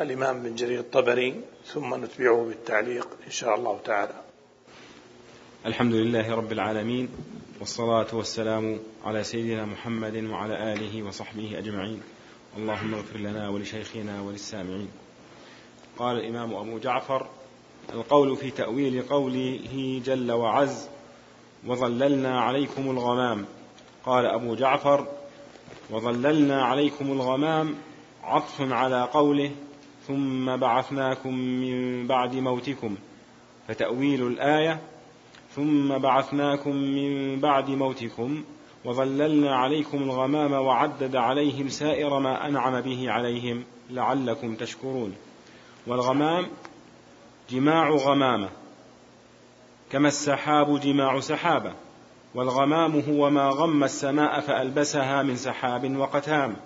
الإمام 0.00 0.42
بن 0.42 0.54
جرير 0.54 0.80
الطبري 0.80 1.40
ثم 1.66 2.04
نتبعه 2.04 2.44
بالتعليق 2.44 3.08
إن 3.26 3.30
شاء 3.30 3.54
الله 3.54 3.78
تعالى. 3.84 4.22
الحمد 5.66 5.94
لله 5.94 6.34
رب 6.34 6.52
العالمين 6.52 7.08
والصلاة 7.60 8.06
والسلام 8.12 8.80
على 9.04 9.24
سيدنا 9.24 9.66
محمد 9.66 10.24
وعلى 10.24 10.72
آله 10.72 11.02
وصحبه 11.02 11.58
أجمعين. 11.58 12.02
اللهم 12.56 12.94
اغفر 12.94 13.16
لنا 13.16 13.48
ولشيخنا 13.48 14.20
وللسامعين. 14.20 14.88
قال 15.98 16.16
الإمام 16.16 16.54
أبو 16.54 16.78
جعفر 16.78 17.26
القول 17.92 18.36
في 18.36 18.50
تأويل 18.50 19.02
قوله 19.02 20.02
جل 20.04 20.32
وعز 20.32 20.88
وظللنا 21.66 22.40
عليكم 22.40 22.90
الغمام 22.90 23.46
قال 24.04 24.26
أبو 24.26 24.54
جعفر 24.54 25.06
وظللنا 25.90 26.64
عليكم 26.64 27.12
الغمام 27.12 27.74
عطف 28.24 28.72
على 28.72 29.02
قوله 29.02 29.50
ثم 30.06 30.56
بعثناكم 30.56 31.34
من 31.34 32.06
بعد 32.06 32.34
موتكم 32.34 32.96
فتأويل 33.68 34.26
الآية 34.26 34.80
ثم 35.56 35.98
بعثناكم 35.98 36.76
من 36.76 37.40
بعد 37.40 37.70
موتكم 37.70 38.44
وظللنا 38.84 39.56
عليكم 39.56 40.02
الغمام 40.02 40.52
وعدد 40.52 41.16
عليهم 41.16 41.68
سائر 41.68 42.18
ما 42.18 42.48
أنعم 42.48 42.80
به 42.80 43.10
عليهم 43.10 43.64
لعلكم 43.90 44.54
تشكرون 44.54 45.14
والغمام 45.86 46.46
جماع 47.50 47.90
غمامة 47.90 48.48
كما 49.90 50.08
السحاب 50.08 50.80
جماع 50.80 51.20
سحابة 51.20 51.74
والغمام 52.38 53.00
هو 53.00 53.30
ما 53.30 53.48
غم 53.48 53.84
السماء 53.84 54.40
فألبسها 54.40 55.22
من 55.22 55.36
سحاب 55.36 55.96
وقتام 55.96 56.56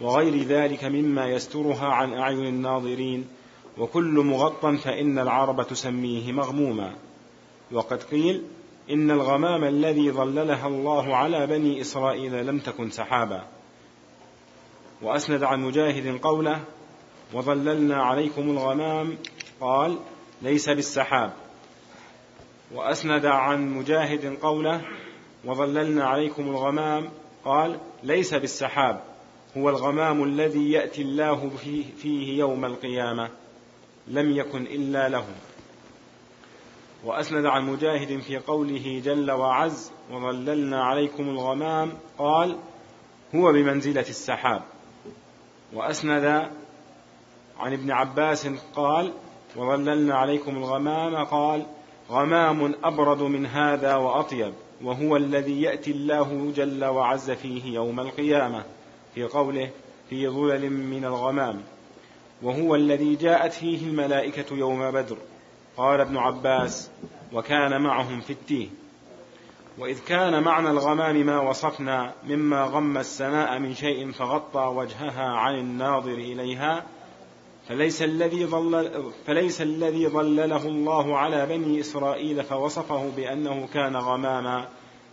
وغير 0.00 0.42
ذلك 0.42 0.84
مما 0.84 1.26
يسترها 1.26 1.86
عن 1.86 2.14
أعين 2.14 2.46
الناظرين 2.46 3.28
وكل 3.78 4.14
مغطى 4.24 4.76
فإن 4.76 5.18
العرب 5.18 5.66
تسميه 5.66 6.32
مغموما. 6.32 6.94
وقد 7.72 8.02
قيل 8.02 8.42
إن 8.90 9.10
الغمام 9.10 9.64
الذي 9.64 10.10
ظللها 10.10 10.66
الله 10.66 11.16
على 11.16 11.46
بني 11.46 11.80
إسرائيل 11.80 12.46
لم 12.46 12.58
تكن 12.58 12.90
سحابا. 12.90 13.42
وأسند 15.02 15.42
عن 15.42 15.60
مجاهد 15.60 16.20
قوله 16.22 16.60
وظللنا 17.32 18.02
عليكم 18.02 18.50
الغمام 18.50 19.18
قال 19.60 19.98
ليس 20.42 20.68
بالسحاب. 20.68 21.32
وأسند 22.74 23.26
عن 23.26 23.68
مجاهد 23.68 24.38
قوله 24.42 24.80
وظللنا 25.46 26.04
عليكم 26.04 26.42
الغمام. 26.42 27.08
قال 27.44 27.78
ليس 28.02 28.34
بالسحاب 28.34 29.00
هو 29.56 29.68
الغمام 29.68 30.24
الذي 30.24 30.70
يأتي 30.72 31.02
الله 31.02 31.50
فيه 31.96 32.38
يوم 32.38 32.64
القيامة. 32.64 33.30
لم 34.08 34.36
يكن 34.36 34.62
إلا 34.62 35.08
له 35.08 35.24
وأسند 37.04 37.46
عن 37.46 37.62
مجاهد 37.62 38.20
في 38.20 38.38
قوله 38.38 39.02
جل 39.04 39.30
وعز 39.30 39.92
وظللنا 40.12 40.84
عليكم 40.84 41.28
الغمام. 41.28 41.92
قال 42.18 42.56
هو 43.34 43.52
بمنزلة 43.52 44.00
السحاب. 44.08 44.62
وأسند 45.72 46.24
عن 47.58 47.72
ابن 47.72 47.90
عباس 47.90 48.48
قال 48.74 49.12
وظللنا 49.56 50.14
عليكم 50.14 50.56
الغمام. 50.56 51.24
قال 51.24 51.66
غمام 52.10 52.74
أبرد 52.84 53.22
من 53.22 53.46
هذا 53.46 53.94
وأطيب. 53.94 54.52
وهو 54.82 55.16
الذي 55.16 55.62
يأتي 55.62 55.90
الله 55.90 56.52
جل 56.56 56.84
وعز 56.84 57.30
فيه 57.30 57.74
يوم 57.74 58.00
القيامة 58.00 58.64
في 59.14 59.24
قوله 59.24 59.70
في 60.10 60.28
ظلل 60.28 60.70
من 60.70 61.04
الغمام 61.04 61.62
وهو 62.42 62.74
الذي 62.74 63.14
جاءت 63.14 63.52
فيه 63.52 63.86
الملائكة 63.86 64.56
يوم 64.56 64.90
بدر 64.90 65.16
قال 65.76 66.00
ابن 66.00 66.16
عباس 66.16 66.90
وكان 67.32 67.82
معهم 67.82 68.20
في 68.20 68.32
التيه 68.32 68.68
وإذ 69.78 69.98
كان 70.04 70.42
معنى 70.42 70.70
الغمام 70.70 71.16
ما 71.16 71.40
وصفنا 71.40 72.12
مما 72.28 72.62
غم 72.62 72.98
السماء 72.98 73.58
من 73.58 73.74
شيء 73.74 74.12
فغطى 74.12 74.72
وجهها 74.76 75.26
عن 75.26 75.54
الناظر 75.54 76.14
إليها 76.14 76.84
فليس 77.68 78.02
الذي 78.02 78.44
ضلل 78.44 79.12
فليس 79.26 79.62
الذي 79.62 80.06
ضلله 80.06 80.66
الله 80.66 81.18
على 81.18 81.46
بني 81.46 81.80
إسرائيل 81.80 82.44
فوصفه 82.44 83.10
بأنه 83.10 83.66
كان 83.66 83.96
غماما 83.96 84.68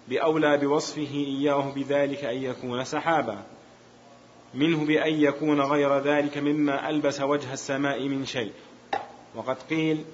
بأولى 0.07 0.57
بوصفه 0.57 1.13
إياه 1.13 1.73
بذلك 1.75 2.23
أن 2.23 2.37
يكون 2.37 2.83
سحابا. 2.83 3.43
منه 4.53 4.85
بأن 4.85 5.13
يكون 5.13 5.61
غير 5.61 5.97
ذلك 5.97 6.37
مما 6.37 6.89
ألبس 6.89 7.21
وجه 7.21 7.53
السماء 7.53 8.07
من 8.07 8.25
شيء. 8.25 8.53
وقد 9.35 9.57
قيل 9.69 10.05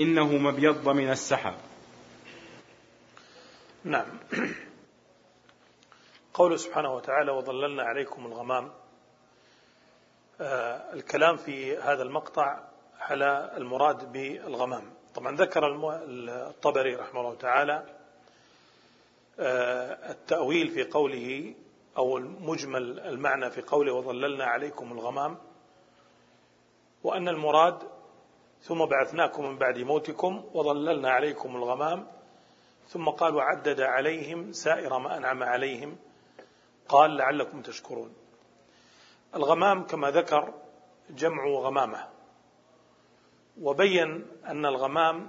إنه 0.00 0.26
مبيض 0.26 0.88
من 0.88 1.10
السحاب. 1.10 1.54
نعم. 3.84 4.06
قوله 6.34 6.56
سبحانه 6.56 6.94
وتعالى 6.94 7.32
وظللنا 7.32 7.82
عليكم 7.82 8.26
الغمام 8.26 8.70
الكلام 10.40 11.36
في 11.36 11.76
هذا 11.76 12.02
المقطع 12.02 12.58
على 13.00 13.52
المراد 13.56 14.12
بالغمام. 14.12 14.92
طبعا 15.14 15.36
ذكر 15.36 15.62
الطبري 16.28 16.94
رحمه 16.94 17.20
الله 17.20 17.34
تعالى 17.34 17.84
آه 19.40 20.10
التأويل 20.10 20.68
في 20.68 20.84
قوله 20.84 21.54
أو 21.96 22.18
المجمل 22.18 23.00
المعنى 23.00 23.50
في 23.50 23.62
قوله 23.62 23.92
وظللنا 23.92 24.44
عليكم 24.44 24.92
الغمام 24.92 25.38
وأن 27.04 27.28
المراد 27.28 27.78
ثم 28.62 28.84
بعثناكم 28.84 29.44
من 29.44 29.58
بعد 29.58 29.78
موتكم 29.78 30.44
وظللنا 30.54 31.10
عليكم 31.10 31.56
الغمام 31.56 32.06
ثم 32.88 33.08
قال 33.08 33.34
وعدد 33.34 33.80
عليهم 33.80 34.52
سائر 34.52 34.98
ما 34.98 35.16
أنعم 35.16 35.42
عليهم 35.42 35.96
قال 36.88 37.16
لعلكم 37.16 37.62
تشكرون. 37.62 38.14
الغمام 39.34 39.86
كما 39.86 40.10
ذكر 40.10 40.54
جمع 41.10 41.46
غمامة 41.46 42.08
وبين 43.62 44.26
أن 44.46 44.66
الغمام 44.66 45.28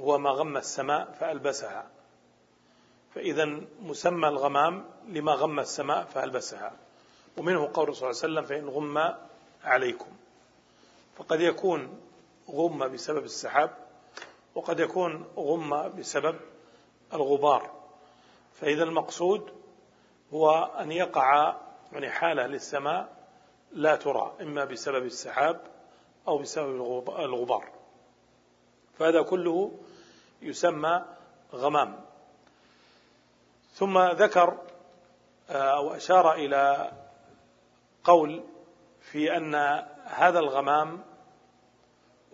هو 0.00 0.18
ما 0.18 0.30
غم 0.30 0.56
السماء 0.56 1.12
فألبسها 1.20 1.86
فإذا 3.14 3.60
مسمى 3.80 4.28
الغمام 4.28 4.84
لما 5.08 5.32
غم 5.32 5.60
السماء 5.60 6.04
فألبسها 6.04 6.72
ومنه 7.36 7.70
قول 7.74 7.96
صلى 7.96 8.10
الله 8.10 8.22
عليه 8.22 8.32
وسلم 8.32 8.44
فإن 8.44 8.68
غم 8.68 9.14
عليكم 9.64 10.10
فقد 11.16 11.40
يكون 11.40 12.00
غم 12.50 12.88
بسبب 12.88 13.24
السحاب 13.24 13.70
وقد 14.54 14.80
يكون 14.80 15.26
غم 15.36 15.88
بسبب 15.98 16.36
الغبار 17.12 17.70
فإذا 18.60 18.84
المقصود 18.84 19.50
هو 20.34 20.50
أن 20.80 20.92
يقع 20.92 21.56
يعني 21.92 22.10
حالة 22.10 22.46
للسماء 22.46 23.21
لا 23.74 23.96
ترى 23.96 24.32
إما 24.40 24.64
بسبب 24.64 25.04
السحاب 25.04 25.60
أو 26.28 26.38
بسبب 26.38 27.08
الغبار. 27.08 27.68
فهذا 28.98 29.22
كله 29.22 29.78
يسمى 30.42 31.04
غمام. 31.54 32.00
ثم 33.74 33.98
ذكر 33.98 34.58
آه، 35.50 35.76
أو 35.76 35.94
أشار 35.94 36.34
إلى 36.34 36.92
قول 38.04 38.44
في 39.00 39.36
أن 39.36 39.54
هذا 40.04 40.38
الغمام 40.38 41.02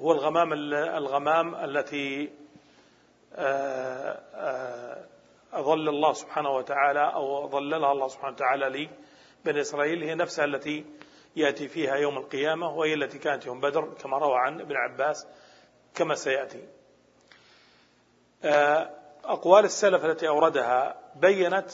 هو 0.00 0.12
الغمام 0.12 0.52
الغمام 0.72 1.54
التي 1.54 2.30
آه، 3.34 4.20
آه، 4.34 5.04
أظل 5.52 5.88
الله 5.88 6.12
سبحانه 6.12 6.50
وتعالى 6.50 7.14
أو 7.14 7.48
ظللها 7.48 7.92
الله 7.92 8.08
سبحانه 8.08 8.34
وتعالى 8.34 8.68
لي 8.68 8.90
بني 9.44 9.60
إسرائيل 9.60 10.02
هي 10.02 10.14
نفسها 10.14 10.44
التي 10.44 10.84
يأتي 11.38 11.68
فيها 11.68 11.94
يوم 11.94 12.18
القيامة 12.18 12.70
وهي 12.70 12.94
التي 12.94 13.18
كانت 13.18 13.46
يوم 13.46 13.60
بدر 13.60 13.94
كما 14.02 14.18
روى 14.18 14.38
عن 14.38 14.60
ابن 14.60 14.76
عباس 14.76 15.26
كما 15.94 16.14
سيأتي. 16.14 16.68
أقوال 19.24 19.64
السلف 19.64 20.04
التي 20.04 20.28
أوردها 20.28 21.00
بينت 21.16 21.70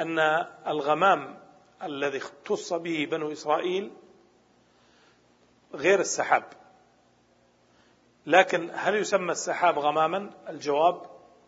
أن 0.00 0.18
الغمام 0.66 1.38
الذي 1.82 2.18
اختص 2.18 2.72
به 2.72 3.08
بنو 3.10 3.32
إسرائيل 3.32 3.92
غير 5.74 6.00
السحاب. 6.00 6.44
لكن 8.26 8.70
هل 8.74 8.94
يسمى 8.94 9.32
السحاب 9.32 9.78
غماما؟ 9.78 10.30
الجواب 10.48 11.02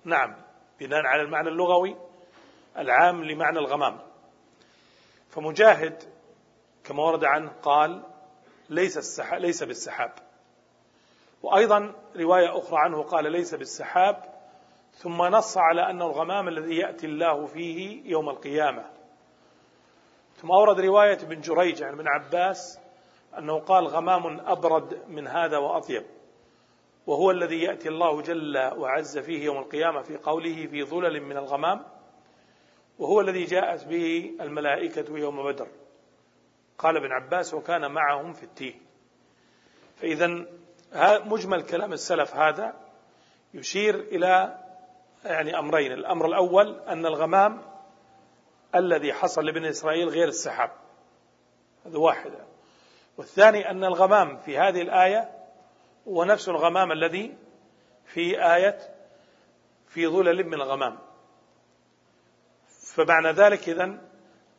نعم 0.05 0.37
بناء 0.81 1.07
على 1.07 1.23
المعنى 1.23 1.49
اللغوي 1.49 1.97
العام 2.79 3.25
لمعنى 3.25 3.59
الغمام. 3.59 3.99
فمجاهد 5.31 6.16
كما 6.87 7.03
ورد 7.03 7.25
عنه 7.25 7.51
قال 7.63 8.03
ليس 8.69 8.99
السحاب 8.99 9.41
ليس 9.41 9.63
بالسحاب. 9.63 10.13
وأيضا 11.43 11.95
رواية 12.17 12.59
أخرى 12.59 12.79
عنه 12.79 13.03
قال 13.03 13.33
ليس 13.33 13.55
بالسحاب. 13.55 14.37
ثم 14.93 15.23
نص 15.23 15.59
على 15.59 15.91
أنه 15.91 16.07
الغمام 16.07 16.49
الذي 16.49 16.77
يأتي 16.77 17.07
الله 17.07 17.47
فيه 17.47 18.11
يوم 18.11 18.29
القيامة. 18.29 18.85
ثم 20.37 20.51
أورد 20.51 20.81
رواية 20.81 21.19
ابن 21.23 21.41
جريج 21.41 21.83
عن 21.83 21.93
ابن 21.93 22.09
عباس 22.09 22.81
أنه 23.39 23.59
قال 23.59 23.87
غمام 23.87 24.41
أبرد 24.41 25.03
من 25.09 25.29
هذا 25.29 25.59
وأطيب. 25.59 26.05
وهو 27.07 27.31
الذي 27.31 27.63
يأتي 27.63 27.89
الله 27.89 28.23
جل 28.23 28.59
وعز 28.77 29.19
فيه 29.19 29.45
يوم 29.45 29.59
القيامة 29.59 30.03
في 30.03 30.17
قوله 30.17 30.67
في 30.67 30.85
ظلل 30.85 31.23
من 31.23 31.37
الغمام. 31.37 31.85
وهو 32.99 33.21
الذي 33.21 33.45
جاءت 33.45 33.85
به 33.85 34.37
الملائكة 34.41 35.19
يوم 35.19 35.53
بدر. 35.53 35.69
قال 36.79 36.97
ابن 36.97 37.13
عباس 37.13 37.55
وكان 37.55 37.91
معهم 37.91 38.33
في 38.33 38.43
التيه. 38.43 38.75
فإذا 39.97 40.47
مجمل 41.25 41.63
كلام 41.63 41.93
السلف 41.93 42.35
هذا 42.35 42.75
يشير 43.55 43.95
إلى 43.95 44.59
يعني 45.25 45.59
أمرين. 45.59 45.93
الأمر 45.93 46.27
الأول 46.27 46.81
أن 46.81 47.07
الغمام 47.07 47.63
الذي 48.75 49.13
حصل 49.13 49.45
لبني 49.45 49.69
إسرائيل 49.69 50.09
غير 50.09 50.29
السحاب. 50.29 50.71
هذا 51.87 51.99
واحدة 51.99 52.47
والثاني 53.17 53.71
أن 53.71 53.85
الغمام 53.85 54.37
في 54.37 54.59
هذه 54.59 54.83
الآية 54.83 55.31
هو 56.09 56.25
نفس 56.25 56.49
الغمام 56.49 56.93
الذي 56.93 57.37
في 58.05 58.55
آية 58.55 58.79
في 59.89 60.07
ظلل 60.07 60.47
من 60.47 60.55
الغمام. 60.55 60.99
فمعنى 62.95 63.31
ذلك 63.31 63.69
إذن 63.69 64.01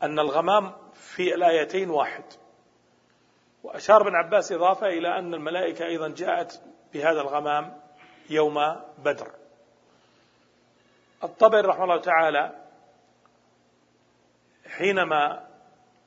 أن 0.04 0.20
الغمام 0.20 0.74
في 1.00 1.36
الآيتين 1.36 1.90
واحد. 1.90 2.24
وأشار 3.64 4.02
ابن 4.02 4.16
عباس 4.16 4.52
إضافة 4.52 4.88
إلى 4.88 5.20
أن 5.20 5.34
الملائكة 5.34 5.86
أيضا 5.86 6.08
جاءت 6.08 6.62
بهذا 6.94 7.22
الغمام 7.22 7.82
يوم 8.30 8.76
بدر. 8.98 9.32
الطبري 11.24 11.62
رحمه 11.62 11.84
الله 11.84 12.02
تعالى 12.02 12.52
حينما 14.68 15.48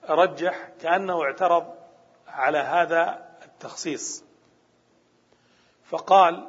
رجح 0.08 0.69
كأنه 0.81 1.22
اعترض 1.22 1.75
على 2.28 2.58
هذا 2.58 3.28
التخصيص. 3.44 4.25
فقال 5.90 6.48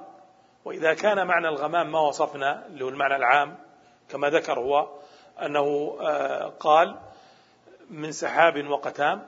وإذا 0.66 0.94
كان 0.94 1.28
معنى 1.28 1.48
الغمام 1.48 1.92
ما 1.92 2.00
وصفنا 2.00 2.66
اللي 2.66 2.86
هو 2.86 2.90
المعنى 2.90 3.16
العام 3.16 3.58
كما 4.10 4.30
ذكر 4.30 4.60
هو 4.60 4.90
أنه 5.42 5.98
آه، 6.02 6.48
قال 6.48 7.00
من 7.92 8.12
سحاب 8.12 8.68
وقتام. 8.68 9.26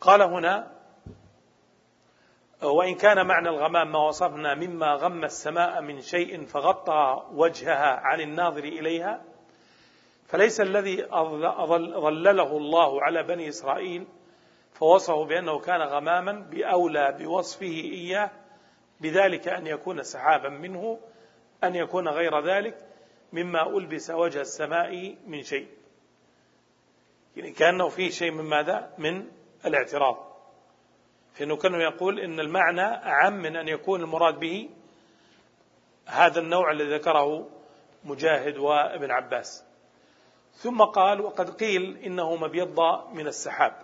قال 0.00 0.22
هنا 0.22 0.72
وإن 2.62 2.94
كان 2.94 3.26
معنى 3.26 3.48
الغمام 3.48 3.92
ما 3.92 3.98
وصفنا 3.98 4.54
مما 4.54 4.94
غم 4.94 5.24
السماء 5.24 5.80
من 5.80 6.00
شيء 6.00 6.46
فغطى 6.46 7.26
وجهها 7.32 8.00
عن 8.00 8.20
الناظر 8.20 8.64
إليها 8.64 9.22
فليس 10.26 10.60
الذي 10.60 11.04
ظلله 12.00 12.56
الله 12.56 13.02
على 13.02 13.22
بني 13.22 13.48
إسرائيل 13.48 14.06
فوصفه 14.72 15.24
بأنه 15.24 15.58
كان 15.58 15.82
غماما 15.82 16.32
بأولى 16.32 17.16
بوصفه 17.18 17.66
إياه 17.66 18.30
بذلك 19.00 19.48
أن 19.48 19.66
يكون 19.66 20.02
سحابا 20.02 20.48
منه 20.48 21.00
أن 21.64 21.74
يكون 21.74 22.08
غير 22.08 22.40
ذلك 22.46 22.76
مما 23.32 23.76
ألبس 23.76 24.10
وجه 24.10 24.40
السماء 24.40 25.16
من 25.26 25.42
شيء. 25.42 25.68
كأنه 27.36 27.88
فيه 27.88 28.10
شيء 28.10 28.30
من 28.30 28.44
ماذا؟ 28.44 28.94
من 28.98 29.26
الاعتراض. 29.66 30.32
فإنه 31.34 31.56
كان 31.56 31.74
يقول 31.74 32.20
إن 32.20 32.40
المعنى 32.40 32.86
أعم 33.06 33.32
من 33.32 33.56
أن 33.56 33.68
يكون 33.68 34.00
المراد 34.02 34.38
به 34.38 34.70
هذا 36.06 36.40
النوع 36.40 36.70
الذي 36.70 36.94
ذكره 36.94 37.48
مجاهد 38.04 38.56
وابن 38.56 39.10
عباس. 39.10 39.64
ثم 40.54 40.82
قال 40.82 41.20
وقد 41.20 41.50
قيل 41.50 41.96
إنه 41.96 42.36
مبيض 42.36 42.80
من 43.12 43.26
السحاب. 43.26 43.76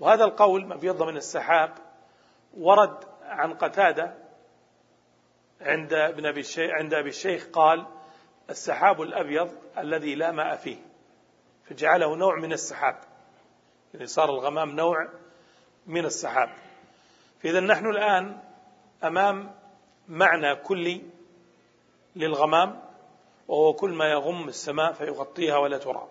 وهذا 0.00 0.24
القول 0.24 0.66
مبيض 0.66 1.02
من 1.02 1.16
السحاب 1.16 1.74
ورد 2.56 3.04
عن 3.22 3.54
قتادة 3.54 4.14
عند 5.60 5.92
ابن 5.92 6.26
أبي 6.26 6.40
الشيخ 6.40 6.70
عند 6.70 6.94
أبي 6.94 7.08
الشيخ 7.08 7.46
قال 7.52 7.86
السحاب 8.50 9.02
الأبيض 9.02 9.52
الذي 9.78 10.14
لا 10.14 10.32
ماء 10.32 10.56
فيه. 10.56 10.87
فجعله 11.68 12.16
نوع 12.16 12.36
من 12.36 12.52
السحاب. 12.52 12.96
يعني 13.94 14.06
صار 14.06 14.30
الغمام 14.30 14.70
نوع 14.70 15.08
من 15.86 16.04
السحاب. 16.04 16.50
فإذا 17.42 17.60
نحن 17.60 17.86
الآن 17.86 18.40
أمام 19.04 19.54
معنى 20.08 20.56
كلي 20.56 21.02
للغمام 22.16 22.82
وهو 23.48 23.72
كل 23.72 23.90
ما 23.90 24.10
يغم 24.10 24.48
السماء 24.48 24.92
فيغطيها 24.92 25.56
ولا 25.56 25.78
ترى. 25.78 26.08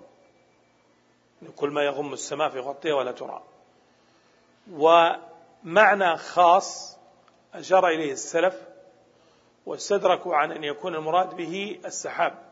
كل 1.56 1.70
ما 1.70 1.84
يغم 1.84 2.14
السماء 2.14 2.50
فيغطيها 2.50 2.94
ولا 2.94 3.12
ترى. 3.12 3.44
ومعنى 4.72 6.18
خاص 6.18 6.98
أشار 7.54 7.88
إليه 7.88 8.12
السلف 8.12 8.62
واستدركوا 9.66 10.36
عن 10.36 10.52
أن 10.52 10.64
يكون 10.64 10.96
المراد 10.96 11.36
به 11.36 11.80
السحاب. 11.86 12.47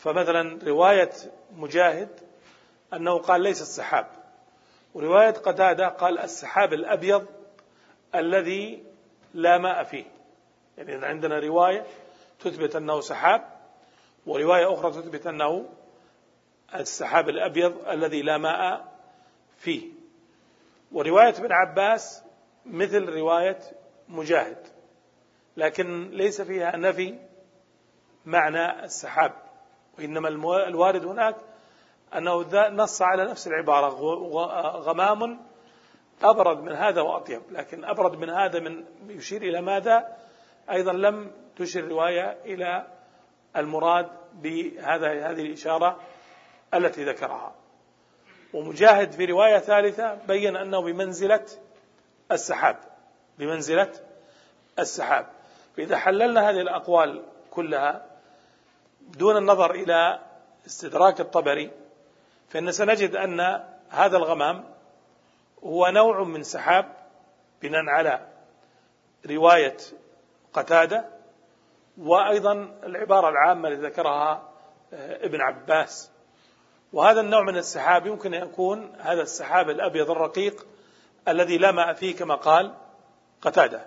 فمثلا 0.00 0.58
رواية 0.64 1.10
مجاهد 1.56 2.08
أنه 2.94 3.18
قال 3.18 3.40
ليس 3.40 3.62
السحاب. 3.62 4.06
ورواية 4.94 5.30
قتادة 5.30 5.88
قال 5.88 6.18
السحاب 6.18 6.72
الأبيض 6.72 7.26
الذي 8.14 8.82
لا 9.34 9.58
ماء 9.58 9.84
فيه. 9.84 10.04
يعني 10.78 11.06
عندنا 11.06 11.38
رواية 11.38 11.86
تثبت 12.40 12.76
أنه 12.76 13.00
سحاب 13.00 13.44
ورواية 14.26 14.74
أخرى 14.74 14.90
تثبت 14.90 15.26
أنه 15.26 15.68
السحاب 16.74 17.28
الأبيض 17.28 17.88
الذي 17.88 18.22
لا 18.22 18.38
ماء 18.38 18.92
فيه. 19.58 19.88
ورواية 20.92 21.34
ابن 21.38 21.52
عباس 21.52 22.24
مثل 22.66 23.08
رواية 23.08 23.60
مجاهد 24.08 24.66
لكن 25.56 26.10
ليس 26.10 26.40
فيها 26.40 26.76
نفي 26.76 27.18
معنى 28.26 28.84
السحاب. 28.84 29.49
وإنما 30.00 30.28
الوارد 30.68 31.04
هناك 31.04 31.36
أنه 32.16 32.44
نص 32.68 33.02
على 33.02 33.24
نفس 33.24 33.46
العبارة 33.46 33.88
غمام 34.78 35.40
أبرد 36.22 36.62
من 36.62 36.72
هذا 36.72 37.00
وأطيب 37.00 37.42
لكن 37.50 37.84
أبرد 37.84 38.18
من 38.18 38.30
هذا 38.30 38.60
من 38.60 38.84
يشير 39.08 39.42
إلى 39.42 39.60
ماذا؟ 39.60 40.16
أيضا 40.70 40.92
لم 40.92 41.30
تشر 41.56 41.84
رواية 41.88 42.36
إلى 42.44 42.86
المراد 43.56 44.08
بهذا 44.34 45.30
هذه 45.30 45.42
الإشارة 45.42 46.00
التي 46.74 47.04
ذكرها. 47.04 47.54
ومجاهد 48.54 49.12
في 49.12 49.24
رواية 49.24 49.58
ثالثة 49.58 50.14
بين 50.14 50.56
أنه 50.56 50.82
بمنزلة 50.82 51.46
السحاب 52.32 52.76
بمنزلة 53.38 53.92
السحاب. 54.78 55.26
فإذا 55.76 55.96
حللنا 55.96 56.50
هذه 56.50 56.60
الأقوال 56.60 57.22
كلها 57.50 58.09
دون 59.18 59.36
النظر 59.36 59.70
إلى 59.70 60.20
استدراك 60.66 61.20
الطبري 61.20 61.70
فإن 62.48 62.72
سنجد 62.72 63.16
أن 63.16 63.64
هذا 63.88 64.16
الغمام 64.16 64.64
هو 65.64 65.88
نوع 65.88 66.24
من 66.24 66.42
سحاب 66.42 66.96
بناء 67.62 67.84
على 67.88 68.26
رواية 69.26 69.76
قتادة 70.52 71.04
وأيضا 71.98 72.52
العبارة 72.82 73.28
العامة 73.28 73.68
التي 73.68 73.82
ذكرها 73.82 74.50
آه، 74.92 75.26
ابن 75.26 75.40
عباس. 75.40 76.10
وهذا 76.92 77.20
النوع 77.20 77.42
من 77.42 77.56
السحاب 77.56 78.06
يمكن 78.06 78.34
أن 78.34 78.42
يكون 78.42 78.92
هذا 78.98 79.22
السحاب 79.22 79.70
الأبيض 79.70 80.10
الرقيق 80.10 80.66
الذي 81.28 81.58
لا 81.58 81.72
ماء 81.72 81.92
فيه 81.92 82.16
كما 82.16 82.34
قال 82.34 82.74
قتادة. 83.42 83.86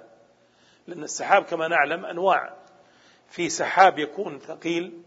لأن 0.87 1.03
السحاب 1.03 1.43
كما 1.43 1.67
نعلم 1.67 2.05
أنواع 2.05 2.53
في 3.29 3.49
سحاب 3.49 3.99
يكون 3.99 4.39
ثقيل 4.39 5.03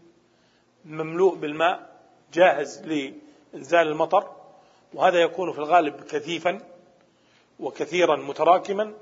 مملوء 0.87 1.35
بالماء 1.35 1.89
جاهز 2.33 2.81
لإنزال 2.81 3.87
المطر 3.87 4.31
وهذا 4.93 5.19
يكون 5.19 5.51
في 5.51 5.57
الغالب 5.57 6.03
كثيفا 6.03 6.59
وكثيرا 7.59 8.15
متراكما. 8.15 8.93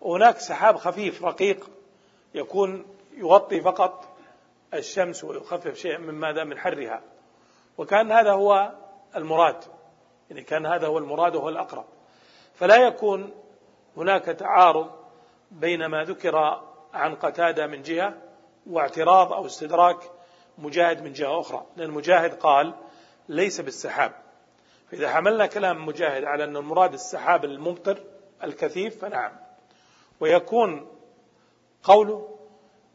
وهناك 0.00 0.38
سحاب 0.38 0.76
خفيف 0.76 1.24
رقيق 1.24 1.70
يكون 2.34 2.86
يغطي 3.16 3.60
فقط 3.60 4.08
الشمس 4.74 5.24
ويخفف 5.24 5.74
شيئا 5.74 5.98
من 5.98 6.14
ماذا 6.14 6.44
من 6.44 6.58
حرها. 6.58 7.02
وكان 7.78 8.12
هذا 8.12 8.32
هو 8.32 8.72
المراد 9.16 9.64
يعني 10.30 10.42
كان 10.42 10.66
هذا 10.66 10.86
هو 10.86 10.98
المراد 10.98 11.36
وهو 11.36 11.48
الأقرب. 11.48 11.84
فلا 12.54 12.76
يكون 12.76 13.30
هناك 13.96 14.24
تعارض 14.24 14.90
بين 15.50 15.86
ما 15.86 16.04
ذكر 16.04 16.60
عن 16.94 17.14
قتادة 17.14 17.66
من 17.66 17.82
جهة 17.82 18.14
واعتراض 18.66 19.32
أو 19.32 19.46
استدراك 19.46 20.10
مجاهد 20.60 21.02
من 21.02 21.12
جهة 21.12 21.40
أخرى. 21.40 21.66
لأن 21.76 21.90
مجاهد 21.90 22.34
قال 22.34 22.74
ليس 23.28 23.60
بالسحاب. 23.60 24.12
فإذا 24.90 25.10
حملنا 25.10 25.46
كلام 25.46 25.86
مجاهد 25.86 26.24
على 26.24 26.44
أن 26.44 26.56
المراد 26.56 26.92
السحاب 26.92 27.44
الممطر 27.44 27.98
الكثيف 28.44 29.00
فنعم. 29.00 29.32
ويكون 30.20 30.86
قوله 31.82 32.36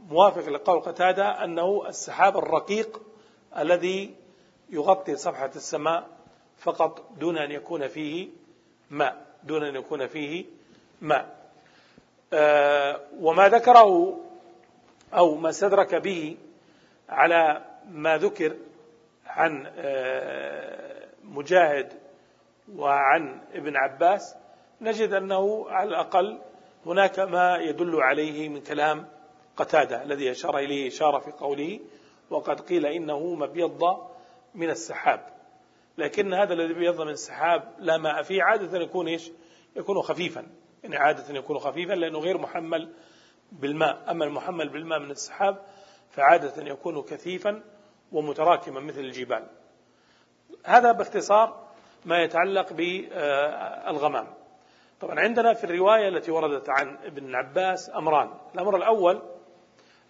موافق 0.09 0.49
لقول 0.49 0.79
قتادة 0.79 1.43
أنه 1.43 1.87
السحاب 1.87 2.37
الرقيق 2.37 3.01
الذي 3.57 4.15
يغطي 4.69 5.15
صفحة 5.15 5.51
السماء 5.55 6.07
فقط 6.57 7.03
دون 7.19 7.37
أن 7.37 7.51
يكون 7.51 7.87
فيه 7.87 8.29
ماء. 8.89 9.25
دون 9.43 9.63
أن 9.63 9.75
يكون 9.75 10.07
فيه 10.07 10.45
ماء. 11.01 11.35
آه 12.33 13.01
وما 13.19 13.49
ذكره 13.49 14.19
أو 15.13 15.35
ما 15.35 15.49
استدرك 15.49 15.95
به 15.95 16.37
على 17.09 17.65
ما 17.89 18.17
ذكر 18.17 18.55
عن 19.25 19.71
آه 19.77 21.07
مجاهد 21.23 21.93
وعن 22.75 23.41
ابن 23.53 23.75
عباس 23.75 24.35
نجد 24.81 25.13
أنه 25.13 25.69
على 25.69 25.89
الأقل 25.89 26.41
هناك 26.85 27.19
ما 27.19 27.57
يدل 27.57 28.01
عليه 28.01 28.49
من 28.49 28.61
كلام 28.61 29.07
قتادة 29.57 30.03
الذي 30.03 30.31
أشار 30.31 30.57
إليه 30.57 30.87
إشارة 30.87 31.19
في 31.19 31.31
قوله 31.31 31.79
وقد 32.29 32.61
قيل 32.61 32.85
إنه 32.85 33.35
مبيض 33.35 33.83
من 34.55 34.69
السحاب 34.69 35.35
لكن 35.97 36.33
هذا 36.33 36.53
الذي 36.53 36.73
بيض 36.73 37.01
من 37.01 37.09
السحاب 37.09 37.73
لا 37.79 37.97
ماء 37.97 38.21
فيه 38.21 38.43
عادة 38.43 38.79
يكون 38.79 39.07
إيش؟ 39.07 39.31
يكون 39.75 40.01
خفيفا. 40.01 40.47
يعني 40.83 40.97
عادة 40.97 41.35
يكون 41.35 41.59
خفيفا 41.59 41.93
لأنه 41.93 42.19
غير 42.19 42.37
محمل 42.37 42.93
بالماء. 43.51 44.11
أما 44.11 44.25
المحمل 44.25 44.69
بالماء 44.69 44.99
من 44.99 45.11
السحاب 45.11 45.65
فعادة 46.15 46.63
يكون 46.63 47.01
كثيفا 47.01 47.63
ومتراكما 48.11 48.79
مثل 48.79 48.99
الجبال. 48.99 49.47
هذا 50.65 50.91
باختصار 50.91 51.65
ما 52.05 52.23
يتعلق 52.23 52.73
بالغمام. 52.73 54.27
طبعا 55.01 55.19
عندنا 55.19 55.53
في 55.53 55.63
الرواية 55.63 56.07
التي 56.07 56.31
وردت 56.31 56.69
عن 56.69 56.97
ابن 57.03 57.35
عباس 57.35 57.91
أمران. 57.95 58.29
الأمر 58.55 58.75
الأول 58.75 59.21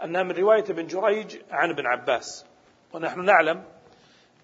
أنها 0.04 0.24
من 0.24 0.32
رواية 0.32 0.64
ابن 0.70 0.88
جريج 0.88 1.38
عن 1.52 1.70
ابن 1.70 1.86
عباس. 1.86 2.46
ونحن 2.94 3.26
نعلم 3.26 3.64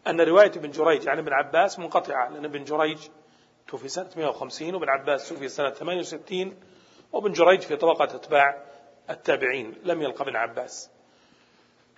أن 0.07 0.21
رواية 0.21 0.51
ابن 0.51 0.69
جريج 0.71 1.09
عن 1.09 1.17
ابن 1.17 1.33
عباس 1.33 1.79
منقطعة 1.79 2.29
لأن 2.29 2.45
ابن 2.45 2.63
جريج 2.63 3.07
توفي 3.67 3.87
سنة 3.87 4.09
150 4.17 4.75
وابن 4.75 4.89
عباس 4.89 5.29
توفي 5.29 5.47
سنة 5.47 5.69
68 5.69 6.59
وابن 7.11 7.31
جريج 7.31 7.61
في 7.61 7.75
طبقة 7.75 8.03
أتباع 8.03 8.63
التابعين 9.09 9.75
لم 9.83 10.01
يلقى 10.01 10.23
ابن 10.23 10.35
عباس. 10.35 10.91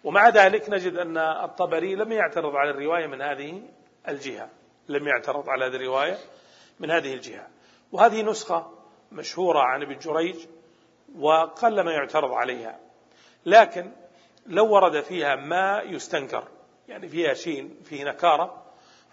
ومع 0.04 0.30
ذلك 0.30 0.70
نجد 0.70 0.96
أن 0.96 1.18
الطبري 1.18 1.96
لم 1.96 2.12
يعترض 2.12 2.56
على 2.56 2.70
الرواية 2.70 3.08
من 3.08 3.22
هذه 3.22 3.62
الجهة. 4.08 4.50
لم 4.90 5.08
يعترض 5.08 5.50
على 5.50 5.66
هذه 5.66 5.76
الرواية 5.76 6.18
من 6.80 6.92
هذه 6.92 7.14
الجهة. 7.14 7.48
وهذه 7.92 8.22
نسخة 8.22 8.72
مشهورة 9.12 9.60
عن 9.60 9.82
ابن 9.82 9.98
جريج 9.98 10.36
وقل 11.20 11.82
ما 11.82 11.92
يعترض 11.92 12.32
عليها. 12.32 12.80
لكن 13.46 13.92
لو 14.46 14.74
ورد 14.74 15.02
فيها 15.02 15.36
ما 15.36 15.82
يستنكر 15.86 16.48
يعني 16.88 17.08
فيها 17.08 17.34
شيء 17.34 17.76
فيه 17.84 18.04
نكارة 18.04 18.64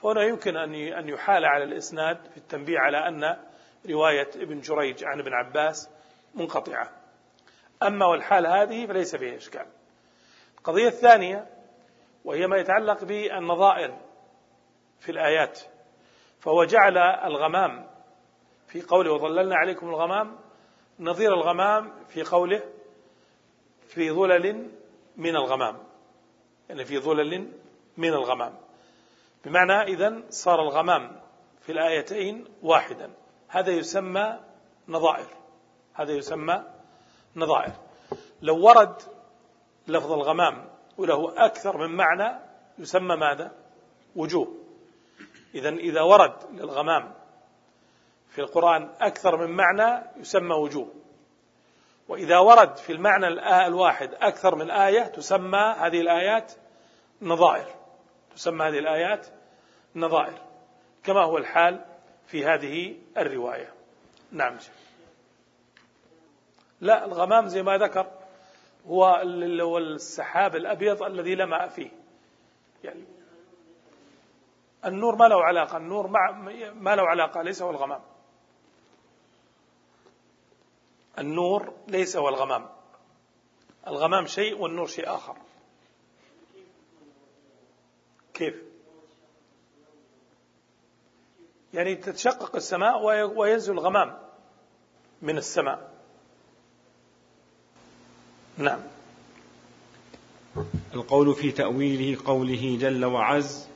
فهنا 0.03 0.23
يمكن 0.23 0.57
أن 0.57 1.09
يحال 1.09 1.45
على 1.45 1.65
الإسناد 1.65 2.17
في 2.31 2.37
التنبيه 2.37 2.79
على 2.79 3.09
أن 3.09 3.37
رواية 3.91 4.31
ابن 4.37 4.61
جريج 4.61 5.05
عن 5.05 5.21
ابن 5.21 5.33
عباس 5.33 5.91
منقطعة. 6.35 6.91
أما 7.83 8.07
والحال 8.07 8.47
هذه 8.47 8.87
فليس 8.87 9.17
فيها 9.17 9.37
إشكال. 9.37 9.67
القضية 10.61 10.89
الثانية 10.89 11.47
وهي 12.25 12.47
ما 12.47 12.57
يتعلق 12.57 13.05
بالنظائر 13.05 13.99
في 15.01 15.13
الآيات 15.13 15.61
فهو 16.41 16.65
جعل 16.65 16.99
الغمام 16.99 17.87
في 18.69 18.83
قوله 18.83 19.13
وظللنا 19.13 19.57
عليكم 19.57 19.89
الغمام 19.89 20.39
نظير 21.01 21.35
الغمام 21.35 21.93
في 22.09 22.23
قوله 22.23 22.63
في 23.89 24.11
ظلل 24.11 24.71
من 25.17 25.37
الغمام 25.37 25.91
يعني 26.71 26.85
في 26.85 26.99
ظلل 26.99 27.53
من 27.97 28.09
الغمام. 28.09 28.57
بمعنى 29.45 29.83
إذا 29.83 30.23
صار 30.29 30.63
الغمام 30.63 31.21
في 31.61 31.73
الآيتين 31.73 32.45
واحدا. 32.63 33.11
هذا 33.49 33.71
يسمى 33.71 34.41
نظائر. 34.89 35.27
هذا 35.95 36.13
يسمى 36.13 36.65
نظائر. 37.37 37.73
لو 38.43 38.67
ورد 38.67 39.03
لفظ 39.89 40.13
الغمام 40.13 40.71
وله 40.99 41.47
أكثر 41.47 41.77
من 41.77 41.97
معنى 41.97 42.39
يسمى 42.79 43.17
ماذا؟ 43.17 43.53
وجوه 44.17 44.57
إذا 45.55 45.69
إذا 45.69 46.01
ورد 46.01 46.35
للغمام 46.53 47.15
في 48.29 48.41
القرآن 48.41 48.91
أكثر 49.01 49.37
من 49.37 49.57
معنى 49.57 50.07
يسمى 50.17 50.55
وجوه 50.55 50.93
وإذا 52.09 52.39
ورد 52.39 52.77
في 52.77 52.93
المعنى 52.93 53.27
الواحد 53.67 54.15
أكثر 54.15 54.55
من 54.55 54.71
آية 54.71 55.03
تسمى 55.03 55.75
هذه 55.79 56.01
الآيات 56.01 56.53
نظائر. 57.23 57.67
تسمى 58.35 58.65
هذه 58.65 58.79
الآيات 58.79 59.27
نظائر. 59.97 60.39
كما 61.05 61.25
هو 61.25 61.39
الحال 61.39 61.85
في 62.27 62.47
هذه 62.47 62.97
الرواية. 63.17 63.75
نعم 64.33 64.57
لا 66.81 67.05
الغمام 67.05 67.47
زي 67.47 67.63
ما 67.63 67.79
ذكر 67.79 68.07
هو 68.87 69.23
السحاب 69.79 70.57
الأبيض 70.57 71.03
الذي 71.03 71.35
ماء 71.47 71.69
فيه. 71.69 71.91
يعني 72.85 73.05
النور 74.85 75.17
ما 75.17 75.25
له 75.25 75.45
علاقة 75.45 75.77
النور 75.77 76.07
ما 76.75 76.95
له 76.95 77.03
علاقة 77.03 77.43
ليس 77.43 77.63
هو 77.63 77.71
الغمام. 77.71 78.01
النور 81.19 81.75
ليس 81.89 82.17
هو 82.17 82.29
الغمام. 82.29 82.69
الغمام 83.87 84.27
شيء 84.27 84.59
والنور 84.59 84.87
شيء 84.87 85.15
آخر. 85.15 85.37
كيف؟ 88.35 88.63
يعني 91.75 91.95
تتشقق 91.95 92.57
السماء 92.57 93.03
وينزل 93.37 93.73
الغمام 93.73 94.19
من 95.23 95.39
السماء. 95.39 95.90
نعم. 98.61 98.79
القول 100.95 101.35
في 101.35 101.53
تأويله 101.53 102.19
قوله 102.25 102.79
جل 102.81 103.05
وعز 103.05 103.67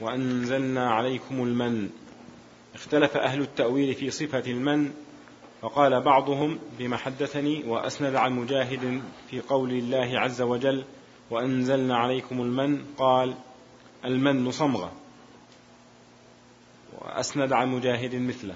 وأنزلنا 0.00 0.90
عليكم 0.90 1.42
المن. 1.42 1.90
اختلف 2.74 3.16
أهل 3.16 3.40
التأويل 3.40 3.94
في 3.94 4.10
صفة 4.10 4.50
المن 4.50 4.92
فقال 5.62 6.00
بعضهم 6.00 6.58
بما 6.78 6.96
حدثني 6.96 7.64
وأسند 7.64 8.14
عن 8.14 8.32
مجاهد 8.32 9.02
في 9.30 9.40
قول 9.40 9.70
الله 9.70 10.20
عز 10.20 10.42
وجل 10.42 10.84
وأنزلنا 11.30 11.96
عليكم 11.96 12.40
المن 12.40 12.84
قال 12.98 13.34
المن 14.04 14.50
صمغة. 14.50 14.92
وأسند 16.98 17.52
عن 17.52 17.68
مجاهد 17.68 18.14
مثله. 18.14 18.54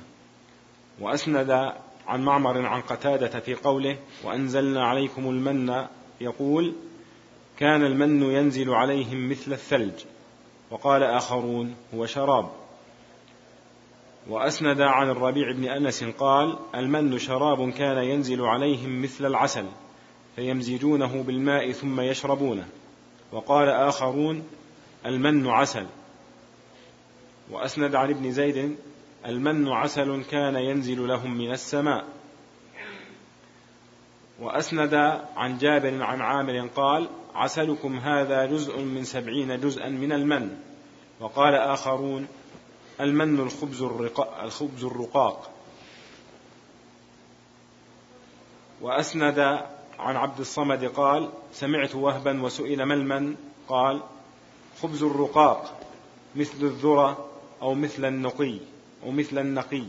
وأسند 1.00 1.72
عن 2.08 2.24
معمر 2.24 2.66
عن 2.66 2.80
قتادة 2.80 3.40
في 3.40 3.54
قوله 3.54 3.96
وأنزلنا 4.24 4.84
عليكم 4.84 5.30
المن 5.30 5.86
يقول 6.20 6.74
كان 7.58 7.84
المن 7.84 8.22
ينزل 8.22 8.70
عليهم 8.70 9.30
مثل 9.30 9.52
الثلج 9.52 10.04
وقال 10.70 11.02
آخرون 11.02 11.74
هو 11.94 12.06
شراب 12.06 12.50
وأسند 14.28 14.80
عن 14.80 15.10
الربيع 15.10 15.52
بن 15.52 15.64
أنس 15.64 16.04
قال 16.04 16.58
المن 16.74 17.18
شراب 17.18 17.70
كان 17.70 18.04
ينزل 18.04 18.42
عليهم 18.42 19.02
مثل 19.02 19.26
العسل 19.26 19.66
فيمزجونه 20.36 21.22
بالماء 21.22 21.72
ثم 21.72 22.00
يشربونه 22.00 22.68
وقال 23.32 23.68
آخرون 23.68 24.42
المن 25.06 25.46
عسل 25.46 25.86
وأسند 27.50 27.94
عن 27.94 28.10
ابن 28.10 28.32
زيد 28.32 28.76
المن 29.26 29.68
عسل 29.68 30.24
كان 30.24 30.56
ينزل 30.56 31.08
لهم 31.08 31.38
من 31.38 31.52
السماء. 31.52 32.04
وأسند 34.40 34.94
عن 35.36 35.58
جابر 35.58 36.02
عن 36.02 36.20
عامر 36.20 36.66
قال 36.66 37.08
عسلكم 37.34 37.98
هذا 37.98 38.46
جزء 38.46 38.78
من 38.78 39.04
سبعين 39.04 39.60
جزءا 39.60 39.88
من 39.88 40.12
المن. 40.12 40.56
وقال 41.20 41.54
آخرون 41.54 42.28
المن 43.00 43.40
الخبز 43.40 43.82
الرقاق, 43.82 44.42
الخبز 44.42 44.84
الرقاق. 44.84 45.50
وأسند 48.80 49.38
عن 49.98 50.16
عبد 50.16 50.40
الصمد 50.40 50.84
قال 50.84 51.30
سمعت 51.52 51.94
وهبا 51.94 52.42
وسئل 52.42 52.82
ما 52.82 52.94
المن؟ 52.94 53.36
قال 53.68 54.02
خبز 54.82 55.02
الرقاق 55.02 55.80
مثل 56.36 56.62
الذرة 56.62 57.28
أو 57.62 57.74
مثل 57.74 58.04
النقي. 58.04 58.58
أو 59.04 59.10
مثل 59.10 59.38
النقي. 59.38 59.84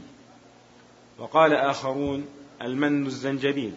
وقال 1.19 1.53
آخرون 1.53 2.25
المن 2.61 3.05
الزنجبيل. 3.05 3.73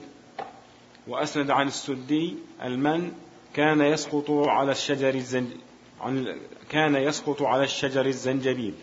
وأسند 1.06 1.50
عن 1.50 1.66
السدي 1.66 2.36
المن 2.62 3.12
كان 3.54 3.80
يسقط 3.80 4.30
على 4.30 4.72
الشجر 4.72 5.14
الزنج 5.14 5.48
عن 6.00 6.36
كان 6.70 6.94
يسقط 6.94 7.42
على 7.42 7.64
الشجر 7.64 8.06
الزنجبيل. 8.06 8.74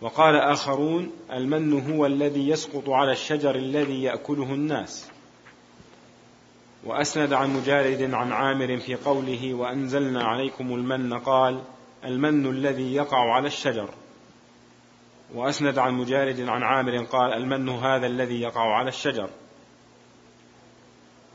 وقال 0.00 0.36
آخرون 0.36 1.10
المن 1.32 1.92
هو 1.92 2.06
الذي 2.06 2.48
يسقط 2.48 2.88
على 2.88 3.12
الشجر 3.12 3.54
الذي 3.54 4.02
يأكله 4.02 4.54
الناس. 4.54 5.10
وأسند 6.84 7.32
عن 7.32 7.56
مجارد 7.56 8.14
عن 8.14 8.32
عامر 8.32 8.78
في 8.78 8.94
قوله 8.94 9.54
وأنزلنا 9.54 10.24
عليكم 10.24 10.74
المن 10.74 11.18
قال 11.18 11.62
المن 12.04 12.46
الذي 12.46 12.94
يقع 12.94 13.32
على 13.34 13.46
الشجر. 13.46 13.88
وأسند 15.34 15.78
عن 15.78 15.94
مجارد 15.94 16.40
عن 16.40 16.62
عامر 16.62 17.04
قال 17.04 17.32
المن 17.32 17.68
هذا 17.68 18.06
الذي 18.06 18.40
يقع 18.40 18.76
على 18.76 18.88
الشجر. 18.88 19.30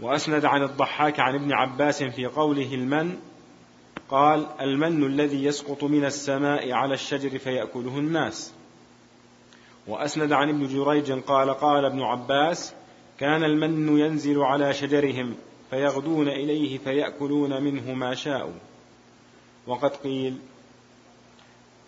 وأسند 0.02 0.46
عن 0.46 0.64
الضحاك 0.64 1.20
عن 1.20 1.36
ابن 1.36 1.54
عباس 1.54 2.04
في 2.04 2.26
قوله 2.26 2.74
المن 2.74 3.18
قال 4.10 4.48
المن 4.62 5.04
الذي 5.04 5.44
يسقط 5.44 5.84
من 5.84 6.06
السماء 6.06 6.72
على 6.72 6.94
الشجر 6.94 7.40
فيأكله 7.40 7.98
الناس. 7.98 8.54
وأسند 9.88 10.32
عن 10.32 10.50
ابن 10.50 10.68
جريج 10.68 11.12
قال 11.12 11.50
قال 11.50 11.86
ابن 11.86 12.02
عباس 12.02 12.74
كان 13.20 13.44
المن 13.44 14.00
ينزل 14.00 14.40
على 14.40 14.74
شجرهم 14.74 15.36
فيغدون 15.70 16.28
إليه 16.28 16.78
فيأكلون 16.78 17.64
منه 17.64 17.94
ما 17.94 18.16
شاءوا. 18.16 18.54
وقد 19.68 19.96
قيل 19.96 20.38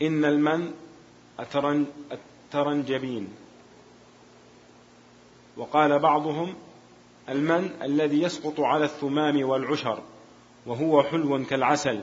إن 0.01 0.25
المن 0.25 0.73
الترنجبين. 1.39 3.27
وقال 5.57 5.99
بعضهم 5.99 6.55
المن 7.29 7.69
الذي 7.81 8.21
يسقط 8.21 8.59
على 8.59 8.85
الثمام 8.85 9.49
والعشر 9.49 9.99
وهو 10.65 11.03
حلو 11.03 11.45
كالعسل 11.45 12.01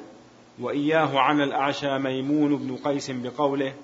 وإياه 0.60 1.18
عن 1.18 1.40
الأعشى 1.40 1.98
ميمون 1.98 2.56
بن 2.56 2.76
قيس 2.76 3.10
بقوله 3.10 3.74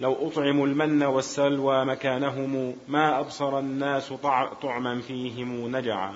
لو 0.00 0.28
أطعموا 0.28 0.66
المن 0.66 1.02
والسلوى 1.02 1.84
مكانهم 1.84 2.76
ما 2.88 3.20
أبصر 3.20 3.58
الناس 3.58 4.12
طعما 4.62 5.00
فيهم 5.00 5.76
نجعا. 5.76 6.14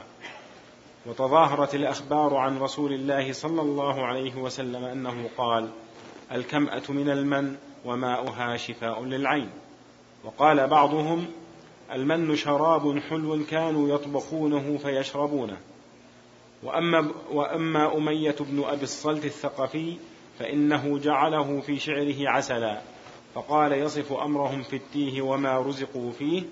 وتظاهرت 1.06 1.74
الأخبار 1.74 2.36
عن 2.36 2.58
رسول 2.58 2.92
الله 2.92 3.32
صلى 3.32 3.62
الله 3.62 4.06
عليه 4.06 4.36
وسلم 4.36 4.84
أنه 4.84 5.28
قال 5.38 5.68
الكمأة 6.32 6.82
من 6.88 7.10
المن 7.10 7.56
وماؤها 7.84 8.56
شفاء 8.56 9.04
للعين. 9.04 9.50
وقال 10.24 10.66
بعضهم 10.66 11.26
المن 11.92 12.36
شراب 12.36 12.98
حلو 12.98 13.44
كانوا 13.44 13.94
يطبخونه 13.94 14.78
فيشربونه. 14.78 15.56
وأما, 16.62 17.10
وأما 17.30 17.96
أمية 17.96 18.36
بن 18.40 18.64
أبي 18.64 18.82
الصلت 18.82 19.24
الثقفي 19.24 19.96
فإنه 20.38 20.98
جعله 20.98 21.60
في 21.60 21.78
شعره 21.78 22.28
عسلا. 22.28 22.80
فقال 23.34 23.72
يصف 23.72 24.12
أمرهم 24.12 24.62
في 24.62 24.76
التيه 24.76 25.22
وما 25.22 25.58
رزقوا 25.58 26.12
فيه. 26.12 26.42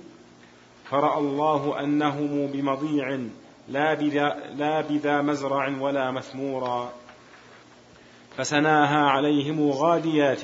فرأى 0.91 1.19
الله 1.19 1.81
أنهم 1.81 2.47
بمضيع 2.47 3.21
لا 3.69 3.95
بذا, 3.95 4.53
لا 4.57 4.81
بذا 4.81 5.23
مزرع 5.23 5.81
ولا 5.81 6.11
مثمورا. 6.11 6.93
فسناها 8.37 9.11
عليهم 9.11 9.71
غاديات. 9.71 10.43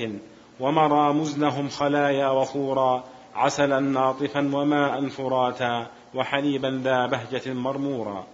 ومرى 0.60 1.12
مزنهم 1.12 1.68
خلايا 1.68 2.28
وخورا 2.28 3.04
عسلا 3.34 3.80
ناطفا 3.80 4.40
وماء 4.40 5.08
فراتا 5.08 5.86
وحليبا 6.14 6.80
ذا 6.84 7.06
بهجة 7.06 7.52
مرمورا. 7.52 8.26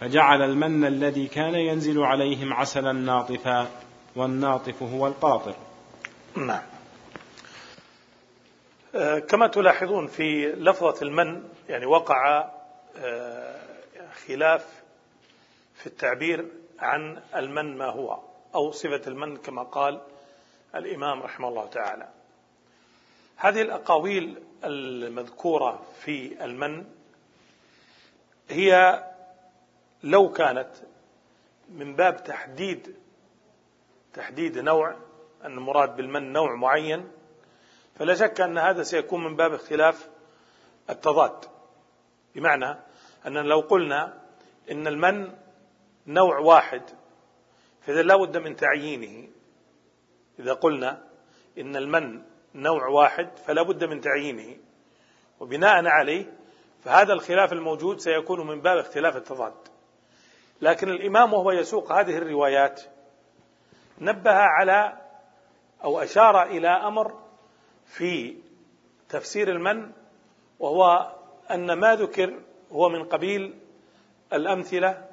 فجعل 0.00 0.42
المن 0.42 0.84
الذي 0.84 1.26
كان 1.26 1.54
ينزل 1.54 2.02
عليهم 2.02 2.52
عسلا 2.52 2.92
ناطفا 2.92 3.66
والناطف 4.16 4.82
هو 4.82 5.06
القاطر. 5.06 5.54
نعم. 6.36 6.62
آه، 8.94 9.18
كما 9.18 9.46
تلاحظون 9.46 10.06
في 10.06 10.46
لفظة 10.46 11.02
المن 11.02 11.42
يعني 11.68 11.86
وقع 11.86 12.50
آه، 12.98 13.56
خلاف 14.26 14.66
في 15.74 15.86
التعبير 15.86 16.46
عن 16.78 17.18
المن 17.36 17.78
ما 17.78 17.86
هو 17.86 18.18
أو 18.54 18.70
صفة 18.70 19.02
المن 19.06 19.36
كما 19.36 19.62
قال 19.62 20.00
الإمام 20.74 21.22
رحمه 21.22 21.48
الله 21.48 21.66
تعالى. 21.66 22.08
هذه 23.36 23.62
الأقاويل 23.62 24.42
المذكورة 24.64 25.82
في 26.00 26.44
المن 26.44 26.84
هي 28.48 29.04
لو 30.02 30.32
كانت 30.32 30.70
من 31.68 31.96
باب 31.96 32.24
تحديد 32.24 32.96
تحديد 34.14 34.58
نوع 34.58 34.96
أن 35.44 35.58
المراد 35.58 35.96
بالمن 35.96 36.32
نوع 36.32 36.54
معين 36.54 37.08
فلا 37.94 38.14
شك 38.14 38.40
أن 38.40 38.58
هذا 38.58 38.82
سيكون 38.82 39.24
من 39.24 39.36
باب 39.36 39.52
اختلاف 39.52 40.08
التضاد. 40.90 41.44
بمعنى 42.34 42.76
أننا 43.26 43.38
لو 43.40 43.60
قلنا 43.60 44.22
إن 44.70 44.86
المن 44.86 45.32
نوع 46.06 46.38
واحد 46.38 46.82
فإذا 47.80 48.02
لا 48.02 48.16
بد 48.16 48.36
من 48.36 48.56
تعيينه. 48.56 49.28
إذا 50.38 50.52
قلنا 50.52 51.02
إن 51.58 51.76
المن 51.76 52.22
نوع 52.54 52.86
واحد 52.86 53.36
فلا 53.36 53.62
بد 53.62 53.84
من 53.84 54.00
تعيينه 54.00 54.56
وبناء 55.40 55.86
عليه 55.86 56.32
فهذا 56.84 57.12
الخلاف 57.12 57.52
الموجود 57.52 57.98
سيكون 57.98 58.46
من 58.46 58.60
باب 58.60 58.78
اختلاف 58.78 59.16
التضاد. 59.16 59.54
لكن 60.60 60.88
الإمام 60.88 61.32
وهو 61.32 61.50
يسوق 61.50 61.92
هذه 61.92 62.18
الروايات 62.18 62.82
نبه 63.98 64.32
على 64.32 64.92
أو 65.84 66.02
أشار 66.02 66.42
إلى 66.42 66.68
أمر 66.68 67.20
في 67.86 68.36
تفسير 69.08 69.48
المن 69.48 69.92
وهو 70.58 71.12
أن 71.50 71.72
ما 71.72 71.94
ذكر 71.94 72.40
هو 72.72 72.88
من 72.88 73.04
قبيل 73.04 73.54
الأمثلة 74.32 75.08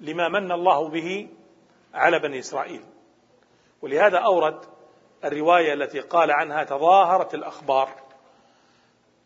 لما 0.00 0.28
من 0.28 0.52
الله 0.52 0.88
به 0.88 1.28
على 1.94 2.18
بني 2.18 2.38
إسرائيل. 2.38 2.82
ولهذا 3.82 4.18
أورد 4.18 4.58
الرواية 5.24 5.72
التي 5.72 6.00
قال 6.00 6.30
عنها 6.30 6.64
تظاهرت 6.64 7.34
الأخبار 7.34 7.88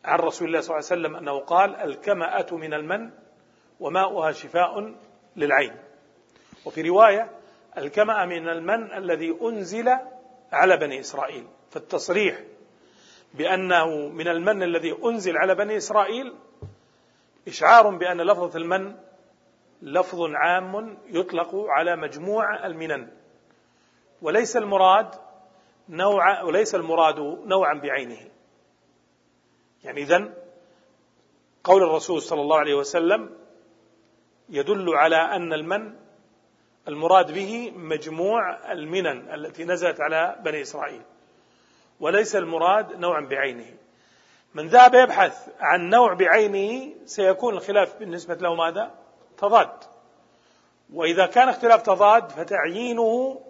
عن 0.05 0.19
رسول 0.19 0.49
الله 0.49 0.61
صلى 0.61 0.77
الله 0.77 0.88
عليه 0.90 1.01
وسلم 1.01 1.17
أنه 1.17 1.38
قال 1.40 1.77
الكمأة 1.77 2.47
من 2.53 2.75
المن 2.75 3.11
وماؤها 3.81 4.33
شفاء 4.33 4.95
للعين. 5.37 5.77
وفي 6.64 6.83
رواية 6.83 7.31
الكمأة 7.79 8.25
من 8.25 8.49
المن 8.49 8.93
الذي 8.93 9.38
أنزل 9.43 9.88
على 10.53 10.77
بني 10.77 11.01
إسرائيل. 11.01 11.47
فالتصريح 11.71 12.40
بأنه 13.35 14.09
من 14.09 14.29
المن 14.29 14.62
الذي 14.62 14.97
أنزل 15.05 15.37
على 15.37 15.55
بني 15.55 15.77
إسرائيل 15.77 16.35
إشعار 17.49 17.97
بأن 17.97 18.21
لفظة 18.21 18.59
المن 18.59 18.97
لفظ 19.83 20.21
عام 20.35 20.99
يطلق 21.07 21.55
على 21.55 21.97
مجموع 21.97 22.67
المنن. 22.67 23.09
وليس 24.25 24.57
المراد 24.57 25.15
نوع 25.89 26.43
وليس 26.43 26.75
المراد 26.75 27.19
نوعا 27.47 27.75
بعينه. 27.75 28.31
يعني 29.85 30.03
إذن 30.03 30.35
قول 31.65 31.83
الرسول 31.83 32.23
صلى 32.23 32.41
الله 32.41 32.59
عليه 32.59 32.75
وسلم 32.75 33.37
يدل 34.49 34.95
على 34.95 35.17
أن 35.17 35.53
المن 35.53 35.95
المراد 36.89 37.33
به 37.33 37.73
مجموع 37.77 38.73
المنن 38.73 39.35
التي 39.35 39.65
نزلت 39.65 40.01
على 40.01 40.37
بني 40.45 40.63
إسرائيل. 40.63 41.03
وليس 42.01 42.37
المراد 42.37 42.97
نوعا 42.97 43.21
بعينه. 43.21 43.77
من 44.55 44.69
ذهب 44.69 44.95
يبحث 44.95 45.49
عن 45.61 45.91
نوع 45.91 46.15
بعينه 46.15 46.95
سيكون 47.05 47.55
الخلاف 47.55 47.99
بالنسبة 47.99 48.35
له 48.35 48.55
ماذا؟ 48.55 48.95
تضاد. 49.39 49.85
وإذا 50.93 51.27
كان 51.27 51.49
اختلاف 51.49 51.83
تضاد 51.83 52.31
فتعيينه 52.31 53.41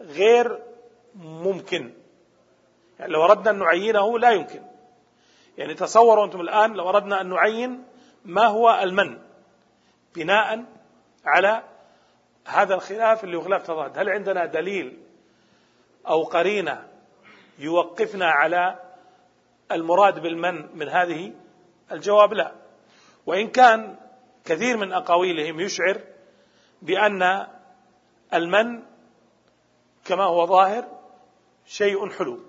غير 0.00 0.62
ممكن. 1.14 1.92
يعني 2.98 3.12
لو 3.12 3.24
أردنا 3.24 3.50
أن 3.50 3.58
نعينه 3.58 4.18
لا 4.18 4.30
يمكن. 4.30 4.62
يعني 5.58 5.74
تصوروا 5.74 6.24
أنتم 6.24 6.40
الآن 6.40 6.72
لو 6.72 6.88
أردنا 6.88 7.20
أن 7.20 7.28
نعين 7.28 7.84
ما 8.24 8.46
هو 8.46 8.80
المن 8.82 9.18
بناء 10.14 10.64
على 11.24 11.62
هذا 12.46 12.74
الخلاف 12.74 13.24
اللي 13.24 13.36
هو 13.36 13.40
خلاف 13.40 13.62
تضاد. 13.62 13.98
هل 13.98 14.08
عندنا 14.08 14.46
دليل 14.46 14.98
أو 16.08 16.22
قرينة 16.22 16.88
يوقفنا 17.58 18.26
على 18.26 18.78
المراد 19.72 20.22
بالمن 20.22 20.78
من 20.78 20.88
هذه 20.88 21.32
الجواب؟ 21.92 22.32
لا. 22.32 22.52
وإن 23.26 23.48
كان 23.48 23.96
كثير 24.44 24.76
من 24.76 24.92
أقاويلهم 24.92 25.60
يشعر 25.60 26.00
بأن 26.82 27.46
المن 28.34 28.82
كما 30.08 30.24
هو 30.24 30.46
ظاهر 30.46 30.84
شيء 31.66 32.10
حلو. 32.10 32.40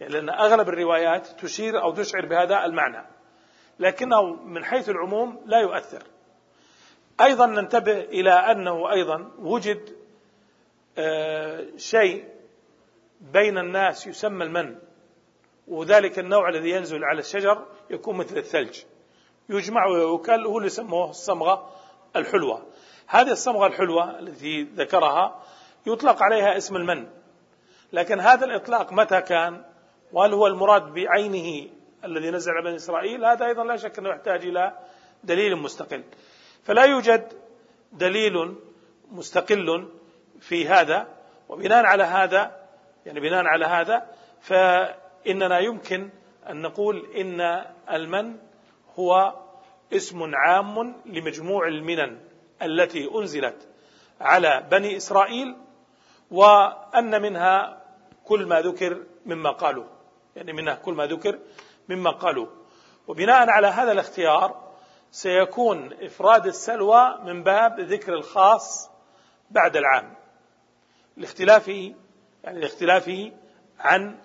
يعني 0.00 0.12
لأن 0.12 0.30
أغلب 0.30 0.68
الروايات 0.68 1.26
تشير 1.26 1.82
أو 1.82 1.92
تشعر 1.92 2.26
بهذا 2.26 2.64
المعنى. 2.64 3.06
لكنه 3.78 4.22
من 4.22 4.64
حيث 4.64 4.88
العموم 4.88 5.40
لا 5.46 5.58
يؤثر. 5.58 6.02
أيضا 7.20 7.46
ننتبه 7.46 8.00
إلى 8.00 8.30
أنه 8.30 8.92
أيضا 8.92 9.30
وجد 9.38 10.02
آه، 10.98 11.66
شيء 11.76 12.28
بين 13.20 13.58
الناس 13.58 14.06
يسمى 14.06 14.44
المن. 14.44 14.78
وذلك 15.68 16.18
النوع 16.18 16.48
الذي 16.48 16.70
ينزل 16.70 17.04
على 17.04 17.18
الشجر 17.18 17.66
يكون 17.90 18.16
مثل 18.16 18.36
الثلج. 18.36 18.82
يجمع 19.48 19.86
ويؤكل 19.86 20.46
هو 20.46 20.56
اللي 20.56 20.66
يسموه 20.66 21.10
الصمغة 21.10 21.70
الحلوة. 22.16 22.66
هذه 23.06 23.30
الصمغة 23.32 23.66
الحلوة 23.66 24.18
التي 24.18 24.62
ذكرها 24.62 25.42
يطلق 25.86 26.22
عليها 26.22 26.56
اسم 26.56 26.76
المن. 26.76 27.08
لكن 27.92 28.20
هذا 28.20 28.44
الإطلاق 28.44 28.92
متى 28.92 29.20
كان؟ 29.20 29.64
وهل 30.12 30.32
هو 30.32 30.46
المراد 30.46 30.82
بعينه 30.92 31.70
الذي 32.04 32.30
نزل 32.30 32.52
على 32.52 32.64
بني 32.64 32.76
إسرائيل؟ 32.76 33.24
هذا 33.24 33.46
أيضا 33.46 33.64
لا 33.64 33.76
شك 33.76 33.98
أنه 33.98 34.10
يحتاج 34.10 34.46
إلى 34.46 34.78
دليل 35.24 35.56
مستقل. 35.56 36.04
فلا 36.64 36.84
يوجد 36.84 37.32
دليل 37.92 38.56
مستقل 39.10 39.88
في 40.40 40.68
هذا. 40.68 41.08
وبناء 41.48 41.84
على 41.84 42.02
هذا 42.02 42.62
يعني 43.06 43.20
بناء 43.20 43.44
على 43.44 43.64
هذا 43.64 44.06
فإننا 44.40 45.58
يمكن 45.58 46.10
أن 46.50 46.62
نقول 46.62 47.06
إن 47.16 47.40
المن 47.90 48.36
هو 48.98 49.34
اسم 49.92 50.34
عام 50.34 50.94
لمجموع 51.06 51.68
المنن 51.68 52.18
التي 52.62 53.10
أنزلت 53.14 53.68
على 54.20 54.66
بني 54.70 54.96
إسرائيل 54.96 55.56
وأن 56.32 57.22
منها 57.22 57.82
كل 58.24 58.46
ما 58.46 58.60
ذكر 58.60 59.02
مما 59.26 59.50
قالوا. 59.50 59.84
يعني 60.36 60.52
منها 60.52 60.74
كل 60.74 60.94
ما 60.94 61.06
ذكر 61.06 61.38
مما 61.88 62.10
قالوا. 62.10 62.46
وبناء 63.08 63.50
على 63.50 63.66
هذا 63.66 63.92
الاختيار 63.92 64.72
سيكون 65.10 65.92
إفراد 65.92 66.46
السلوى 66.46 67.18
من 67.24 67.42
باب 67.42 67.80
ذكر 67.80 68.14
الخاص 68.14 68.90
بعد 69.50 69.76
العام. 69.76 70.14
لاختلافه 71.16 71.94
يعني 72.44 72.60
لاختلافه 72.60 73.32
عن 73.78 74.18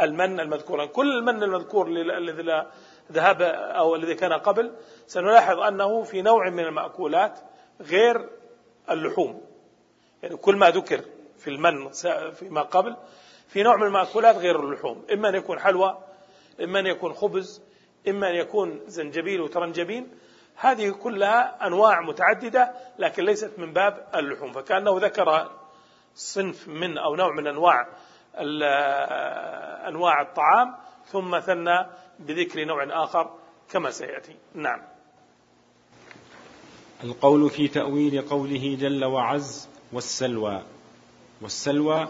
المن 0.00 0.40
المذكور. 0.40 0.86
كل 0.86 1.18
المن 1.18 1.42
المذكور 1.42 1.88
الذي 1.88 2.66
ذهب 3.12 3.42
أو 3.42 3.94
الذي 3.94 4.14
كان 4.14 4.32
قبل 4.32 4.76
سنلاحظ 5.06 5.58
أنه 5.58 6.02
في 6.02 6.22
نوع 6.22 6.50
من 6.50 6.64
المأكولات 6.64 7.38
غير 7.80 8.28
اللحوم. 8.90 9.40
يعني 10.22 10.36
كل 10.36 10.56
ما 10.56 10.70
ذكر 10.70 11.04
في 11.46 11.52
المن 11.52 11.90
فيما 12.34 12.62
قبل 12.62 12.96
في 13.48 13.62
نوع 13.62 13.76
من 13.76 13.86
المأكولات 13.86 14.36
غير 14.36 14.60
اللحوم. 14.60 15.04
إما 15.12 15.28
أن 15.28 15.34
يكون 15.34 15.58
حلوى 15.58 15.98
إما 16.60 16.80
أن 16.80 16.86
يكون 16.86 17.12
خبز 17.12 17.62
إما 18.08 18.30
أن 18.30 18.34
يكون 18.34 18.80
زنجبيل 18.86 19.40
وترنجبين 19.40 20.08
هذه 20.56 20.90
كلها 20.90 21.66
أنواع 21.66 22.00
متعددة 22.00 22.74
لكن 22.98 23.24
ليست 23.24 23.52
من 23.58 23.72
باب 23.72 24.06
اللحوم. 24.14 24.52
فكأنه 24.52 24.98
ذكر 24.98 25.50
صنف 26.14 26.68
من 26.68 26.98
أو 26.98 27.14
نوع 27.14 27.34
من 27.34 27.46
أنواع 27.46 27.88
أنواع 29.88 30.20
الطعام 30.20 30.74
ثم 31.06 31.40
ثنى 31.40 31.86
بذكر 32.18 32.64
نوع 32.64 33.04
آخر 33.04 33.30
كما 33.70 33.90
سيأتي. 33.90 34.36
نعم. 34.54 34.82
القول 37.04 37.50
في 37.50 37.68
تأويل 37.68 38.22
قوله 38.22 38.76
جل 38.80 39.04
وعز 39.04 39.68
والسلوى. 39.92 40.62
والسلوى 41.40 42.08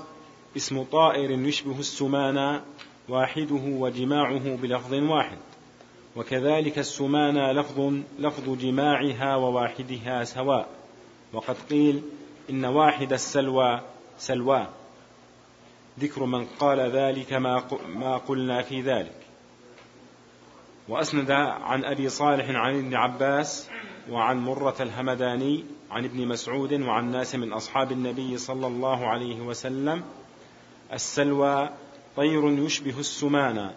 اسم 0.56 0.82
طائر 0.82 1.30
يشبه 1.30 1.78
السمانى 1.78 2.60
واحدة 3.08 3.60
وجماعه 3.64 4.56
بلفظ 4.56 4.94
واحد. 4.94 5.38
وكذلك 6.16 6.78
السمانى 6.78 7.52
لفظ 7.52 7.94
لفظ 8.18 8.58
جماعها 8.58 9.36
وواحدها 9.36 10.24
سواء. 10.24 10.68
وقد 11.32 11.56
قيل 11.70 12.02
إن 12.50 12.64
واحد 12.64 13.12
السلوى 13.12 13.80
سلوى. 14.18 14.66
ذكر 16.00 16.24
من 16.24 16.44
قال 16.44 16.80
ذلك 16.80 17.32
ما 17.88 18.16
قلنا 18.16 18.62
في 18.62 18.80
ذلك. 18.80 19.26
وأسند 20.88 21.30
عن 21.30 21.84
أبي 21.84 22.08
صالح 22.08 22.48
عن 22.48 22.78
ابن 22.78 22.94
عباس 22.94 23.70
وعن 24.10 24.38
مرة 24.38 24.76
الهمداني 24.80 25.64
عن 25.90 26.04
ابن 26.04 26.28
مسعود 26.28 26.72
وعن 26.72 27.10
ناس 27.10 27.34
من 27.34 27.52
أصحاب 27.52 27.92
النبي 27.92 28.38
صلى 28.38 28.66
الله 28.66 29.06
عليه 29.06 29.40
وسلم 29.40 30.04
السلوى 30.92 31.70
طير 32.16 32.48
يشبه 32.48 33.00
السمانة 33.00 33.74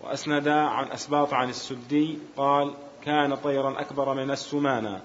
وأسند 0.00 0.48
عن 0.48 0.92
أسباط 0.92 1.34
عن 1.34 1.48
السدي 1.48 2.18
قال 2.36 2.74
كان 3.04 3.34
طيرا 3.34 3.80
أكبر 3.80 4.14
من 4.14 4.30
السمانة 4.30 5.00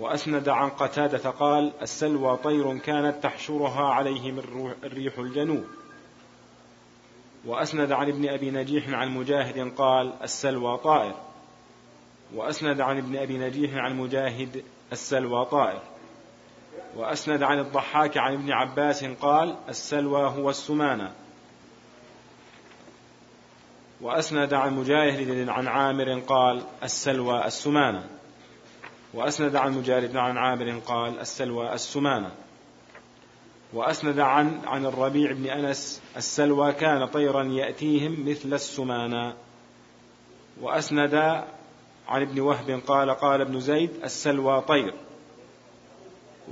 وأسند 0.00 0.48
عن 0.48 0.68
قتادة 0.68 1.30
قال 1.30 1.72
السلوى 1.82 2.36
طير 2.36 2.78
كانت 2.78 3.22
تحشرها 3.22 3.88
عليهم 3.88 4.38
الريح 4.84 5.18
الجنوب. 5.18 5.64
وأسند 7.46 7.92
عن 7.92 8.08
ابن 8.08 8.28
أبي 8.28 8.50
نجيح 8.50 8.88
عن 8.88 9.08
مجاهد 9.08 9.74
قال 9.74 10.12
السلوى 10.22 10.78
طائر. 10.78 11.14
وأسند 12.34 12.80
عن 12.80 12.98
ابن 12.98 13.16
أبي 13.16 13.38
نجيح 13.38 13.74
عن 13.74 13.96
مجاهد 13.96 14.64
السلوى 14.92 15.44
طائر 15.44 15.82
وأسند 16.96 17.42
عن 17.42 17.58
الضحاك 17.58 18.18
عن 18.18 18.32
ابن 18.32 18.52
عباس 18.52 19.04
قال 19.04 19.56
السلوى 19.68 20.22
هو 20.22 20.50
السمانة. 20.50 21.12
وأسند 24.00 24.54
عن 24.54 24.76
مجاهد 24.76 25.48
عن 25.48 25.68
عامر 25.68 26.20
قال 26.20 26.62
السلوى 26.82 27.44
السمانة. 27.46 28.08
وأسند 29.14 29.56
عن 29.56 29.72
مجاهد 29.72 30.16
عن 30.16 30.36
عامر 30.36 30.78
قال 30.78 31.20
السلوى 31.20 31.72
السمانة. 31.72 32.30
وأسند 33.72 34.20
عن 34.20 34.60
عن 34.64 34.86
الربيع 34.86 35.32
بن 35.32 35.46
أنس 35.46 36.02
السلوى 36.16 36.72
كان 36.72 37.06
طيرا 37.06 37.44
يأتيهم 37.44 38.28
مثل 38.28 38.54
السمانة. 38.54 39.34
وأسند 40.60 41.44
عن 42.08 42.22
ابن 42.22 42.40
وهب 42.40 42.82
قال 42.86 43.10
قال 43.10 43.40
ابن 43.40 43.60
زيد 43.60 43.90
السلوى 44.04 44.60
طير. 44.60 44.94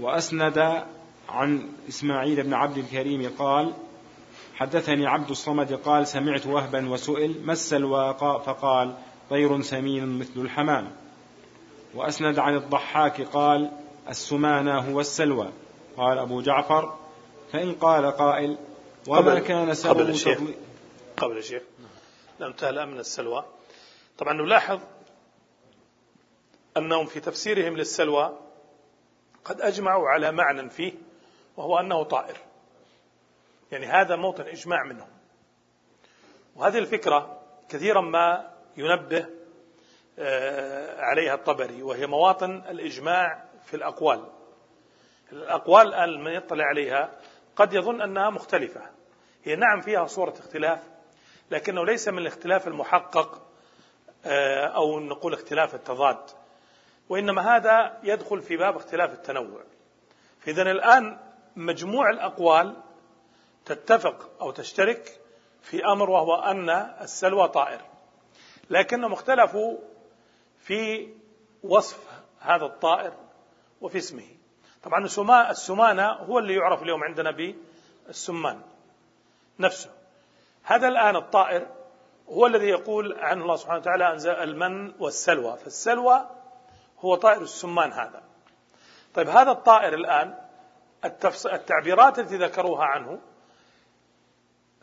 وأسند 0.01 0.85
عن 1.29 1.69
إسماعيل 1.89 2.43
بن 2.43 2.55
عبد 2.55 2.79
الكريم 2.79 3.33
قال 3.39 3.73
حدثني 4.55 5.07
عبد 5.07 5.31
الصمد 5.31 5.73
قال 5.73 6.07
سمعت 6.07 6.47
وهبا 6.47 6.89
وسئل 6.89 7.41
ما 7.45 7.53
السلوى؟ 7.53 8.15
فقال 8.21 8.95
طير 9.31 9.63
سمين 9.63 10.19
مثل 10.19 10.41
الحمام. 10.41 10.93
وأسند 11.95 12.39
عن 12.39 12.57
الضحاك 12.57 13.23
قال 13.23 13.71
السمانة 14.09 14.79
هو 14.79 15.01
السلوى. 15.01 15.49
قال 15.97 16.19
أبو 16.19 16.41
جعفر 16.41 16.99
فإن 17.53 17.73
قال 17.73 18.07
قائل 18.11 18.59
وما 19.09 19.39
كان 19.39 19.75
سبب 19.75 20.01
قبل 20.01 20.11
الشيخ 20.11 20.39
قبل 21.17 21.37
الشيخ 21.39 21.63
لم 22.41 22.53
تهلأ 22.53 22.85
من 22.85 22.99
السلوى. 22.99 23.45
طبعا 24.19 24.33
نلاحظ 24.33 24.81
أنهم 26.77 27.07
في 27.07 27.21
تفسيرهم 27.21 27.77
للسلوى 27.77 28.39
قد 29.45 29.61
أجمعوا 29.61 30.09
على 30.09 30.33
معنى 30.33 30.71
فيه 30.71 30.93
وهو 31.57 31.79
أنه 31.79 32.03
طائر. 32.03 32.37
يعني 33.73 33.87
هذا 33.87 34.17
موطن 34.17 34.43
إجماع 34.43 34.85
منهم. 34.85 35.09
وهذه 36.57 36.79
الفكرة 36.79 37.43
كثيرا 37.69 38.01
ما 38.01 38.51
ينبه 38.77 39.27
آه، 40.19 41.01
عليها 41.01 41.35
الطبري 41.35 41.83
وهي 41.83 42.07
مواطن 42.07 42.63
الإجماع 42.69 43.45
في 43.65 43.75
الأقوال. 43.77 44.25
الأقوال 45.33 45.87
الآن 45.87 46.25
من 46.25 46.33
يطلع 46.33 46.65
عليها 46.65 47.11
قد 47.57 47.73
يظن 47.75 48.01
أنها 48.01 48.31
مختلفة. 48.31 48.91
هي 49.45 49.57
نعم 49.57 49.81
فيها 49.81 50.07
صورة 50.07 50.35
اختلاف 50.39 50.83
لكنه 51.51 51.85
ليس 51.85 52.09
من 52.09 52.19
الاختلاف 52.19 52.69
المحقق 52.69 53.43
آه، 54.25 54.67
أو 54.67 55.01
نقول 55.01 55.33
اختلاف 55.33 55.75
التضاد. 55.75 56.31
وإنما 57.09 57.57
هذا 57.57 57.99
يدخل 58.03 58.43
في 58.43 58.57
باب 58.57 58.77
اختلاف 58.77 59.13
التنوع. 59.13 59.63
إذا 60.49 60.63
الآن 60.63 61.19
مجموع 61.57 62.11
الأقوال 62.11 62.77
تتفق 63.65 64.31
أو 64.41 64.51
تشترك 64.51 65.21
في 65.63 65.85
أمر 65.85 66.11
وهو 66.11 66.35
أن 66.35 66.71
السلوى 67.01 67.49
طائر. 67.49 67.81
لكنهم 68.71 69.13
اختلفوا 69.13 69.79
في 70.61 71.09
وصف 71.63 71.99
هذا 72.41 72.65
الطائر 72.65 73.13
وفي 73.81 73.99
اسمه. 73.99 74.29
طبعا 74.83 75.05
السمانة 75.51 76.13
هو 76.13 76.39
اللي 76.39 76.55
يعرف 76.55 76.83
اليوم 76.83 77.05
عندنا 77.05 77.31
بالسمان 77.31 78.63
نفسه. 79.59 79.91
هذا 80.63 80.89
الآن 80.89 81.17
الطائر 81.17 81.67
هو 82.29 82.47
الذي 82.47 82.67
يقول 82.67 83.19
عنه 83.19 83.43
الله 83.43 83.57
سبحانه 83.57 83.79
وتعالى 83.81 84.13
أنزل 84.13 84.31
المن 84.31 84.93
والسلوى. 84.99 85.57
فالسلوى 85.57 86.31
هو 87.01 87.15
طائر 87.15 87.43
السمان 87.43 87.93
هذا. 87.93 88.23
طيب 89.15 89.29
هذا 89.29 89.51
الطائر 89.51 89.95
الآن 89.95 90.35
التعبيرات 91.53 92.19
التي 92.19 92.37
ذكروها 92.37 92.85
عنه 92.85 93.21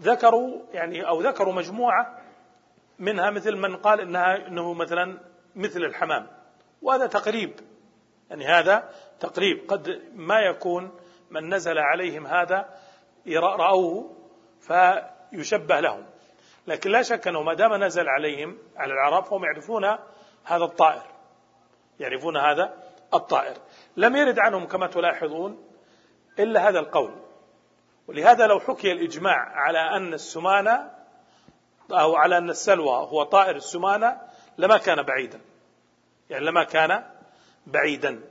ذكروا 0.02 0.62
يعني 0.74 1.08
أو 1.08 1.22
ذكروا 1.22 1.54
مجموعة 1.54 2.20
منها 3.00 3.30
مثل 3.30 3.56
من 3.56 3.76
قال 3.76 4.02
إنها 4.02 4.48
إنه 4.48 4.74
مثلا 4.74 5.20
مثل 5.56 5.80
الحمام. 5.80 6.28
وهذا 6.82 7.08
تقريب. 7.08 7.60
يعني 8.30 8.46
هذا 8.46 8.90
تقريب. 9.20 9.68
قد 9.68 10.02
ما 10.14 10.40
يكون 10.40 10.92
من 11.30 11.54
نزل 11.54 11.78
عليهم 11.78 12.28
هذا 12.28 12.70
رأوه 13.38 14.16
فيشبه 14.60 15.80
لهم. 15.80 16.06
لكن 16.68 16.90
لا 16.90 17.02
شك 17.02 17.28
أنه 17.28 17.42
ما 17.42 17.54
دام 17.54 17.84
نزل 17.84 18.08
عليهم 18.08 18.58
على 18.78 18.94
العرب 18.94 19.24
فهم 19.24 19.44
يعرفون 19.44 19.86
هذا 20.44 20.64
الطائر. 20.64 21.13
يعرفون 22.04 22.38
هذا 22.38 22.74
الطائر. 23.14 23.58
لم 23.98 24.16
يرد 24.16 24.40
عنهم 24.40 24.68
كما 24.68 24.88
تلاحظون 24.88 25.64
إلا 26.40 26.70
هذا 26.70 26.80
القول. 26.80 27.12
ولهذا 28.08 28.48
لو 28.48 28.60
حكي 28.60 28.92
الإجماع 28.92 29.36
على 29.36 29.80
أن 29.80 30.14
السمانة 30.14 30.92
أو 31.92 32.16
على 32.16 32.38
أن 32.38 32.50
السلوى 32.50 32.96
هو 32.96 33.24
طائر 33.24 33.56
السمانة 33.56 34.22
لما 34.58 34.78
كان 34.78 35.04
بعيدا. 35.04 35.42
يعني 36.30 36.46
لما 36.46 36.64
كان 36.64 37.04
بعيدا. 37.68 38.24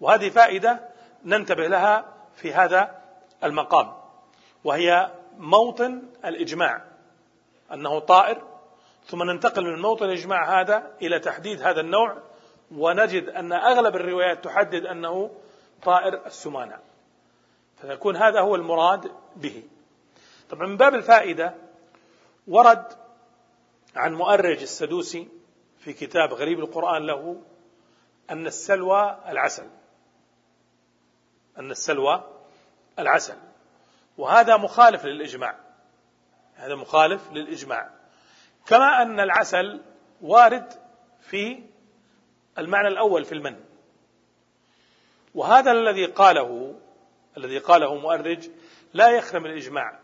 وهذه 0.00 0.30
فائدة 0.30 0.88
ننتبه 1.24 1.66
لها 1.66 2.14
في 2.34 2.54
هذا 2.54 3.00
المقام. 3.44 3.92
وهي 4.64 5.10
موطن 5.38 6.02
الإجماع. 6.24 6.84
أنه 7.72 7.98
طائر 7.98 8.42
ثم 9.06 9.22
ننتقل 9.22 9.64
من 9.64 9.82
موطن 9.82 10.04
الإجماع 10.04 10.60
هذا 10.60 10.96
إلى 11.02 11.18
تحديد 11.18 11.62
هذا 11.62 11.80
النوع 11.80 12.29
ونجد 12.76 13.28
أن 13.28 13.52
أغلب 13.52 13.96
الروايات 13.96 14.44
تحدد 14.44 14.86
أنه 14.86 15.30
طائر 15.82 16.26
السمانة. 16.26 16.78
فيكون 17.80 18.16
هذا 18.16 18.40
هو 18.40 18.54
المراد 18.54 19.12
به. 19.36 19.62
طبعا 20.50 20.66
من 20.66 20.76
باب 20.76 20.94
الفائدة 20.94 21.54
ورد 22.48 22.84
عن 23.96 24.14
مؤرج 24.14 24.62
السدوسي 24.62 25.28
في 25.78 25.92
كتاب 25.92 26.32
غريب 26.32 26.60
القرآن 26.60 27.06
له 27.06 27.42
أن 28.30 28.46
السلوى 28.46 29.18
العسل. 29.28 29.66
أن 31.58 31.70
السلوى 31.70 32.24
العسل. 32.98 33.36
وهذا 34.18 34.56
مخالف 34.56 35.04
للإجماع. 35.04 35.56
هذا 36.54 36.74
مخالف 36.74 37.32
للإجماع. 37.32 37.90
كما 38.66 39.02
أن 39.02 39.20
العسل 39.20 39.80
وارد 40.22 40.72
في 41.20 41.69
المعنى 42.58 42.88
الأول 42.88 43.24
في 43.24 43.32
المن. 43.32 43.56
وهذا 45.34 45.72
الذي 45.72 46.06
قاله 46.06 46.80
الذي 47.36 47.58
قاله 47.58 47.94
مؤرج 47.94 48.50
لا 48.94 49.10
يخرم 49.10 49.46
الإجماع. 49.46 50.00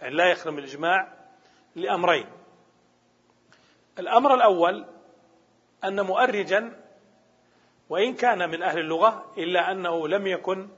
يعني 0.00 0.14
لا 0.14 0.30
يخرم 0.30 0.58
الإجماع 0.58 1.12
لأمرين. 1.74 2.26
الأمر 3.98 4.34
الأول 4.34 4.84
أن 5.84 6.00
مؤرجا 6.00 6.82
وإن 7.88 8.14
كان 8.14 8.50
من 8.50 8.62
أهل 8.62 8.78
اللغة 8.78 9.32
إلا 9.38 9.72
أنه 9.72 10.08
لم 10.08 10.26
يكن 10.26 10.68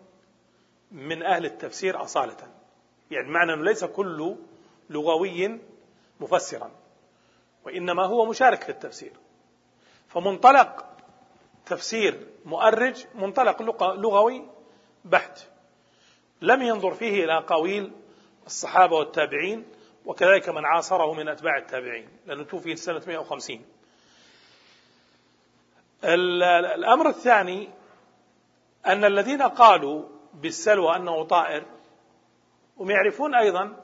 من 0.91 1.23
أهل 1.23 1.45
التفسير 1.45 2.03
أصالة. 2.03 2.53
يعني 3.11 3.29
معنى 3.29 3.55
أنه 3.55 3.65
ليس 3.65 3.85
كل 3.85 4.37
لغوي 4.91 5.61
مفسرا 6.21 6.71
وإنما 7.65 8.05
هو 8.05 8.27
مشارك 8.27 8.63
في 8.63 8.69
التفسير. 8.69 9.13
فمنطلق 10.09 10.85
تفسير 11.67 12.27
مؤرج 12.45 13.07
منطلق 13.15 13.63
لغوي 13.83 14.45
بحت. 15.05 15.41
لم 16.43 16.63
ينظر 16.63 16.95
فيه 16.95 17.25
إلى 17.25 17.39
أقاويل 17.39 17.93
الصحابة 18.47 18.97
والتابعين 18.97 19.65
وكذلك 20.07 20.49
من 20.49 20.65
عاصره 20.65 21.15
من 21.15 21.29
أتباع 21.29 21.57
التابعين 21.59 22.09
لأنه 22.27 22.45
توفي 22.45 22.77
سنة 22.77 23.03
150 23.07 23.65
الأمر 26.05 27.09
الثاني 27.09 27.69
أن 28.87 29.05
الذين 29.05 29.43
قالوا 29.43 30.09
بالسلوى 30.35 30.97
أنه 30.97 31.25
طائر 31.25 31.65
هم 32.79 32.91
يعرفون 32.91 33.35
أيضا 33.35 33.77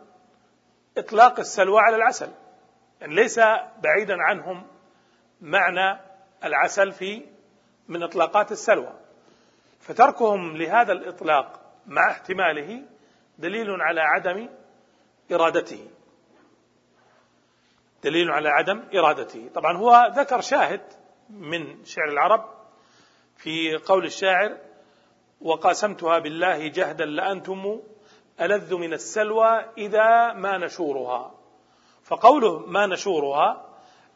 إطلاق 0.99 1.39
السلوى 1.39 1.81
على 1.81 1.97
العسل 1.97 2.31
يعني 3.01 3.15
ليس 3.15 3.39
بعيدا 3.83 4.17
عنهم 4.19 4.67
معنى 5.41 6.01
العسل 6.45 6.93
في 6.93 7.23
من 7.89 8.03
إطلاقات 8.03 8.53
السلوى. 8.53 8.93
فتركهم 9.81 10.57
لهذا 10.57 10.93
الإطلاق 10.93 11.61
مع 11.87 12.11
احتماله 12.11 12.83
دليل 13.39 13.71
على 13.71 14.01
عدم 14.01 14.49
إرادته. 15.33 15.91
دليل 18.05 18.31
على 18.31 18.49
عدم 18.49 18.85
إرادته. 18.95 19.51
طبعا 19.55 19.77
هو 19.77 20.13
ذكر 20.17 20.41
شاهد 20.41 20.81
من 21.31 21.85
شعر 21.85 22.09
العرب 22.09 22.45
في 23.37 23.77
قول 23.77 24.05
الشاعر 24.05 24.59
وقاسمتها 25.41 26.19
بالله 26.19 26.69
جهدا 26.69 27.05
لأنتم 27.05 27.81
ألذ 28.41 28.75
من 28.75 28.93
السلوى 28.93 29.65
إذا 29.79 30.33
ما 30.33 30.59
نشورها 30.59 31.35
فقوله 32.05 32.59
ما 32.59 32.87
نشورها 32.87 33.67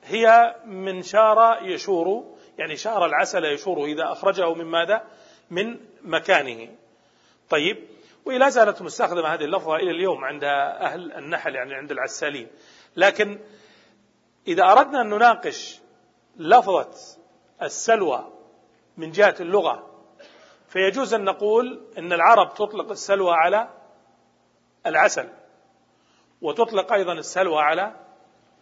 هي 0.05 0.57
من 0.65 1.03
شار 1.03 1.59
يشور 1.63 2.37
يعني 2.59 2.77
شار 2.77 3.07
العسل 3.07 3.45
يشوره 3.45 3.85
إذا 3.85 4.13
أخرجه 4.13 4.55
من 4.55 4.65
ماذا؟ 4.65 5.05
من 5.51 5.81
مكانه. 6.03 6.69
طيب 7.51 7.85
ولا 8.25 8.49
زالت 8.49 8.83
مستخدمة 8.83 9.29
هذه 9.29 9.45
اللفظة 9.45 9.77
إلى 9.77 9.91
اليوم 9.91 10.25
عند 10.25 10.45
أهل 10.45 11.13
النحل 11.13 11.55
يعني 11.55 11.75
عند 11.75 11.91
العسالين. 11.91 12.49
لكن 12.97 13.41
إذا 14.49 14.65
أردنا 14.65 15.01
أن 15.01 15.09
نناقش 15.09 15.81
لفظة 16.37 16.91
السلوى 17.63 18.33
من 18.97 19.11
جهة 19.11 19.35
اللغة 19.41 19.89
فيجوز 20.69 21.15
أن 21.15 21.25
نقول 21.25 21.81
أن 21.99 22.13
العرب 22.13 22.55
تطلق 22.55 22.91
السلوى 22.91 23.35
على 23.35 23.69
العسل 24.87 25.29
وتطلق 26.43 26.93
أيضا 26.93 27.13
السلوى 27.13 27.61
على 27.61 28.08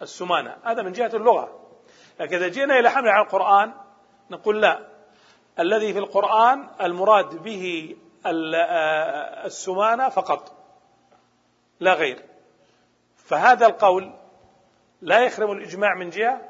السمانة. 0.03 0.57
هذا 0.65 0.83
من 0.83 0.93
جهة 0.93 1.11
اللغة. 1.15 1.61
لكن 2.21 2.37
إذا 2.37 2.49
جئنا 2.49 2.79
إلى 2.79 2.91
حمل 2.91 3.09
على 3.09 3.25
القرآن 3.25 3.73
نقول 4.31 4.63
لا. 4.63 4.81
الذي 5.59 5.93
في 5.93 5.99
القرآن 5.99 6.69
المراد 6.81 7.43
به 7.43 7.97
السمانة 9.45 10.09
فقط. 10.09 10.53
لا 11.81 11.95
غير. 11.95 12.23
فهذا 13.17 13.67
القول 13.67 14.13
لا 15.03 15.21
يخرم 15.21 15.53
الإجماع 15.53 15.95
من 15.95 16.11
جهة 16.11 16.41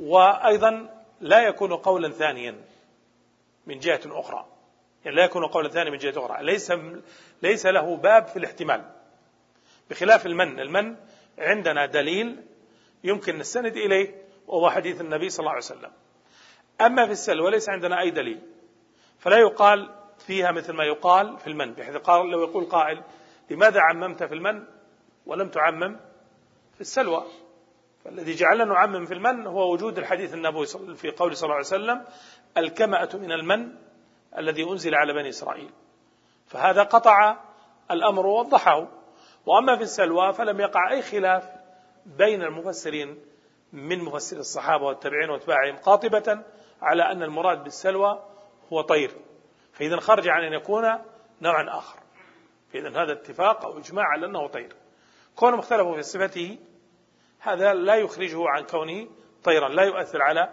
وأيضا 0.00 0.88
لا 1.20 1.42
يكون 1.42 1.76
قولا 1.76 2.10
ثانيا 2.10 2.60
من 3.66 3.78
جهة 3.78 4.00
أخرى. 4.06 4.46
يعني 5.04 5.16
لا 5.16 5.24
يكون 5.24 5.46
قولا 5.46 5.68
ثانيا 5.68 5.90
من 5.90 5.98
جهة 5.98 6.26
أخرى. 6.26 6.44
ليس 6.44 6.72
ليس 7.42 7.66
له 7.66 7.96
باب 7.96 8.26
في 8.26 8.38
الاحتمال. 8.38 8.84
بخلاف 9.90 10.26
المن. 10.26 10.60
المن 10.60 10.96
عندنا 11.38 11.86
دليل 11.86 12.42
يمكن 13.04 13.38
نستند 13.38 13.76
إليه 13.76 14.26
وهو 14.46 14.70
حديث 14.70 15.00
النبي 15.00 15.28
صلى 15.28 15.40
الله 15.40 15.50
عليه 15.50 15.64
وسلم. 15.64 15.92
أما 16.80 17.06
في 17.06 17.12
السلوى 17.12 17.50
ليس 17.50 17.68
عندنا 17.68 18.00
أي 18.00 18.10
دليل 18.10 18.40
فلا 19.18 19.36
يقال 19.36 19.94
فيها 20.18 20.52
مثل 20.52 20.72
ما 20.72 20.84
يقال 20.84 21.38
في 21.38 21.46
المن 21.46 21.72
بحيث 21.72 21.96
قال 21.96 22.30
لو 22.30 22.42
يقول 22.42 22.64
قائل 22.64 23.02
لماذا 23.50 23.80
عممت 23.80 24.22
في 24.22 24.34
المن 24.34 24.64
ولم 25.26 25.48
تعمم 25.48 25.96
في 26.74 26.80
السلوى؟ 26.80 27.24
فالذي 28.04 28.34
جعلنا 28.34 28.64
نعمم 28.64 29.06
في 29.06 29.14
المن 29.14 29.46
هو 29.46 29.72
وجود 29.72 29.98
الحديث 29.98 30.34
النبوي 30.34 30.66
في 30.96 31.10
قول 31.10 31.36
صلى 31.36 31.44
الله 31.46 31.56
عليه 31.56 31.66
وسلم 31.66 32.04
الكمأة 32.56 33.08
من 33.14 33.32
المن 33.32 33.74
الذي 34.38 34.64
أنزل 34.70 34.94
على 34.94 35.12
بني 35.12 35.28
إسرائيل. 35.28 35.70
فهذا 36.46 36.82
قطع 36.82 37.36
الأمر 37.90 38.26
ووضحه. 38.26 38.88
وأما 39.46 39.76
في 39.76 39.82
السلوى 39.82 40.32
فلم 40.32 40.60
يقع 40.60 40.92
أي 40.92 41.02
خلاف 41.02 41.48
بين 42.06 42.42
المفسرين 42.42 43.18
من 43.72 44.04
مفسر 44.04 44.36
الصحابة 44.36 44.84
والتابعين 44.84 45.30
واتباعهم 45.30 45.76
قاطبة 45.76 46.42
على 46.82 47.02
أن 47.12 47.22
المراد 47.22 47.64
بالسلوى 47.64 48.22
هو 48.72 48.80
طير. 48.80 49.10
فإذا 49.72 49.96
خرج 49.96 50.28
عن 50.28 50.44
أن 50.44 50.52
يكون 50.52 50.84
نوعا 51.42 51.78
آخر. 51.78 51.98
فإذا 52.72 52.88
هذا 52.88 53.12
اتفاق 53.12 53.66
أو 53.66 53.78
إجماع 53.78 54.04
على 54.04 54.26
أنه 54.26 54.46
طير. 54.46 54.72
كونهم 55.36 55.58
اختلفوا 55.58 55.96
في 55.96 56.02
صفته 56.02 56.58
هذا 57.40 57.74
لا 57.74 57.94
يخرجه 57.94 58.48
عن 58.48 58.62
كونه 58.62 59.08
طيرا. 59.44 59.68
لا 59.68 59.82
يؤثر 59.82 60.22
على 60.22 60.48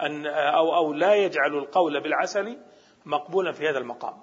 أن 0.00 0.26
أو 0.26 0.76
أو 0.76 0.92
لا 0.92 1.14
يجعل 1.14 1.58
القول 1.58 2.00
بالعسل 2.00 2.58
مقبولا 3.04 3.52
في 3.52 3.68
هذا 3.68 3.78
المقام. 3.78 4.14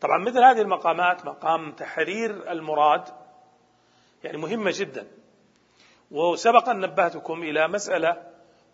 طبعا 0.00 0.18
مثل 0.18 0.44
هذه 0.44 0.60
المقامات 0.60 1.26
مقام 1.26 1.72
تحرير 1.72 2.52
المراد 2.52 3.23
يعني 4.24 4.38
مهمة 4.38 4.72
جدا. 4.74 5.06
وسبق 6.10 6.68
أن 6.68 6.80
نبهتكم 6.80 7.42
إلى 7.42 7.68
مسألة 7.68 8.22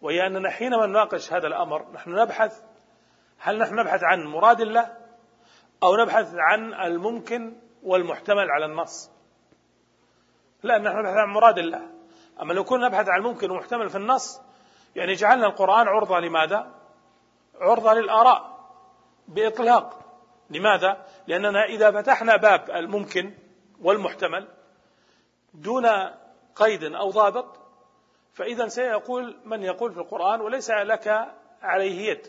وهي 0.03 0.27
أننا 0.27 0.51
حينما 0.51 0.87
نناقش 0.87 1.33
هذا 1.33 1.47
الأمر 1.47 1.93
نحن 1.93 2.11
نبحث 2.11 2.63
هل 3.39 3.59
نحن 3.59 3.75
نبحث 3.75 4.03
عن 4.03 4.25
مراد 4.25 4.61
الله 4.61 4.97
أو 5.83 5.97
نبحث 5.97 6.35
عن 6.35 6.75
الممكن 6.75 7.57
والمحتمل 7.83 8.51
على 8.51 8.65
النص 8.65 9.11
لا 10.63 10.79
نحن 10.79 10.99
نبحث 10.99 11.15
عن 11.15 11.29
مراد 11.29 11.59
الله 11.59 11.83
أما 12.43 12.53
لو 12.53 12.65
كنا 12.65 12.89
نبحث 12.89 13.09
عن 13.09 13.19
الممكن 13.19 13.51
ومحتمل 13.51 13.89
في 13.89 13.97
النص 13.97 14.41
يعني 14.97 15.13
جعلنا 15.13 15.47
القرآن 15.47 15.89
عرضة 15.89 16.21
لماذا؟ 16.21 16.75
عرضة 17.61 17.93
للآراء 17.93 18.61
بإطلاق 19.29 20.01
لماذا؟ 20.51 21.07
لأننا 21.27 21.65
إذا 21.65 21.91
فتحنا 21.91 22.37
باب 22.37 22.71
الممكن 22.71 23.35
والمحتمل 23.81 24.49
دون 25.55 25.87
قيد 26.57 26.85
أو 26.85 27.11
ضابط 27.11 27.61
فإذا 28.33 28.69
سيقول 28.69 29.37
من 29.45 29.63
يقول 29.63 29.93
في 29.93 30.01
القرآن 30.01 30.41
وليس 30.41 30.71
لك 30.71 31.35
عليه 31.63 32.11
يد. 32.11 32.27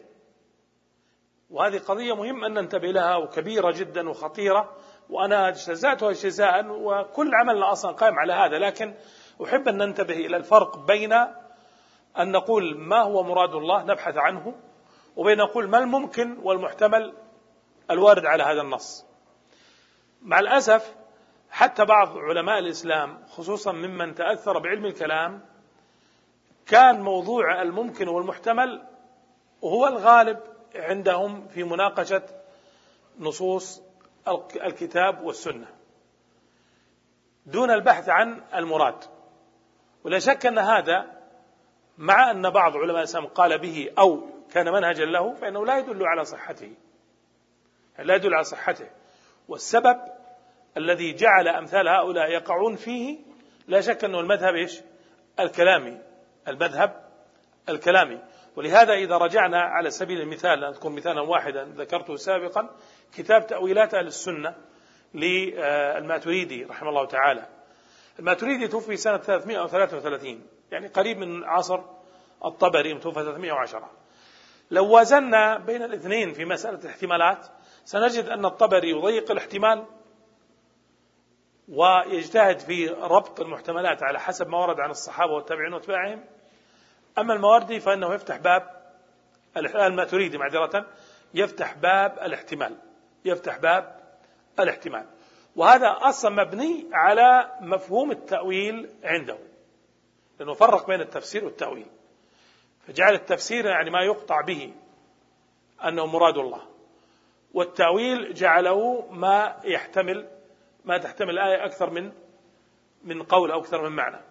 وهذه 1.49 1.77
قضية 1.77 2.15
مهم 2.15 2.45
أن 2.45 2.53
ننتبه 2.53 2.87
لها 2.87 3.15
وكبيرة 3.15 3.71
جدا 3.71 4.09
وخطيرة 4.09 4.75
وأنا 5.09 5.49
اجتزأتها 5.49 6.09
اجتزاء 6.09 6.65
وكل 6.69 7.31
عملنا 7.35 7.71
أصلا 7.71 7.91
قائم 7.91 8.19
على 8.19 8.33
هذا. 8.33 8.57
لكن 8.59 8.93
أحب 9.43 9.67
أن 9.67 9.77
ننتبه 9.77 10.13
إلى 10.13 10.37
الفرق 10.37 10.77
بين 10.77 11.13
أن 12.19 12.31
نقول 12.31 12.77
ما 12.77 13.01
هو 13.01 13.23
مراد 13.23 13.55
الله 13.55 13.83
نبحث 13.83 14.17
عنه 14.17 14.55
وبين 15.15 15.37
نقول 15.37 15.69
ما 15.69 15.77
الممكن 15.77 16.37
والمحتمل 16.43 17.13
الوارد 17.91 18.25
على 18.25 18.43
هذا 18.43 18.61
النص. 18.61 19.05
مع 20.21 20.39
الأسف 20.39 20.95
حتى 21.51 21.85
بعض 21.85 22.17
علماء 22.17 22.59
الإسلام 22.59 23.23
خصوصا 23.27 23.71
ممن 23.71 24.15
تأثر 24.15 24.59
بعلم 24.59 24.85
الكلام 24.85 25.41
كان 26.65 27.01
موضوع 27.01 27.61
الممكن 27.61 28.07
والمحتمل 28.07 28.87
هو 29.63 29.87
الغالب 29.87 30.39
عندهم 30.75 31.47
في 31.47 31.63
مناقشة 31.63 32.23
نصوص 33.19 33.81
الكتاب 34.55 35.23
والسنة. 35.23 35.67
دون 37.45 37.71
البحث 37.71 38.09
عن 38.09 38.41
المراد. 38.55 39.03
ولا 40.03 40.19
شك 40.19 40.45
أن 40.45 40.57
هذا 40.57 41.05
مع 41.97 42.31
أن 42.31 42.49
بعض 42.49 42.77
علماء 42.77 42.97
الإسلام 42.97 43.25
قال 43.25 43.57
به 43.57 43.91
أو 43.99 44.21
كان 44.51 44.73
منهجا 44.73 45.05
له 45.05 45.33
فإنه 45.33 45.65
لا 45.65 45.77
يدل 45.77 46.05
على 46.05 46.25
صحته. 46.25 46.73
لا 47.99 48.15
يدل 48.15 48.33
على 48.33 48.43
صحته. 48.43 48.89
والسبب 49.47 50.20
الذي 50.77 51.13
جعل 51.13 51.47
أمثال 51.47 51.87
هؤلاء 51.87 52.29
يقعون 52.29 52.75
فيه 52.75 53.19
لا 53.67 53.81
شك 53.81 54.03
أنه 54.03 54.19
المذهب 54.19 54.55
إيش؟ 54.55 54.81
الكلامي 55.39 56.01
المذهب 56.47 57.05
الكلامي. 57.69 58.19
ولهذا 58.55 58.93
إذا 58.93 59.17
رجعنا 59.17 59.61
على 59.61 59.89
سبيل 59.89 60.21
المثال 60.21 60.63
أذكر 60.63 60.89
مثالا 60.89 61.21
واحدا 61.21 61.63
ذكرته 61.63 62.15
سابقا 62.15 62.69
كتاب 63.17 63.47
تأويلات 63.47 63.93
أهل 63.93 64.07
السنة 64.07 64.55
للماتريدي 65.13 66.63
رحمه 66.63 66.89
الله 66.89 67.05
تعالى. 67.05 67.47
الماتريدي 68.19 68.67
توفي 68.67 68.97
سنة 68.97 69.17
333 69.17 70.43
يعني 70.71 70.87
قريب 70.87 71.17
من 71.17 71.43
عصر 71.43 71.79
الطبري 72.45 72.93
متوفى 72.93 73.23
310 73.23 73.91
لو 74.71 74.89
وازنا 74.89 75.57
بين 75.57 75.83
الاثنين 75.83 76.33
في 76.33 76.45
مسألة 76.45 76.79
الاحتمالات 76.79 77.47
سنجد 77.83 78.25
أن 78.25 78.45
الطبري 78.45 78.89
يضيق 78.89 79.31
الاحتمال 79.31 79.85
ويجتهد 81.71 82.59
في 82.59 82.87
ربط 82.87 83.39
المحتملات 83.39 84.03
على 84.03 84.19
حسب 84.19 84.47
ما 84.47 84.57
ورد 84.57 84.79
عن 84.79 84.89
الصحابة 84.89 85.33
والتابعين 85.33 85.73
واتباعهم. 85.73 86.23
أما 87.17 87.33
المواردي 87.33 87.79
فإنه 87.79 88.13
يفتح 88.13 88.37
باب 88.37 88.81
الماتريدي 89.57 90.37
معذرة 90.37 90.85
يفتح 91.33 91.73
باب 91.73 92.19
الاحتمال. 92.21 92.77
يفتح 93.25 93.57
باب 93.57 93.99
الاحتمال. 94.59 95.05
وهذا 95.55 95.97
أصلا 96.01 96.43
مبني 96.43 96.89
على 96.93 97.51
مفهوم 97.61 98.11
التأويل 98.11 98.89
عنده 99.03 99.37
لأنه 100.39 100.53
فرق 100.53 100.87
بين 100.87 101.01
التفسير 101.01 101.45
والتأويل. 101.45 101.87
فجعل 102.87 103.13
التفسير 103.13 103.65
يعني 103.65 103.89
ما 103.89 104.01
يقطع 104.01 104.41
به 104.41 104.73
أنه 105.83 106.05
مراد 106.05 106.37
الله. 106.37 106.61
والتأويل 107.53 108.33
جعله 108.33 109.07
ما 109.11 109.59
يحتمل 109.63 110.40
ما 110.85 110.97
تحتمل 110.97 111.29
الآية 111.29 111.65
أكثر 111.65 111.89
من 111.89 112.11
من 113.03 113.23
قول 113.23 113.51
أو 113.51 113.59
أكثر 113.59 113.89
من 113.89 113.95
معنى. 113.95 114.21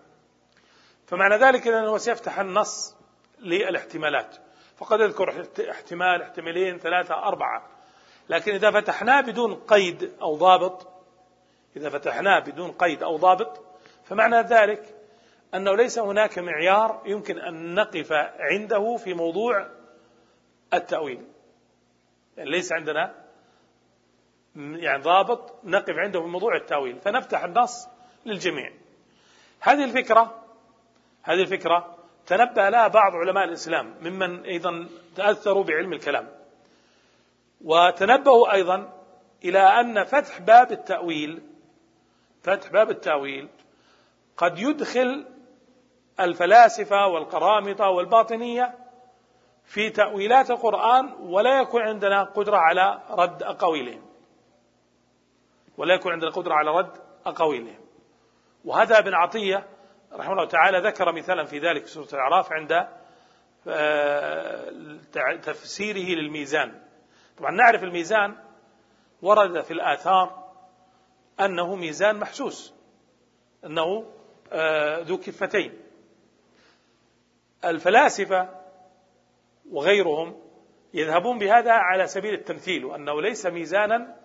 فمعنى 1.07 1.37
ذلك 1.37 1.67
أنه 1.67 1.99
سيفتح 1.99 2.39
النص 2.39 2.97
للاحتمالات. 3.39 4.37
فقد 4.77 5.01
يذكر 5.01 5.47
احتمال 5.71 6.23
احتمالين 6.23 6.79
ثلاثة 6.79 7.15
أربعة. 7.15 7.67
لكن 8.29 8.55
إذا 8.55 8.71
فتحناه 8.71 9.21
بدون 9.21 9.55
قيد 9.55 10.13
أو 10.23 10.37
ضابط 10.37 10.89
إذا 11.77 11.91
فتحناه 11.91 12.39
بدون 12.39 12.73
قيد 12.73 13.03
أو 13.03 13.17
ضابط 13.17 13.65
فمعنى 14.05 14.41
ذلك 14.41 14.95
أنه 15.55 15.77
ليس 15.77 15.99
هناك 15.99 16.39
معيار 16.39 17.03
يمكن 17.07 17.39
أن 17.39 17.75
نقف 17.75 18.13
عنده 18.39 18.97
في 18.97 19.15
موضوع 19.15 19.69
التأويل. 20.75 21.27
يعني 22.37 22.51
ليس 22.51 22.73
عندنا 22.73 23.15
يعني 24.57 25.03
ضابط 25.03 25.55
نقف 25.65 25.95
عنده 25.97 26.21
في 26.21 26.27
موضوع 26.27 26.57
التأويل. 26.57 27.01
فنفتح 27.01 27.45
النص 27.45 27.89
للجميع. 28.27 28.73
هذه 29.61 29.85
الفكرة 29.85 30.45
هذه 31.23 31.41
الفكرة 31.41 31.97
تنبه 32.27 32.69
لها 32.69 32.89
بعض 32.89 33.13
علماء 33.15 33.45
الإسلام 33.45 33.95
ممن 34.01 34.45
أيضا 34.45 34.89
تأثروا 35.17 35.65
بعلم 35.65 35.93
الكلام. 35.93 36.29
وتنبهوا 37.65 38.53
أيضا 38.53 38.93
إلى 39.45 39.59
أن 39.59 40.05
فتح 40.05 40.41
باب 40.41 40.73
التأويل 40.73 41.43
فتح 42.43 42.71
باب 42.71 42.91
التأويل 42.91 43.49
قد 44.37 44.59
يدخل 44.59 45.27
الفلاسفة 46.21 47.07
والقرامطة 47.07 47.89
والباطنية 47.89 48.75
في 49.65 49.91
تأويلات 49.91 50.51
القرآن 50.51 51.13
ولا 51.21 51.61
يكون 51.61 51.83
عندنا 51.83 52.23
قدرة 52.23 52.57
على 52.57 53.01
رد 53.11 53.43
أقاويلهم. 53.43 54.10
ولا 55.77 55.95
يكون 55.95 56.13
عندنا 56.13 56.31
قدرة 56.31 56.55
على 56.55 56.71
رد 56.71 56.93
أقاويلهم. 57.27 57.81
وهذا 58.65 58.99
ابن 58.99 59.15
عطية 59.15 59.67
رحمه 60.13 60.33
الله 60.33 60.47
تعالى 60.47 60.79
ذكر 60.79 61.13
مثالا 61.13 61.45
في 61.45 61.59
ذلك 61.59 61.87
في 61.87 61.91
سورة 61.91 62.09
الأعراف 62.13 62.53
عند 62.53 62.89
آه، 63.69 64.71
تفسيره 65.43 66.21
للميزان. 66.21 66.83
طبعا 67.39 67.51
نعرف 67.51 67.83
الميزان 67.83 68.37
ورد 69.23 69.61
في 69.61 69.71
الآثار 69.71 70.51
أنه 71.41 71.75
ميزان 71.77 72.17
محسوس 72.17 72.75
أنه 73.65 74.13
آه، 74.53 75.01
ذو 75.01 75.19
كفتين. 75.19 75.81
الفلاسفة 77.65 78.49
وغيرهم 79.71 80.41
يذهبون 80.95 81.39
بهذا 81.39 81.73
على 81.73 82.07
سبيل 82.07 82.35
التمثيل 82.35 82.85
وأنه 82.85 83.23
ليس 83.23 83.47
ميزانا 83.47 84.20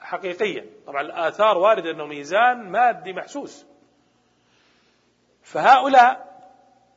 حقيقيا. 0.00 0.66
طبعا 0.86 1.00
الآثار 1.00 1.58
واردة 1.58 1.90
أنه 1.90 2.06
ميزان 2.06 2.70
مادي 2.70 3.12
محسوس. 3.12 3.66
فهؤلاء 5.42 6.30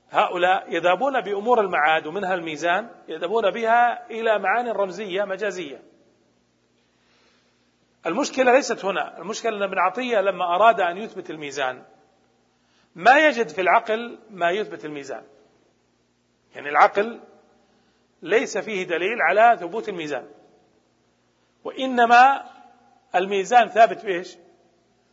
هؤلاء 0.10 0.74
يذهبون 0.74 1.22
بأمور 1.22 1.62
المعاد 1.62 2.08
ومنها 2.08 2.34
الميزان 2.34 2.90
يذهبون 3.08 3.52
بها 3.52 4.10
إلى 4.10 4.40
معاني 4.40 4.72
رمزية 4.72 5.24
مجازية. 5.24 5.82
المشكلة 8.06 8.52
ليست 8.52 8.86
هنا. 8.86 9.18
المشكلة 9.18 9.58
أن 9.58 9.64
ابن 9.64 9.78
عطية 9.78 10.22
لما 10.22 10.56
أراد 10.56 10.82
أن 10.82 10.98
يثبت 10.98 11.30
الميزان 11.30 11.84
ما 12.96 13.28
يجد 13.28 13.48
في 13.48 13.62
العقل 13.62 14.20
ما 14.30 14.52
يثبت 14.52 14.86
الميزان. 14.86 15.24
يعني 16.56 16.70
العقل 16.70 17.20
ليس 18.22 18.58
فيه 18.58 18.84
دليل 18.84 19.22
على 19.22 19.58
ثبوت 19.60 19.90
الميزان. 19.90 20.30
وإنما 21.64 22.44
الميزان 23.16 23.68
ثابت 23.68 24.06
بإيش؟ 24.06 24.38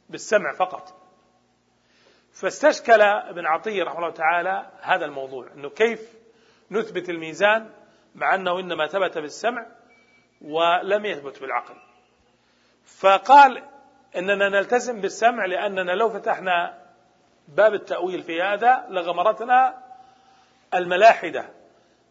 بالسمع 0.09 0.53
فقط. 0.53 1.01
فاستشكل 2.33 3.01
ابن 3.03 3.47
عطية 3.47 3.85
رحمه 3.85 3.99
الله 3.99 4.11
تعالى 4.11 4.71
هذا 4.81 5.05
الموضوع 5.05 5.53
أنه 5.53 5.71
كيف 5.71 6.15
نثبت 6.71 7.09
الميزان 7.09 7.71
مع 8.15 8.35
أنه 8.35 8.61
إنما 8.61 8.87
ثبت 8.87 9.19
بالسمع 9.19 9.67
ولم 10.41 11.05
يثبت 11.05 11.41
بالعقل. 11.41 11.75
فقال 12.85 13.63
إننا 14.17 14.49
نلتزم 14.49 15.01
بالسمع 15.01 15.47
لأننا 15.47 15.93
لو 15.93 16.09
فتحنا 16.11 16.79
باب 17.49 17.75
التأويل 17.75 18.23
في 18.23 18.43
هذا 18.43 18.87
لغمرتنا 18.89 19.85
الملاحدة 20.75 21.49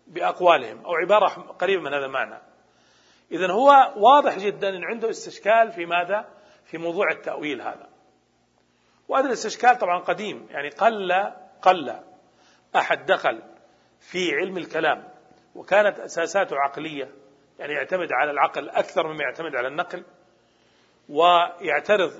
بأقوالهم 0.07 0.85
أو 0.85 0.93
عبارة 0.93 1.27
قريبة 1.59 1.81
من 1.81 1.93
هذا 1.93 2.05
المعنى. 2.05 2.48
إذا 3.31 3.51
هو 3.51 3.93
واضح 3.95 4.37
جدا 4.37 4.69
أن 4.69 4.83
عنده 4.83 5.09
استشكال 5.09 5.71
في 5.71 5.85
ماذا؟ 5.85 6.25
في 6.65 6.77
موضوع 6.77 7.11
التأويل 7.11 7.61
هذا. 7.61 7.89
وهذا 9.07 9.27
الاستشكال 9.27 9.77
طبعا 9.77 9.99
قديم 9.99 10.47
يعني 10.49 10.69
قل 10.69 11.11
قل. 11.61 11.95
أحد 12.75 13.05
دخل 13.05 13.41
في 13.99 14.31
علم 14.35 14.57
الكلام 14.57 15.07
وكانت 15.55 15.99
أساساته 15.99 16.55
عقلية 16.59 17.11
يعني 17.59 17.73
يعتمد 17.73 18.07
على 18.11 18.31
العقل 18.31 18.69
أكثر 18.69 19.07
مما 19.07 19.23
يعتمد 19.23 19.55
على 19.55 19.67
النقل 19.67 20.03
ويعترض 21.09 22.11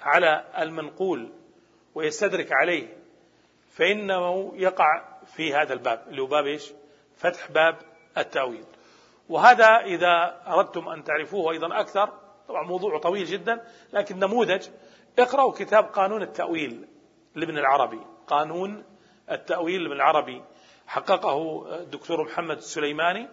على 0.00 0.44
المنقول 0.58 1.32
ويستدرك 1.94 2.48
عليه 2.52 2.96
فإنه 3.70 4.52
يقع 4.56 5.02
في 5.36 5.54
هذا 5.54 5.72
الباب 5.72 6.04
اللي 6.08 6.22
هو 6.22 6.26
باب 6.26 6.46
إيش؟ 6.46 6.72
فتح 7.16 7.50
باب 7.50 7.78
التأويل. 8.18 8.64
وهذا 9.28 9.76
إذا 9.76 10.42
أردتم 10.46 10.88
أن 10.88 11.04
تعرفوه 11.04 11.52
أيضا 11.52 11.80
أكثر 11.80 12.12
طبعا 12.48 12.66
موضوع 12.66 12.98
طويل 12.98 13.24
جدا 13.24 13.64
لكن 13.92 14.18
نموذج 14.18 14.68
اقرأوا 15.18 15.52
كتاب 15.52 15.84
قانون 15.84 16.22
التأويل 16.22 16.88
لابن 17.34 17.58
العربي. 17.58 18.00
قانون 18.26 18.84
التأويل 19.30 19.82
لابن 19.82 19.96
العربي. 19.96 20.42
حققه 20.86 21.66
الدكتور 21.80 22.24
محمد 22.24 22.56
السليماني. 22.56 23.28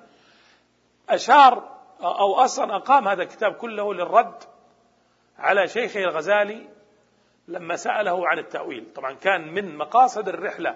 أشار 1.09 1.77
أو 2.01 2.35
أصلا 2.35 2.75
أقام 2.75 3.07
هذا 3.07 3.23
الكتاب 3.23 3.53
كله 3.53 3.93
للرد 3.93 4.43
على 5.37 5.67
شيخه 5.67 5.99
الغزالي 5.99 6.69
لما 7.47 7.75
سأله 7.75 8.27
عن 8.27 8.39
التأويل. 8.39 8.93
طبعا 8.95 9.13
كان 9.13 9.53
من 9.53 9.77
مقاصد 9.77 10.27
الرحلة 10.27 10.75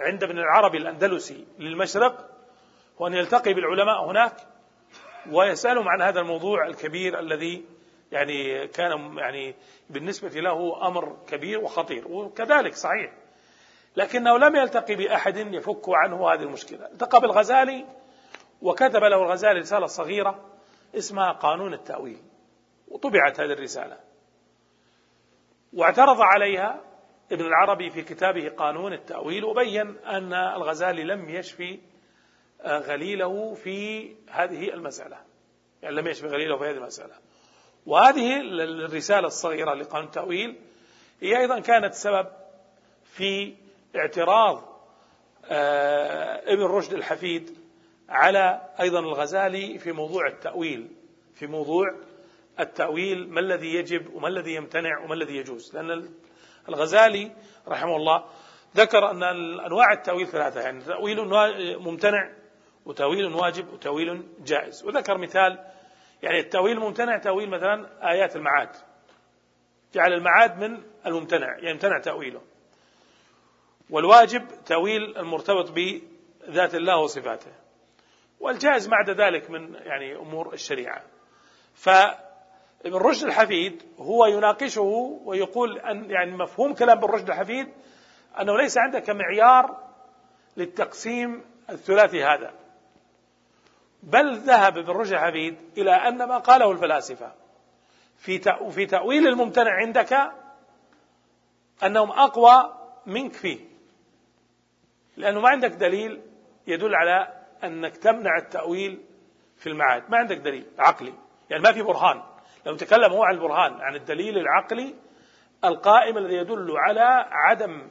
عند 0.00 0.22
ابن 0.22 0.38
العربي 0.38 0.78
الأندلسي 0.78 1.46
للمشرق 1.58 2.31
هو 3.00 3.06
أن 3.06 3.14
يلتقي 3.14 3.54
بالعلماء 3.54 4.10
هناك 4.10 4.36
ويسألهم 5.30 5.88
عن 5.88 6.02
هذا 6.02 6.20
الموضوع 6.20 6.66
الكبير 6.66 7.18
الذي 7.18 7.64
يعني 8.12 8.66
كان 8.68 9.18
يعني 9.18 9.54
بالنسبة 9.90 10.28
له 10.28 10.86
أمر 10.86 11.16
كبير 11.28 11.60
وخطير 11.60 12.08
وكذلك 12.08 12.74
صحيح. 12.74 13.12
لكنه 13.96 14.38
لم 14.38 14.56
يلتقي 14.56 14.94
بأحد 14.94 15.36
يفك 15.36 15.84
عنه 15.88 16.32
هذه 16.32 16.42
المشكلة. 16.42 16.86
التقى 16.86 17.20
بالغزالي 17.20 17.86
وكتب 18.62 19.00
له 19.00 19.22
الغزالي 19.22 19.60
رسالة 19.60 19.86
صغيرة 19.86 20.44
اسمها 20.94 21.32
قانون 21.32 21.74
التأويل 21.74 22.22
وطبعت 22.88 23.40
هذه 23.40 23.52
الرسالة. 23.52 23.98
واعترض 25.72 26.20
عليها 26.20 26.80
ابن 27.32 27.44
العربي 27.44 27.90
في 27.90 28.02
كتابه 28.02 28.48
قانون 28.48 28.92
التأويل 28.92 29.44
وبين 29.44 29.98
أن 29.98 30.34
الغزالي 30.34 31.04
لم 31.04 31.28
يشفي 31.28 31.80
غليله 32.66 33.54
في 33.54 34.10
هذه 34.30 34.74
المسألة. 34.74 35.16
يعني 35.82 35.96
لم 35.96 36.06
يشفي 36.06 36.26
غليله 36.26 36.58
في 36.58 36.64
هذه 36.64 36.76
المسألة. 36.76 37.14
وهذه 37.86 38.40
الرسالة 38.84 39.26
الصغيرة 39.26 39.74
لقانون 39.74 40.06
التأويل 40.06 40.56
هي 41.20 41.38
أيضا 41.38 41.60
كانت 41.60 41.94
سبب 41.94 42.26
في 43.04 43.54
اعتراض 43.96 44.72
آه، 45.44 46.52
ابن 46.52 46.62
رشد 46.62 46.92
الحفيد 46.92 47.56
على 48.08 48.60
أيضا 48.80 49.00
الغزالي 49.00 49.78
في 49.78 49.92
موضوع 49.92 50.26
التأويل 50.26 50.88
في 51.34 51.46
موضوع 51.46 51.94
التأويل 52.60 53.28
ما 53.30 53.40
الذي 53.40 53.74
يجب 53.74 54.14
وما 54.14 54.28
الذي 54.28 54.54
يمتنع 54.54 55.04
وما 55.04 55.14
الذي 55.14 55.36
يجوز. 55.36 55.76
لأن 55.76 56.08
الغزالي 56.68 57.32
رحمه 57.68 57.96
الله 57.96 58.24
ذكر 58.76 59.10
أن 59.10 59.22
أنواع 59.60 59.92
التأويل 59.92 60.26
ثلاثة 60.26 60.60
يعني 60.60 60.84
تأويل 60.84 61.18
ممتنع 61.78 62.32
وتأويل 62.86 63.34
واجب 63.34 63.72
وتأويل 63.72 64.28
جائز. 64.44 64.84
وذكر 64.84 65.18
مثال 65.18 65.58
يعني 66.22 66.38
التأويل 66.40 66.76
الممتنع 66.76 67.18
تأويل 67.18 67.50
مثلا 67.50 68.10
آيات 68.10 68.36
المعاد. 68.36 68.68
جعل 69.94 70.12
المعاد 70.12 70.58
من 70.58 70.82
الممتنع 71.06 71.46
يعني 71.46 71.70
يمتنع 71.70 71.98
تأويله. 72.00 72.40
والواجب 73.90 74.48
تأويل 74.66 75.18
المرتبط 75.18 75.70
بذات 75.70 76.74
الله 76.74 76.96
وصفاته. 76.96 77.52
والجائز 78.40 78.88
بعد 78.88 79.10
ذلك 79.10 79.50
من 79.50 79.74
يعني 79.74 80.16
أمور 80.16 80.52
الشريعة. 80.52 81.02
فابن 81.74 82.94
رشد 82.94 83.26
الحفيد 83.26 83.82
هو 83.98 84.26
يناقشه 84.26 85.20
ويقول 85.24 85.78
أن 85.78 86.10
يعني 86.10 86.30
مفهوم 86.30 86.74
كلام 86.74 86.98
ابن 86.98 87.06
رشد 87.06 87.28
الحفيد 87.28 87.68
أنه 88.40 88.56
ليس 88.56 88.78
عندك 88.78 89.10
معيار 89.10 89.76
للتقسيم 90.56 91.44
الثلاثي 91.70 92.24
هذا. 92.24 92.61
بل 94.02 94.36
ذهب 94.36 94.78
ابن 94.78 94.90
رشد 94.90 95.12
الحفيد 95.12 95.56
إلى 95.78 95.90
أن 95.90 96.24
ما 96.24 96.38
قاله 96.38 96.70
الفلاسفة. 96.70 97.32
في 98.16 98.38
في 98.70 98.86
تأويل 98.86 99.26
الممتنع 99.26 99.70
عندك 99.70 100.32
أنهم 101.84 102.10
أقوى 102.10 102.74
منك 103.06 103.32
فيه. 103.32 103.58
لأنه 105.16 105.40
ما 105.40 105.48
عندك 105.48 105.70
دليل 105.70 106.20
يدل 106.66 106.94
على 106.94 107.28
أنك 107.64 107.96
تمنع 107.96 108.38
التأويل 108.38 109.00
في 109.56 109.68
المعاد. 109.68 110.10
ما 110.10 110.18
عندك 110.18 110.36
دليل 110.36 110.66
عقلي. 110.78 111.14
يعني 111.50 111.62
ما 111.62 111.72
في 111.72 111.82
برهان. 111.82 112.22
لو 112.66 112.76
تكلم 112.76 113.12
هو 113.12 113.24
عن 113.24 113.34
البرهان 113.34 113.72
عن 113.80 113.94
الدليل 113.94 114.38
العقلي 114.38 114.94
القائم 115.64 116.18
الذي 116.18 116.34
يدل 116.34 116.76
على 116.76 117.26
عدم 117.30 117.90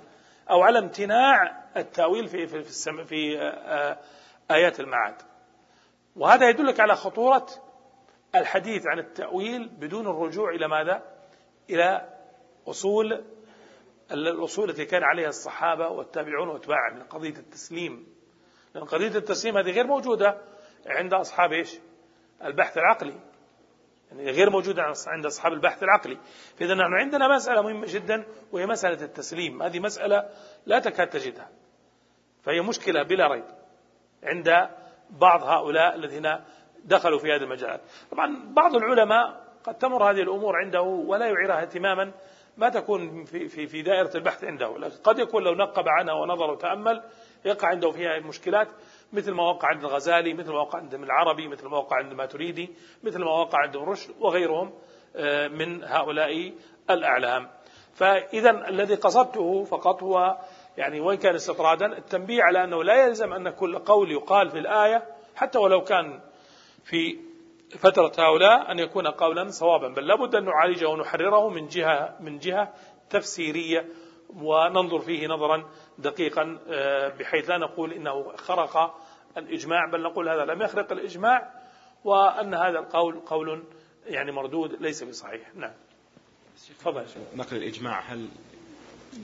أو 0.50 0.62
على 0.62 0.80
امتناع 0.80 1.64
التأويل 1.78 2.28
في 2.28 2.48
في 2.48 2.64
في, 3.06 3.38
آيات 4.52 4.80
المعاد. 4.80 5.16
وهذا 6.16 6.50
يدلك 6.50 6.80
على 6.80 6.96
خطورة 6.96 7.48
الحديث 8.36 8.88
عن 8.88 9.00
التأويل 9.00 9.70
بدون 9.70 10.08
الرجوع 10.08 10.50
إلى 10.50 10.68
ماذا؟ 10.68 11.04
إلى 11.70 12.10
أصول 12.68 13.24
الأصول 14.12 14.70
التي 14.70 14.86
كان 14.86 15.04
عليها 15.04 15.30
الصحابة 15.30 15.88
والتابعون 15.88 16.50
واتباعهم 16.50 16.96
من 16.96 17.04
قضية 17.04 17.38
التسليم. 17.38 18.08
لأن 18.76 18.84
قضية 18.84 19.18
التسليم 19.18 19.58
هذه 19.58 19.72
غير 19.72 19.88
موجودة 19.88 20.38
عند 20.86 21.14
أصحاب 21.14 21.54
إيش؟ 21.54 21.80
البحث 22.44 22.78
العقلي. 22.78 23.16
يعني 24.12 24.32
غير 24.32 24.50
موجودة 24.50 24.84
عند 25.08 25.26
أصحاب 25.26 25.54
البحث 25.54 25.84
العقلي. 25.84 26.18
فإذا 26.60 26.74
نحن 26.74 26.94
عندنا 26.94 27.36
مسألة 27.36 27.62
مهمة 27.62 27.86
جدا 27.90 28.26
وهي 28.52 28.66
مسألة 28.66 29.06
التسليم. 29.06 29.64
هذه 29.64 29.80
مسألة 29.80 30.30
لا 30.66 30.80
تكاد 30.80 31.10
تجدها. 31.10 31.50
فهي 32.44 32.62
مشكلة 32.62 33.04
بلا 33.04 33.28
ريب. 33.28 33.46
عند 34.24 34.70
بعض 35.12 35.44
هؤلاء 35.44 35.96
الذين 35.96 36.36
دخلوا 36.86 37.20
في 37.20 37.28
هذه 37.28 37.44
المجالات. 37.44 37.82
طبعا 38.12 38.54
بعض 38.54 38.76
العلماء 38.76 39.42
قد 39.64 39.78
تمر 39.78 40.12
هذه 40.12 40.22
الأمور 40.22 40.56
عنده 40.56 40.82
ولا 40.82 41.26
يعيرها 41.26 41.62
اهتماما 41.62 42.12
ما 42.58 42.70
تكون 42.70 43.24
في, 43.24 43.48
في, 43.48 43.68
في 43.68 43.82
دائرة 43.82 44.12
البحث 44.16 44.44
عنده. 44.44 44.78
لكن 44.78 44.96
قد 45.04 45.20
يكون 45.20 45.44
لو 45.44 45.54
نقب 45.54 45.84
عنها 45.88 46.14
ونظر 46.14 46.52
وتأمل 46.52 47.04
يقع 47.46 47.68
عنده 47.68 47.92
فيها 47.92 48.20
مشكلات 48.20 48.68
مثل 49.14 49.32
ما 49.32 49.44
وقع 49.44 49.68
عند 49.68 49.84
الغزالي 49.84 50.34
مثل 50.34 50.52
ما 50.52 50.60
وقع 50.60 50.80
عند 50.80 50.94
العربي 50.94 51.48
مثل 51.48 51.68
ما 51.68 51.78
وقع 51.78 51.98
عند 51.98 52.14
ماتريدي 52.14 52.70
مثل 53.04 53.20
ما 53.20 53.32
وقع 53.32 53.60
عند 53.60 53.78
رشد 53.78 54.14
وغيرهم 54.20 54.74
آه، 55.16 55.48
من 55.48 55.84
هؤلاء 55.84 56.54
الأعلام. 56.90 57.50
فإذا 57.94 58.68
الذي 58.68 58.96
قصدته 58.96 59.64
فقط 59.64 60.04
هو 60.04 60.38
يعني 60.78 61.00
وإن 61.00 61.18
كان 61.18 61.36
استطرادا 61.36 61.98
التنبيه 61.98 62.44
على 62.44 62.64
أنه 62.64 62.84
لا 62.84 63.06
يلزم 63.06 63.34
أن 63.34 63.50
كل 63.50 63.80
قول 63.80 64.12
يقال 64.12 64.50
في 64.50 64.60
الآية 64.60 65.04
حتى 65.36 65.60
ولو 65.60 65.84
كان 65.84 66.20
في 66.84 67.20
فترة 67.78 68.12
هؤلاء 68.18 68.72
أن 68.72 68.80
يكون 68.80 69.08
قولا 69.08 69.50
صوابا 69.50 69.88
بل 69.88 70.08
لابد 70.08 70.36
أن 70.36 70.46
نعالجه 70.46 70.90
ونحرره 70.90 71.50
من 71.50 71.68
جهة 71.68 72.18
من 72.20 72.40
جهة 72.40 72.74
تفسيرية 73.10 73.86
وننظر 74.30 75.00
فيه 75.00 75.28
نظرا 75.28 75.70
دقيقا 75.98 76.60
آه، 76.70 77.08
بحيث 77.08 77.50
لا 77.50 77.58
نقول 77.58 77.94
إنه 77.94 78.36
خرق 78.36 79.00
الإجماع 79.38 79.86
بل 79.86 80.02
نقول 80.02 80.30
هذا 80.30 80.46
لم 80.46 80.62
يخرق 80.62 80.92
الإجماع 80.92 81.52
وأن 82.04 82.54
هذا 82.54 82.80
القول 82.80 83.20
قول 83.20 83.64
يعني 84.06 84.32
مردود 84.32 84.82
ليس 84.82 85.04
بصحيح. 85.04 85.56
نعم. 85.56 85.74
تفضل 86.80 87.06
نقل 87.36 87.58
الإجماع 87.58 88.00
هل 88.00 88.28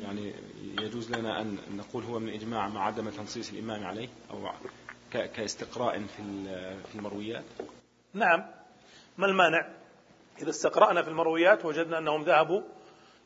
يعني 0.02 0.34
يجوز 0.82 1.12
لنا 1.12 1.42
أن 1.42 1.58
نقول 1.78 2.04
هو 2.04 2.20
من 2.20 2.30
الاجماع 2.30 2.68
مع 2.68 2.86
عدم 2.86 3.10
تنصيص 3.10 3.54
الإمام 3.54 3.84
عليه 3.84 4.10
أو 4.32 4.52
كاستقراء 5.12 6.00
في 6.00 6.44
في 6.88 6.96
المرويات؟ 6.96 7.46
نعم. 8.14 8.46
ما 9.18 9.26
المانع؟ 9.26 9.70
إذا 10.42 10.50
استقرأنا 10.50 11.02
في 11.02 11.08
المرويات 11.08 11.66
وجدنا 11.66 11.98
أنهم 11.98 12.24
ذهبوا 12.24 12.62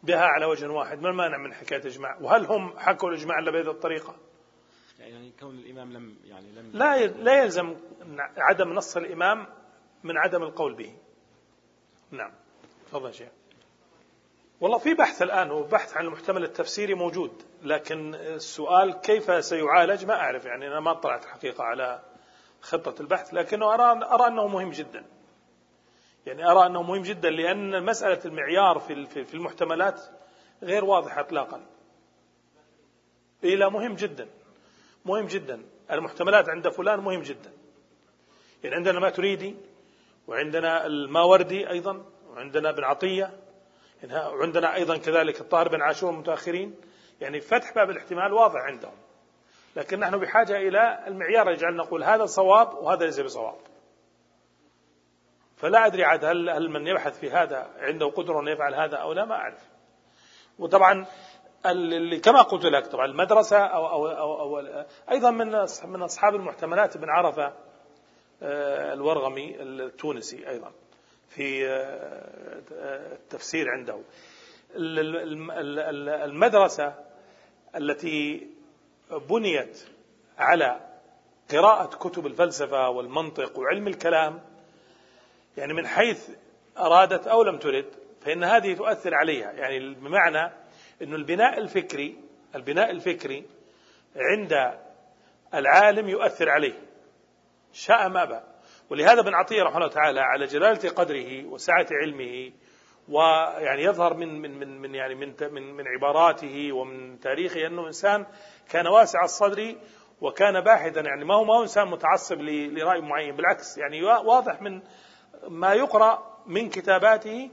بها 0.03 0.21
على 0.21 0.45
وجه 0.45 0.67
واحد. 0.71 0.99
ما 1.01 1.09
المانع 1.09 1.37
من 1.37 1.53
حكاية 1.53 1.85
إجماع؟ 1.85 2.17
وهل 2.21 2.45
هم 2.45 2.73
حكوا 2.77 3.09
الإجماع 3.09 3.39
إلا 3.39 3.51
بهذه 3.51 3.71
الطريقة؟ 3.71 4.15
يعني 4.99 5.31
كون 5.39 5.55
الإمام 5.55 5.93
لم 5.93 6.15
يعني 6.25 6.51
لم 6.51 6.71
لا 6.73 7.05
لا 7.07 7.43
يلزم 7.43 7.75
عدم 8.37 8.73
نص 8.73 8.97
الإمام 8.97 9.47
من 10.03 10.17
عدم 10.17 10.43
القول 10.43 10.75
به. 10.75 10.95
نعم. 12.11 12.31
تفضل 12.87 13.13
شيخ. 13.13 13.29
والله 14.61 14.77
في 14.77 14.93
بحث 14.93 15.21
الآن 15.21 15.51
هو 15.51 15.63
بحث 15.63 15.97
عن 15.97 16.05
المحتمل 16.05 16.43
التفسيري 16.43 16.93
موجود 16.93 17.43
لكن 17.63 18.15
السؤال 18.15 18.93
كيف 18.93 19.45
سيعالج؟ 19.45 20.05
ما 20.05 20.13
أعرف 20.13 20.45
يعني 20.45 20.67
أنا 20.67 20.79
ما 20.79 20.93
طلعت 20.93 21.25
حقيقة 21.25 21.63
على 21.63 22.01
خطة 22.61 23.01
البحث 23.01 23.33
لكنه 23.33 23.73
أرى 23.73 24.05
أرى 24.05 24.27
أنه 24.27 24.47
مهم 24.47 24.69
جدا. 24.69 25.05
يعني 26.25 26.51
أرى 26.51 26.65
أنه 26.65 26.83
مهم 26.83 27.01
جدا 27.01 27.29
لأن 27.29 27.85
مسألة 27.85 28.19
المعيار 28.25 28.79
في 28.79 29.33
المحتملات 29.33 30.01
غير 30.63 30.85
واضحة 30.85 31.21
إطلاقا. 31.21 31.65
إلى 33.43 33.69
مهم 33.69 33.95
جدا. 33.95 34.27
مهم 35.05 35.25
جدا. 35.25 35.63
المحتملات 35.91 36.49
عند 36.49 36.69
فلان 36.69 36.99
مهم 36.99 37.21
جدا. 37.21 37.51
يعني 38.63 38.75
عندنا 38.75 38.99
ما 38.99 39.09
تريدي 39.09 39.55
وعندنا 40.27 40.85
الماوردي 40.85 41.69
أيضا 41.69 42.05
وعندنا 42.29 42.69
ابن 42.69 42.83
عطية 42.83 43.31
يعني 44.03 44.43
عندنا 44.43 44.75
أيضا 44.75 44.97
كذلك 44.97 45.41
الطاهر 45.41 45.67
بن 45.67 45.81
عاشور 45.81 46.11
متأخرين. 46.11 46.75
يعني 47.21 47.41
فتح 47.41 47.75
باب 47.75 47.89
الاحتمال 47.89 48.33
واضح 48.33 48.59
عندهم. 48.59 48.95
لكن 49.75 49.99
نحن 49.99 50.17
بحاجة 50.17 50.57
إلى 50.57 51.03
المعيار 51.07 51.51
يجعلنا 51.51 51.83
نقول 51.83 52.03
هذا 52.03 52.25
صواب 52.25 52.73
وهذا 52.73 53.05
ليس 53.05 53.19
بصواب. 53.19 53.57
فلا 55.57 55.85
أدري 55.85 56.03
عاد 56.03 56.25
هل, 56.25 56.49
هل 56.49 56.69
من 56.69 56.87
يبحث 56.87 57.19
في 57.19 57.31
هذا 57.31 57.69
عنده 57.79 58.05
قدرة 58.05 58.39
أن 58.39 58.47
يفعل 58.47 58.73
هذا 58.73 58.97
أو 58.97 59.13
لا 59.13 59.25
ما 59.25 59.35
أعرف. 59.35 59.61
وطبعا 60.59 61.05
كما 62.23 62.41
قلت 62.41 62.65
لك 62.65 62.87
طبعا 62.87 63.05
المدرسة 63.05 63.57
أو, 63.57 63.87
أو, 63.87 64.07
أو, 64.07 64.59
أو 64.59 64.85
أيضا 65.11 65.31
من 65.31 65.47
من 65.83 66.01
أصحاب 66.01 66.35
المحتملات 66.35 66.95
ابن 66.95 67.09
عرفة 67.09 67.53
آه، 68.43 68.93
الورغمي 68.93 69.61
التونسي 69.61 70.49
أيضا. 70.49 70.71
في 71.35 71.67
آه، 71.67 73.13
التفسير 73.13 73.69
عنده. 73.69 74.01
المدرسة 76.25 76.95
التي 77.75 78.47
بنيت 79.29 79.85
على 80.37 80.79
قراءة 81.51 81.85
كتب 81.97 82.25
الفلسفة 82.25 82.89
والمنطق 82.89 83.59
وعلم 83.59 83.87
الكلام 83.87 84.41
يعني 85.57 85.73
من 85.73 85.87
حيث 85.87 86.29
أرادت 86.77 87.27
أو 87.27 87.43
لم 87.43 87.57
ترد 87.57 87.85
فإن 88.21 88.43
هذه 88.43 88.73
تؤثر 88.73 89.15
عليها. 89.15 89.51
يعني 89.51 89.93
بمعنى 89.93 90.53
أن 91.01 91.13
البناء 91.13 91.57
الفكري 91.57 92.17
البناء 92.55 92.91
الفكري 92.91 93.45
عند 94.15 94.79
العالم 95.53 96.09
يؤثر 96.09 96.49
عليه 96.49 96.79
شاء 97.73 98.09
ما 98.09 98.23
أبى. 98.23 98.50
ولهذا 98.91 99.19
ابن 99.21 99.33
عطية 99.33 99.63
رحمه 99.63 99.77
الله 99.77 99.89
تعالى 99.89 100.19
على 100.19 100.45
جلالة 100.45 100.89
قدره 100.89 101.45
وسعة 101.45 101.87
علمه 101.91 102.51
ويعني 103.09 103.83
يظهر 103.83 104.13
من 104.13 104.41
من 104.41 104.59
من 104.59 104.81
من 104.81 104.95
يعني 104.95 105.15
من 105.15 105.33
من, 105.51 105.73
من 105.73 105.83
عباراته 105.87 106.71
ومن 106.71 107.19
تاريخه 107.19 107.67
أنه 107.67 107.87
إنسان 107.87 108.25
كان 108.69 108.87
واسع 108.87 109.23
الصدر 109.23 109.75
وكان 110.21 110.61
باحثا 110.61 111.01
يعني 111.01 111.25
ما 111.25 111.35
هو 111.35 111.43
ما 111.43 111.53
هو 111.53 111.61
إنسان 111.61 111.87
متعصب 111.87 112.41
لرأي 112.41 113.01
معين 113.01 113.35
بالعكس 113.35 113.77
يعني 113.77 114.03
واضح 114.03 114.61
من 114.61 114.81
ما 115.47 115.73
يقرأ 115.73 116.41
من 116.45 116.69
كتاباته 116.69 117.49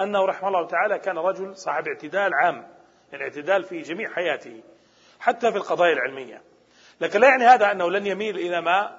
أنه 0.00 0.26
رحمه 0.26 0.48
الله 0.48 0.66
تعالى 0.66 0.98
كان 0.98 1.18
رجل 1.18 1.56
صاحب 1.56 1.88
اعتدال 1.88 2.34
عام 2.34 2.68
يعني 3.12 3.24
اعتدال 3.24 3.64
في 3.64 3.80
جميع 3.80 4.10
حياته 4.10 4.62
حتى 5.20 5.50
في 5.52 5.56
القضايا 5.56 5.92
العلمية. 5.92 6.42
لكن 7.00 7.20
لا 7.20 7.28
يعني 7.28 7.44
هذا 7.44 7.72
أنه 7.72 7.90
لن 7.90 8.06
يميل 8.06 8.36
إلى 8.36 8.60
ما 8.60 8.98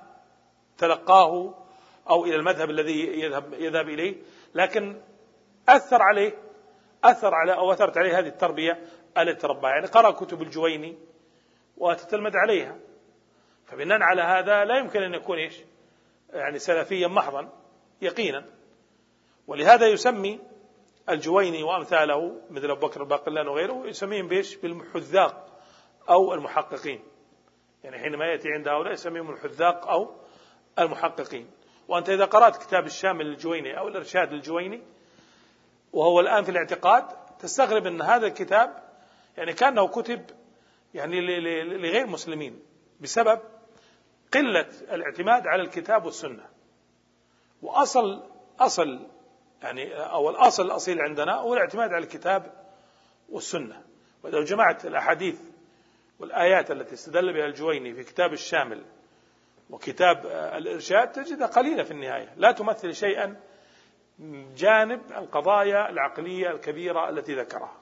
تلقاه 0.78 1.63
أو 2.10 2.26
إلى 2.26 2.36
المذهب 2.36 2.70
الذي 2.70 3.22
يذهب 3.22 3.54
يذهب 3.54 3.90
إليه. 3.90 4.16
لكن 4.56 5.02
أثر 5.70 6.02
عليه 6.02 6.34
أثر 7.04 7.34
على 7.34 7.54
أو 7.54 7.72
أثرت 7.72 7.98
عليه 7.98 8.20
هذه 8.20 8.28
التربية 8.28 8.84
التي 9.18 9.42
تربى 9.42 9.68
يعني 9.68 9.88
قرأ 9.88 10.12
كتب 10.12 10.42
الجويني 10.42 10.98
وتتلمذ 11.78 12.32
عليها. 12.36 12.76
فبناء 13.66 14.02
على 14.02 14.22
هذا 14.22 14.66
لا 14.66 14.78
يمكن 14.78 15.04
أن 15.04 15.14
يكون 15.14 15.38
إيش؟ 15.38 15.60
يعني 16.30 16.60
سلفيا 16.60 17.08
محضا 17.08 17.50
يقينا. 18.02 18.46
ولهذا 19.48 19.88
يسمي 19.88 20.40
الجويني 21.10 21.64
وأمثاله 21.64 22.42
مثل 22.50 22.72
أبو 22.72 22.88
بكر 22.88 23.02
الباقلان 23.02 23.48
وغيره 23.48 23.88
يسميهم 23.88 24.28
بإيش؟ 24.28 24.56
بالحذاق 24.56 25.60
أو 26.10 26.34
المحققين. 26.34 27.00
يعني 27.84 28.00
حينما 28.00 28.26
يأتي 28.26 28.50
عند 28.50 28.68
هؤلاء 28.68 28.94
يسميهم 28.94 29.30
الحذاق 29.30 29.88
أو 29.88 30.16
المحققين. 30.80 31.50
وأنت 31.88 32.10
إذا 32.10 32.26
قرأت 32.26 32.58
كتاب 32.58 32.86
الشامل 32.86 33.26
للجويني 33.26 33.78
أو 33.78 33.88
الإرشاد 33.88 34.34
للجويني 34.34 34.82
وهو 35.94 36.20
الآن 36.20 36.44
في 36.44 36.52
الاعتقاد 36.52 37.04
تستغرب 37.40 37.88
أن 37.88 38.02
هذا 38.02 38.28
الكتاب 38.28 38.84
يعني 39.38 39.54
كأنه 39.54 39.88
كتب 39.88 40.26
يعني 40.94 41.22
لغير 41.64 42.08
مسلمين 42.08 42.60
بسبب 43.02 43.40
قلة 44.34 44.68
الاعتماد 44.92 45.48
على 45.48 45.62
الكتاب 45.62 46.06
والسنة. 46.06 46.46
وأصل 47.62 48.24
أصل 48.60 49.08
يعني 49.62 49.94
أو 49.96 50.30
الأصل 50.30 50.66
الأصيل 50.66 51.02
عندنا 51.02 51.36
هو 51.36 51.54
الاعتماد 51.54 51.94
على 51.94 52.04
الكتاب 52.04 52.54
والسنة. 53.30 53.84
ولو 54.24 54.44
جمعت 54.44 54.86
الأحاديث 54.86 55.40
والآيات 56.20 56.72
التي 56.72 56.94
استدل 56.94 57.34
بها 57.34 57.46
الجويني 57.46 57.94
في 57.94 58.04
كتاب 58.04 58.34
الشامل 58.34 58.84
وكتاب 59.70 60.26
الإرشاد 60.56 61.12
تجدها 61.12 61.48
قليلة 61.48 61.84
في 61.84 61.92
النهاية. 61.92 62.34
لا 62.38 62.52
تمثل 62.52 62.94
شيئا 62.94 63.40
جانب 64.56 65.02
القضايا 65.18 65.90
العقلية 65.90 66.52
الكبيرة 66.52 67.10
التي 67.10 67.36
ذكرها. 67.36 67.78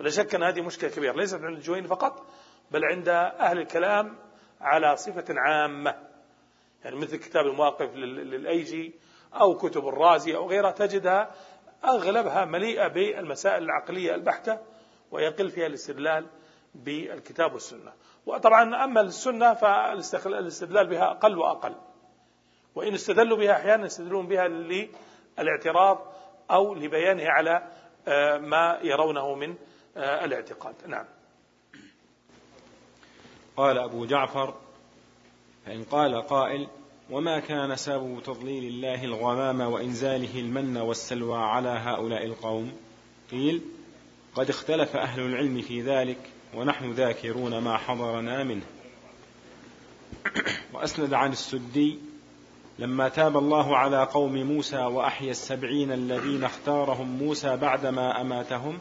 ولا 0.00 0.10
شك 0.10 0.34
أن 0.34 0.42
هذه 0.42 0.60
مشكلة 0.60 0.90
كبيرة 0.90 1.12
ليست 1.12 1.34
عند 1.34 1.56
الجويني 1.56 1.88
فقط 1.88 2.26
بل 2.70 2.84
عند 2.84 3.08
أهل 3.08 3.58
الكلام 3.58 4.16
على 4.60 4.96
صفة 4.96 5.24
عامة. 5.28 5.94
يعني 6.84 6.96
مثل 6.96 7.16
كتاب 7.16 7.46
المواقف 7.46 7.94
للأيجي 7.94 8.94
أو 9.34 9.56
كتب 9.56 9.88
الرازي 9.88 10.36
أو 10.36 10.48
غيرها 10.48 10.70
تجدها 10.70 11.30
أغلبها 11.84 12.44
مليئة 12.44 12.88
بالمسائل 12.88 13.62
العقلية 13.62 14.14
البحتة 14.14 14.58
ويقل 15.10 15.50
فيها 15.50 15.66
الاستدلال 15.66 16.26
بالكتاب 16.74 17.52
والسنة. 17.52 17.92
وطبعا 18.26 18.84
أما 18.84 19.00
السنة 19.00 19.54
فالاستدلال 19.54 20.86
بها 20.86 21.10
أقل 21.10 21.38
وأقل. 21.38 21.74
وإن 22.74 22.94
استدلوا 22.94 23.38
بها 23.38 23.52
أحيانا 23.52 23.86
يستدلون 23.86 24.26
بها 24.26 24.46
الاعتراض 25.38 25.98
أو 26.50 26.74
لبيانه 26.74 27.24
على 27.26 27.62
آه، 28.08 28.38
ما 28.38 28.78
يرونه 28.82 29.34
من 29.34 29.54
آه، 29.96 30.24
الاعتقاد. 30.24 30.74
نعم. 30.86 31.04
قال 33.56 33.78
أبو 33.78 34.06
جعفر 34.06 34.54
فإن 35.66 35.84
قال 35.84 36.22
قائل 36.22 36.68
وما 37.10 37.40
كان 37.40 37.76
سبب 37.76 38.22
تضليل 38.22 38.64
الله 38.64 39.04
الغمام 39.04 39.60
وإنزاله 39.60 40.40
المن 40.40 40.76
والسلوى 40.76 41.38
على 41.38 41.68
هؤلاء 41.68 42.24
القوم؟ 42.24 42.72
قيل 43.30 43.62
قد 44.34 44.48
اختلف 44.48 44.96
أهل 44.96 45.20
العلم 45.20 45.60
في 45.60 45.82
ذلك 45.82 46.33
ونحن 46.56 46.92
ذاكرون 46.92 47.58
ما 47.58 47.76
حضرنا 47.76 48.44
منه. 48.44 48.62
وأسند 50.74 51.14
عن 51.14 51.32
السدي 51.32 51.98
لما 52.78 53.08
تاب 53.08 53.36
الله 53.36 53.76
على 53.76 54.04
قوم 54.04 54.42
موسى 54.42 54.76
وأحيا 54.76 55.30
السبعين 55.30 55.92
الذين 55.92 56.44
اختارهم 56.44 57.08
موسى 57.18 57.56
بعدما 57.56 58.20
أماتهم 58.20 58.78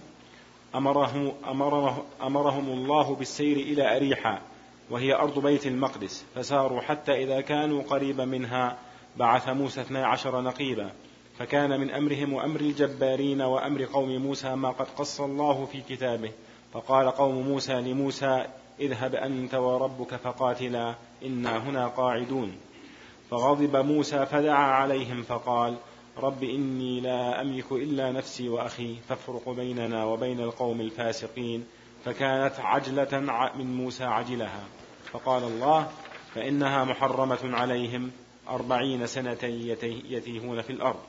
أمره 0.75 1.35
أمره 1.47 2.05
أمرهم 2.21 2.69
الله 2.69 3.15
بالسير 3.15 3.57
إلى 3.57 3.95
أريحا 3.95 4.41
وهي 4.89 5.13
أرض 5.13 5.39
بيت 5.39 5.67
المقدس 5.67 6.25
فساروا 6.35 6.81
حتى 6.81 7.23
إذا 7.23 7.41
كانوا 7.41 7.83
قريبا 7.83 8.25
منها 8.25 8.77
بعث 9.17 9.49
موسى 9.49 9.81
اثني 9.81 10.03
عشر 10.03 10.41
نقيبا. 10.41 10.91
فكان 11.39 11.79
من 11.79 11.91
أمرهم 11.91 12.33
وأمر 12.33 12.59
الجبارين 12.59 13.41
وأمر 13.41 13.85
قوم 13.85 14.17
موسى 14.17 14.55
ما 14.55 14.69
قد 14.69 14.87
قص 14.97 15.21
الله 15.21 15.65
في 15.65 15.81
كتابه. 15.81 16.31
فقال 16.73 17.11
قوم 17.11 17.35
موسى 17.35 17.73
لموسى 17.73 18.45
اذهب 18.79 19.15
أنت 19.15 19.55
وربك 19.55 20.15
فقاتلا 20.15 20.95
إنا 21.25 21.69
هنا 21.69 21.87
قاعدون. 21.87 22.55
فغضب 23.31 23.75
موسى 23.75 24.25
فدعا 24.25 24.65
عليهم 24.65 25.21
فقال 25.21 25.75
رب 26.17 26.43
إني 26.43 26.99
لا 26.99 27.41
أملك 27.41 27.71
إلا 27.71 28.11
نفسي 28.11 28.49
وأخي 28.49 28.95
فافرق 28.95 29.49
بيننا 29.49 30.05
وبين 30.05 30.39
القوم 30.39 30.81
الفاسقين. 30.81 31.65
فكانت 32.05 32.59
عجلة 32.59 33.19
من 33.55 33.77
موسى 33.77 34.03
عجلها. 34.03 34.63
فقال 35.11 35.43
الله 35.43 35.87
فإنها 36.35 36.83
محرمة 36.83 37.39
عليهم 37.43 38.11
أربعين 38.49 39.07
سنة 39.07 39.43
يتيهون 40.09 40.61
في 40.61 40.69
الأرض. 40.69 40.99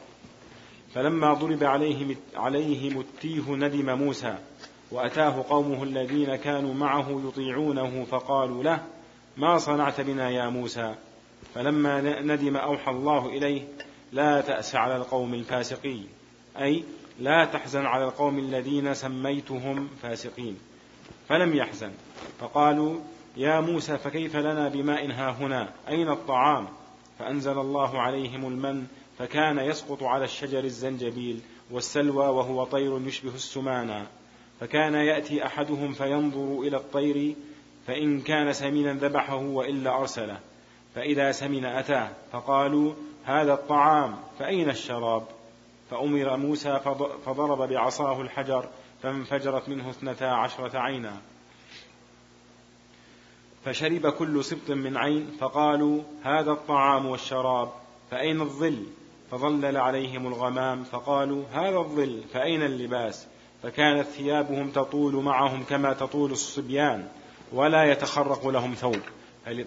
فلما 0.95 1.35
ضرب 1.35 1.65
عليهم 1.65 2.17
عليهم 2.37 3.01
التيه 3.01 3.51
ندم 3.51 3.99
موسى. 3.99 4.39
وأتاه 4.95 5.45
قومه 5.49 5.83
الذين 5.83 6.37
كانوا 6.37 6.75
معه 6.75 7.23
يطيعونه 7.29 8.05
فقالوا 8.05 8.63
له 8.63 8.83
ما 9.37 9.59
صنعت 9.59 10.01
بنا 10.01 10.31
يا 10.31 10.49
موسى؟ 10.49 10.95
فلما 11.55 12.01
ندم 12.21 12.57
أوحى 12.57 12.91
الله 12.91 13.27
إليه 13.27 13.63
لا 14.13 14.41
تأس 14.41 14.75
على 14.75 14.97
القوم 14.97 15.35
الفاسقين. 15.35 16.09
أي 16.61 16.85
لا 17.21 17.45
تحزن 17.45 17.87
على 17.87 18.05
القوم 18.05 18.39
الذين 18.39 18.95
سميتهم 18.95 19.89
فاسقين. 20.03 20.59
فلم 21.29 21.57
يحزن. 21.57 21.91
فقالوا 22.41 23.01
يا 23.37 23.61
موسى 23.61 23.99
فكيف 23.99 24.37
لنا 24.37 24.69
بماء 24.69 25.11
ها 25.11 25.31
هنا؟ 25.31 25.73
أين 25.89 26.09
الطعام؟ 26.09 26.69
فأنزل 27.19 27.59
الله 27.59 28.01
عليهم 28.01 28.45
المن 28.45 28.87
فكان 29.19 29.59
يسقط 29.59 30.03
على 30.03 30.25
الشجر 30.25 30.65
الزنجبيل 30.65 31.41
والسلوى 31.71 32.27
وهو 32.27 32.65
طير 32.65 33.01
يشبه 33.07 33.35
السمانة. 33.35 34.07
فكان 34.61 34.95
يأتي 34.95 35.47
أحدهم 35.47 35.93
فينظر 35.93 36.61
إلى 36.61 36.77
الطير 36.77 37.35
فإن 37.87 38.21
كان 38.21 38.53
سمينا 38.53 38.93
ذبحه 38.93 39.37
وإلا 39.37 40.01
أرسله 40.01 40.41
فإذا 40.95 41.33
سمن 41.33 41.65
أتاه 41.65 42.11
فقالوا 42.33 42.95
هذا 43.25 43.53
الطعام 43.53 44.17
فأين 44.39 44.71
الشراب؟ 44.71 45.23
فأمر 45.91 46.37
موسى 46.37 46.81
فضرب 47.27 47.69
بعصاه 47.69 48.21
الحجر 48.21 48.69
فانفجرت 49.03 49.69
منه 49.69 49.91
اثنتا 49.91 50.25
عشرة 50.25 50.79
عينا. 50.79 51.17
فشرب 53.65 54.07
كل 54.07 54.45
سبط 54.45 54.71
من 54.71 54.97
عين 54.97 55.31
فقالوا 55.41 56.03
هذا 56.23 56.51
الطعام 56.53 57.07
والشراب 57.07 57.69
فأين 58.11 58.41
الظل؟ 58.41 58.87
فظلل 59.31 59.77
عليهم 59.77 60.27
الغمام 60.27 60.85
فقالوا 60.85 61.45
هذا 61.53 61.79
الظل 61.79 62.23
فأين 62.33 62.63
اللباس؟ 62.63 63.27
فكانت 63.65 64.07
ثيابهم 64.07 64.71
تطول 64.71 65.15
معهم 65.15 65.65
كما 65.65 65.93
تطول 65.93 66.33
الصبيان 66.33 67.09
ولا 67.53 67.85
يتخرق 67.85 68.49
لهم 68.49 68.75
ثوب. 68.75 69.01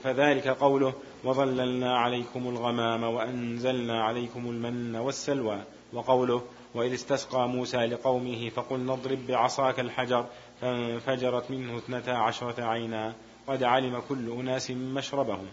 فذلك 0.04 0.48
قوله 0.48 0.93
وظللنا 1.24 1.98
عليكم 1.98 2.48
الغمام 2.48 3.04
وأنزلنا 3.04 4.04
عليكم 4.04 4.39
المن 4.39 4.95
والسلوى 4.95 5.62
وقوله 5.93 6.41
وإذ 6.76 6.93
استسقى 6.93 7.50
موسى 7.50 7.78
لقومه 7.78 8.50
فقل 8.50 8.80
نضرب 8.80 9.28
بعصاك 9.28 9.80
الحجر 9.80 10.26
فانفجرت 10.62 11.52
منه 11.52 11.78
اثنتا 11.78 12.12
عشرة 12.12 12.64
عينا 12.64 13.14
قد 13.48 13.64
علم 13.64 14.02
كل 14.10 14.32
أناس 14.32 14.72
مشربهم 14.72 15.48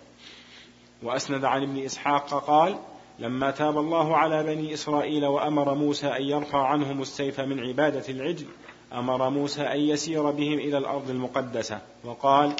وأسند 1.02 1.44
عن 1.44 1.62
ابن 1.62 1.84
إسحاق 1.84 2.44
قال 2.46 2.78
لما 3.18 3.50
تاب 3.50 3.78
الله 3.78 4.16
على 4.16 4.42
بني 4.42 4.74
إسرائيل 4.74 5.26
وأمر 5.26 5.74
موسى 5.74 6.06
أن 6.06 6.22
يرفع 6.22 6.66
عنهم 6.66 7.02
السيف 7.02 7.40
من 7.40 7.60
عبادة 7.60 8.08
العجل 8.08 8.46
أمر 8.92 9.30
موسى 9.30 9.62
أن 9.62 9.80
يسير 9.80 10.30
بهم 10.30 10.58
إلى 10.58 10.78
الأرض 10.78 11.10
المقدسة 11.10 11.80
وقال 12.04 12.52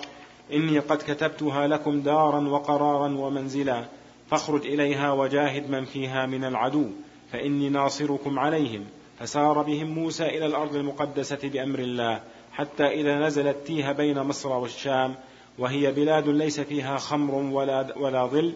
إني 0.53 0.79
قد 0.79 0.99
كتبتها 0.99 1.67
لكم 1.67 2.01
دارا 2.01 2.49
وقرارا 2.49 3.09
ومنزلا 3.09 3.85
فاخرج 4.31 4.67
إليها 4.67 5.13
وجاهد 5.13 5.71
من 5.71 5.85
فيها 5.85 6.27
من 6.27 6.45
العدو 6.45 6.87
فإني 7.33 7.69
ناصركم 7.69 8.39
عليهم 8.39 8.85
فسار 9.19 9.63
بهم 9.63 9.87
موسى 9.87 10.27
إلى 10.27 10.47
الأرض 10.47 10.77
المقدسة 10.77 11.49
بأمر 11.49 11.79
الله 11.79 12.21
حتى 12.53 12.87
إذا 12.87 13.19
نزلت 13.19 13.57
تيه 13.67 13.93
بين 13.93 14.19
مصر 14.19 14.53
والشام 14.53 15.15
وهي 15.59 15.93
بلاد 15.93 16.29
ليس 16.29 16.61
فيها 16.61 16.97
خمر 16.97 17.35
ولا, 17.35 17.99
ولا 17.99 18.27
ظل 18.27 18.55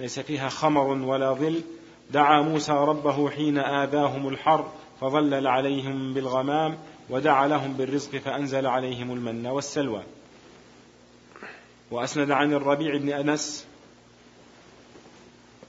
ليس 0.00 0.20
فيها 0.20 0.48
خمر 0.48 0.86
ولا 0.86 1.32
ظل. 1.32 1.62
دعا 2.10 2.42
موسى 2.42 2.72
ربه 2.72 3.30
حين 3.30 3.58
آذاهم 3.58 4.28
الحر 4.28 4.72
فظلل 5.00 5.46
عليهم 5.46 6.14
بالغمام 6.14 6.78
ودعا 7.10 7.48
لهم 7.48 7.72
بالرزق 7.72 8.16
فأنزل 8.16 8.66
عليهم 8.66 9.12
المن 9.12 9.46
والسلوى. 9.46 10.02
وأسند 11.90 12.30
عن 12.30 12.52
الربيع 12.52 12.96
بن 12.96 13.08
أنس 13.08 13.66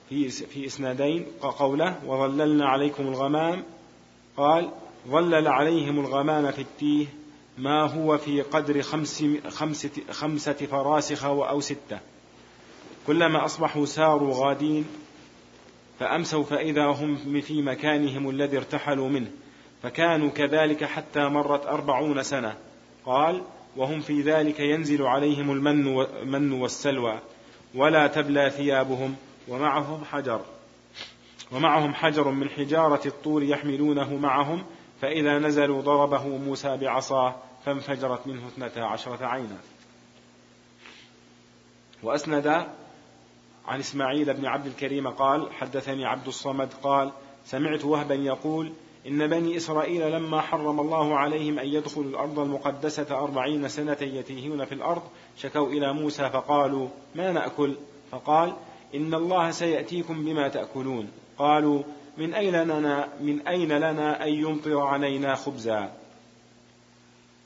في 0.09 0.29
في 0.29 0.65
إسنادين 0.65 1.25
قوله 1.41 1.95
وظللنا 2.05 2.69
عليكم 2.69 3.07
الغمام. 3.07 3.63
قال 4.37 4.69
ظلل 5.07 5.47
عليهم 5.47 5.99
الغمام 5.99 6.51
في 6.51 6.61
التيه 6.61 7.07
ما 7.57 7.93
هو 7.93 8.17
في 8.17 8.41
قدر 8.41 8.81
خمس 8.81 9.23
خمسة, 9.49 9.89
خمسة 10.11 10.53
فراسخ 10.53 11.25
أو 11.25 11.59
ستة. 11.59 12.10
كلما 13.07 13.45
أصبحوا 13.45 13.85
ساروا 13.85 14.33
غادين 14.35 14.85
فأمسوا 15.99 16.43
فإذا 16.43 16.85
هم 16.85 17.41
في 17.41 17.61
مكانهم 17.61 18.29
الذي 18.29 18.57
ارتحلوا 18.57 19.09
منه 19.09 19.31
فكانوا 19.83 20.29
كذلك 20.29 20.83
حتى 20.83 21.19
مرت 21.19 21.65
أربعون 21.65 22.23
سنة. 22.23 22.57
قال 23.05 23.43
وهم 23.75 23.99
في 23.99 24.21
ذلك 24.21 24.59
ينزل 24.59 25.01
عليهم 25.01 25.51
المن 25.51 26.51
والسلوى 26.51 27.19
ولا 27.75 28.07
تبلى 28.07 28.49
ثيابهم 28.49 29.15
ومعهم 29.47 30.05
حجر. 30.05 30.41
ومعهم 31.51 31.93
حجر 31.93 32.31
من 32.31 32.49
حجارة 32.49 33.01
الطور 33.07 33.43
يحملونه 33.43 34.17
معهم 34.17 34.63
فإذا 35.01 35.39
نزلوا 35.39 35.81
ضربه 35.81 36.27
موسى 36.27 36.77
بعصاه 36.77 37.35
فانفجرت 37.65 38.27
منه 38.27 38.47
اثنتا 38.47 38.79
عشرة 38.79 39.25
عينا. 39.25 39.57
وأسند 42.03 42.67
عن 43.67 43.79
إسماعيل 43.79 44.33
بن 44.33 44.45
عبد 44.45 44.65
الكريم 44.65 45.07
قال 45.07 45.53
حدثني 45.53 46.05
عبد 46.05 46.27
الصمد 46.27 46.69
قال 46.83 47.11
سمعت 47.45 47.85
وهبا 47.85 48.15
يقول 48.15 48.71
إن 49.07 49.27
بني 49.27 49.57
إسرائيل 49.57 50.11
لما 50.11 50.41
حرم 50.41 50.79
الله 50.79 51.17
عليهم 51.17 51.59
أن 51.59 51.67
يدخلوا 51.67 52.09
الأرض 52.09 52.39
المقدسة 52.39 53.19
أربعين 53.19 53.67
سنة 53.67 53.97
يتيهون 54.01 54.65
في 54.65 54.71
الأرض 54.71 55.01
شكوا 55.37 55.67
إلى 55.67 55.93
موسى 55.93 56.29
فقالوا 56.29 56.87
ما 57.15 57.31
نأكل؟ 57.31 57.75
فقال 58.11 58.53
إن 58.95 59.13
الله 59.13 59.51
سيأتيكم 59.51 60.25
بما 60.25 60.47
تأكلون. 60.47 61.11
قالوا 61.37 61.83
من 62.17 62.33
أين 62.33 62.55
لنا 62.55 63.09
من 63.21 63.47
أين 63.47 63.77
لنا 63.77 64.23
أن 64.23 64.33
يمطر 64.33 64.79
علينا 64.79 65.35
خبزا؟ 65.35 65.91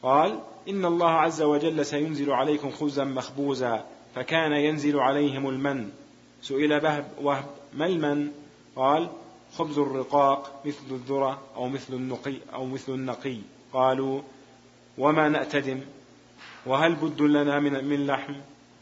قال 0.04 0.40
إن 0.70 0.86
الله 0.86 1.10
عز 1.10 1.42
وجل 1.42 1.86
سينزل 1.86 2.32
عليكم 2.32 2.72
خبزا 2.72 3.04
مخبوزا 3.04 3.86
فكان 4.16 4.52
ينزل 4.52 5.00
عليهم 5.00 5.50
المن. 5.50 5.90
سئل 6.48 6.80
بهب 6.80 7.06
وهب 7.22 7.46
ما 7.74 7.86
المن 7.86 8.32
قال 8.76 9.10
خبز 9.58 9.78
الرقاق 9.78 10.62
مثل 10.66 10.86
الذرة 10.92 11.42
أو 11.56 11.68
مثل 11.70 11.94
النقي 11.94 12.38
أو 12.54 12.66
مثل 12.66 12.94
النقي. 12.94 13.38
قالوا 13.74 14.22
وما 14.98 15.30
نأتدم؟ 15.30 15.80
وهل 16.66 16.96
بد 16.96 17.22
لنا 17.22 17.60
من, 17.60 17.86
من 17.86 18.08
لحم؟ 18.08 18.34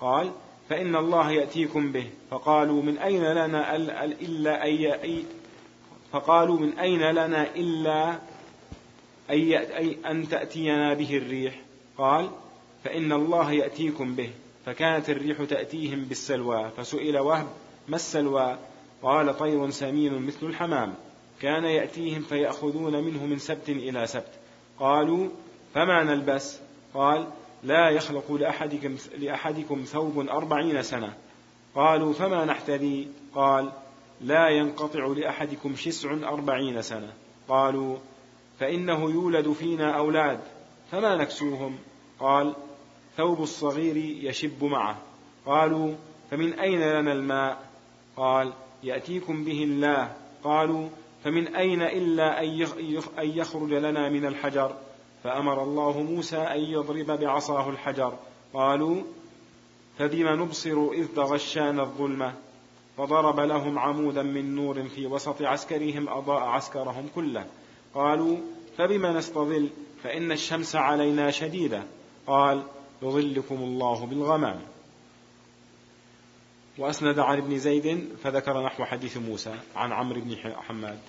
قال 0.01 0.31
فإن 0.69 0.95
الله 0.95 1.31
يأتيكم 1.31 1.91
به. 1.91 2.07
فقالوا 2.31 2.81
من 2.81 2.97
أين 2.97 3.23
لنا 3.23 3.75
إلا 4.21 4.63
أي 4.63 5.23
فقالوا 6.11 6.59
من 6.59 6.79
أين 6.79 7.01
لنا 7.01 7.55
إلا 7.55 8.19
أي 9.29 9.97
أن 10.05 10.29
تأتينا 10.29 10.93
به 10.93 11.17
الريح؟ 11.17 11.61
قال 11.97 12.29
فإن 12.83 13.11
الله 13.11 13.51
يأتيكم 13.51 14.15
به. 14.15 14.29
فكانت 14.65 15.09
الريح 15.09 15.43
تأتيهم 15.43 16.03
بالسلوى 16.03 16.71
فسئل 16.77 17.19
وهب 17.19 17.47
ما 17.87 17.95
السلوى؟ 17.95 18.57
قال 19.03 19.37
طير 19.37 19.69
سمين 19.69 20.25
مثل 20.25 20.45
الحمام. 20.45 20.93
كان 21.41 21.63
يأتيهم 21.63 22.21
فيأخذون 22.21 23.03
منه 23.03 23.25
من 23.25 23.39
سبت 23.39 23.69
إلى 23.69 24.07
سبت. 24.07 24.31
قالوا 24.79 25.29
فما 25.73 26.03
نلبس؟ 26.03 26.59
قال 26.93 27.27
لا 27.63 27.89
يخلق 27.89 28.31
لأحدكم, 28.31 28.95
لأحدكم 29.17 29.83
ثوب 29.83 30.19
أربعين 30.19 30.83
سنة. 30.83 31.13
قالوا 31.75 32.13
فما 32.13 32.45
نحتذي؟ 32.45 33.07
قال 33.35 33.71
لا 34.21 34.49
ينقطع 34.49 35.05
لأحدكم 35.05 35.75
شسع 35.75 36.13
أربعين 36.13 36.81
سنة. 36.81 37.13
قالوا 37.47 37.97
فإنه 38.59 39.11
يولد 39.11 39.51
فينا 39.51 39.97
أولاد 39.97 40.39
فما 40.91 41.15
نكسوهم؟ 41.15 41.77
قال 42.19 42.53
ثوب 43.17 43.41
الصغير 43.41 43.97
يشب 43.97 44.63
معه. 44.63 44.97
قالوا 45.45 45.93
فمن 46.31 46.59
أين 46.59 46.79
لنا 46.79 47.13
الماء؟ 47.13 47.69
قال 48.17 48.53
يأتيكم 48.83 49.43
به 49.43 49.63
الله. 49.63 50.13
قالوا 50.43 50.89
فمن 51.23 51.55
أين 51.55 51.81
إلا 51.81 52.43
أن 53.19 53.29
يخرج 53.37 53.73
لنا 53.73 54.09
من 54.09 54.25
الحجر؟ 54.25 54.75
فأمر 55.23 55.63
الله 55.63 56.01
موسى 56.01 56.37
أن 56.37 56.59
يضرب 56.59 57.19
بعصاه 57.19 57.69
الحجر. 57.69 58.13
قالوا 58.53 59.03
فبم 59.99 60.41
نبصر 60.41 60.89
إذ 60.93 61.07
تغشانا 61.15 61.83
الظلمة؟ 61.83 62.33
فضرب 62.97 63.39
لهم 63.39 63.79
عمودا 63.79 64.23
من 64.23 64.55
نور 64.55 64.83
في 64.83 65.05
وسط 65.07 65.41
عسكرهم 65.41 66.09
أضاء 66.09 66.41
عسكرهم 66.41 67.09
كله. 67.15 67.45
قالوا 67.93 68.37
فبما 68.77 69.13
نستظل؟ 69.13 69.69
فإن 70.03 70.31
الشمس 70.31 70.75
علينا 70.75 71.31
شديدة. 71.31 71.83
قال 72.27 72.63
يظلكم 73.03 73.55
الله 73.55 74.05
بالغمام. 74.05 74.59
وأسند 76.77 77.19
عن 77.19 77.37
ابن 77.37 77.59
زيد 77.59 78.09
فذكر 78.23 78.63
نحو 78.65 78.83
حديث 78.85 79.17
موسى 79.17 79.55
عن 79.75 79.91
عمرو 79.91 80.21
بن 80.21 80.35
حماد. 80.37 80.99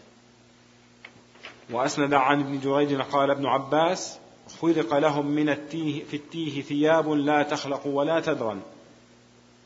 وأسند 1.70 2.14
عن 2.14 2.40
ابن 2.40 2.60
جريج 2.60 3.00
قال 3.00 3.30
ابن 3.30 3.46
عباس 3.46 4.18
خلق 4.60 4.98
لهم 4.98 5.26
من 5.26 5.48
التيه 5.48 6.04
في 6.04 6.16
التيه 6.16 6.62
ثياب 6.62 7.08
لا 7.08 7.42
تخلق 7.42 7.86
ولا 7.86 8.20
تدرن 8.20 8.60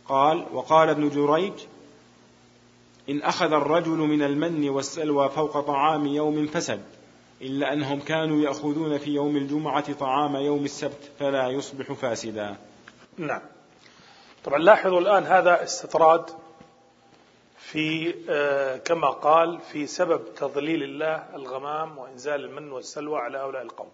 قال 0.09 0.47
وقال 0.53 0.89
ابن 0.89 1.09
جريج 1.09 1.53
إن 3.11 3.22
أخذ 3.22 3.53
الرجل 3.53 3.97
من 3.97 4.22
المن 4.22 4.68
والسلوى 4.68 5.29
فوق 5.29 5.61
طعام 5.61 6.07
يوم 6.07 6.47
فسد. 6.47 6.83
إلا 7.43 7.72
أنهم 7.72 8.01
كانوا 8.01 8.43
يأخذون 8.43 8.99
في 8.99 9.11
يوم 9.11 9.36
الجمعة 9.36 9.93
طعام 9.93 10.36
يوم 10.36 10.64
السبت 10.64 11.12
فلا 11.18 11.49
يصبح 11.49 11.93
فاسدا. 11.93 12.57
نعم. 13.16 13.41
طبعا 14.45 14.59
لاحظوا 14.59 15.01
الآن 15.01 15.22
هذا 15.22 15.62
استطراد 15.62 16.30
في 17.59 18.14
آه، 18.30 18.76
كما 18.76 19.11
قال 19.11 19.61
في 19.61 19.86
سبب 19.86 20.34
تضليل 20.34 20.82
الله 20.82 21.34
الغمام 21.34 21.99
وإنزال 21.99 22.45
المن 22.45 22.72
والسلوى 22.72 23.18
على 23.18 23.39
هؤلاء 23.39 23.62
القوم. 23.62 23.91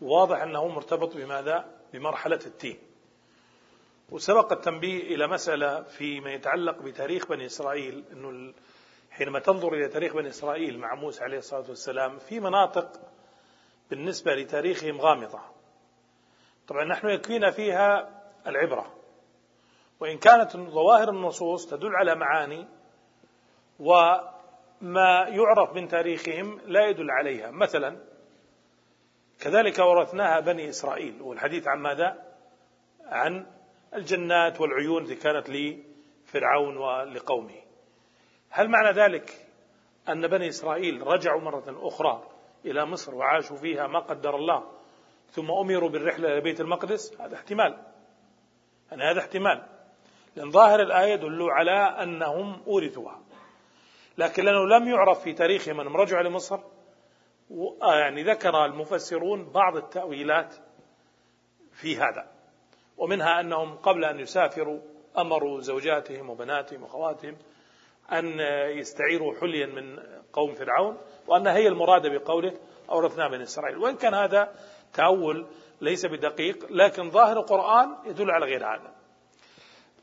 واضح 0.00 0.42
أنه 0.42 0.68
مرتبط 0.68 1.16
بماذا؟ 1.16 1.64
بمرحلة 1.92 2.40
التين. 2.46 2.78
وسبق 4.10 4.52
التنبيه 4.52 5.14
إلى 5.14 5.26
مسألة 5.26 5.82
فيما 5.82 6.32
يتعلق 6.32 6.78
بتاريخ 6.78 7.26
بني 7.26 7.46
إسرائيل 7.46 8.04
أنه 8.12 8.52
حينما 9.14 9.38
تنظر 9.38 9.74
إلى 9.74 9.88
تاريخ 9.88 10.14
بني 10.14 10.28
إسرائيل 10.28 10.78
مع 10.78 10.94
موسى 10.94 11.24
عليه 11.24 11.38
الصلاة 11.38 11.68
والسلام 11.68 12.18
في 12.18 12.40
مناطق 12.40 13.00
بالنسبة 13.90 14.34
لتاريخهم 14.34 15.00
غامضة. 15.00 15.40
طبعا 16.68 16.84
نحن 16.84 17.08
يكفينا 17.08 17.50
فيها 17.50 18.08
العبرة. 18.46 18.94
وإن 20.00 20.18
كانت 20.18 20.56
ظواهر 20.56 21.08
النصوص 21.08 21.66
تدل 21.66 21.96
على 21.96 22.14
معاني 22.14 22.66
وما 23.78 25.26
يعرف 25.28 25.74
من 25.74 25.88
تاريخهم 25.88 26.60
لا 26.66 26.86
يدل 26.86 27.10
عليها. 27.10 27.50
مثلا 27.50 27.98
كذلك 29.40 29.78
ورثناها 29.78 30.40
بني 30.40 30.68
إسرائيل. 30.68 31.22
والحديث 31.22 31.68
عن 31.68 31.78
ماذا؟ 31.78 32.24
عن 33.06 33.46
الجنات 33.94 34.60
والعيون 34.60 35.02
التي 35.02 35.14
كانت 35.14 35.50
لفرعون 35.50 36.76
ولقومه. 36.76 37.63
هل 38.56 38.68
معنى 38.68 38.90
ذلك 38.90 39.46
أن 40.08 40.28
بني 40.28 40.48
إسرائيل 40.48 41.06
رجعوا 41.06 41.40
مرة 41.40 41.88
أخرى 41.88 42.22
إلى 42.64 42.86
مصر 42.86 43.14
وعاشوا 43.14 43.56
فيها 43.56 43.86
ما 43.86 43.98
قدر 43.98 44.36
الله 44.36 44.64
ثم 45.30 45.50
أمروا 45.50 45.88
بالرحلة 45.88 46.32
إلى 46.32 46.40
بيت 46.40 46.60
المقدس؟ 46.60 47.20
هذا 47.20 47.34
احتمال. 47.34 47.82
يعني 48.90 49.02
هذا 49.02 49.20
احتمال. 49.20 49.66
لأن 50.36 50.50
ظاهر 50.50 50.80
الآية 50.80 51.12
يدل 51.12 51.42
على 51.50 52.02
أنهم 52.02 52.62
أورثوها. 52.66 53.20
لكن 54.18 54.44
لأنه 54.44 54.78
لم 54.78 54.88
يعرف 54.88 55.22
في 55.22 55.32
تاريخهم 55.32 55.80
أنهم 55.80 55.96
رجعوا 55.96 56.22
لمصر 56.22 56.60
آه، 57.82 57.98
يعني 57.98 58.22
ذكر 58.22 58.64
المفسرون 58.64 59.50
بعض 59.50 59.76
التأويلات 59.76 60.54
في 61.72 61.96
هذا. 61.96 62.30
ومنها 62.96 63.40
أنهم 63.40 63.76
قبل 63.76 64.04
أن 64.04 64.20
يسافروا 64.20 64.80
أمروا 65.18 65.60
زوجاتهم 65.60 66.30
وبناتهم 66.30 66.82
وخواتهم 66.82 67.36
أن 68.12 68.40
يستعيروا 68.78 69.34
حليا 69.40 69.66
من 69.66 69.98
قوم 70.32 70.54
فرعون 70.54 70.98
وأن 71.26 71.46
هي 71.46 71.68
المرادة 71.68 72.08
بقوله 72.08 72.52
أورثنا 72.90 73.28
بني 73.28 73.42
إسرائيل. 73.42 73.78
وإن 73.78 73.96
كان 73.96 74.14
هذا 74.14 74.54
تأول 74.92 75.46
ليس 75.80 76.06
بدقيق 76.06 76.72
لكن 76.72 77.10
ظاهر 77.10 77.38
القرآن 77.38 77.96
يدل 78.04 78.30
على 78.30 78.46
غير 78.46 78.66
هذا. 78.66 78.92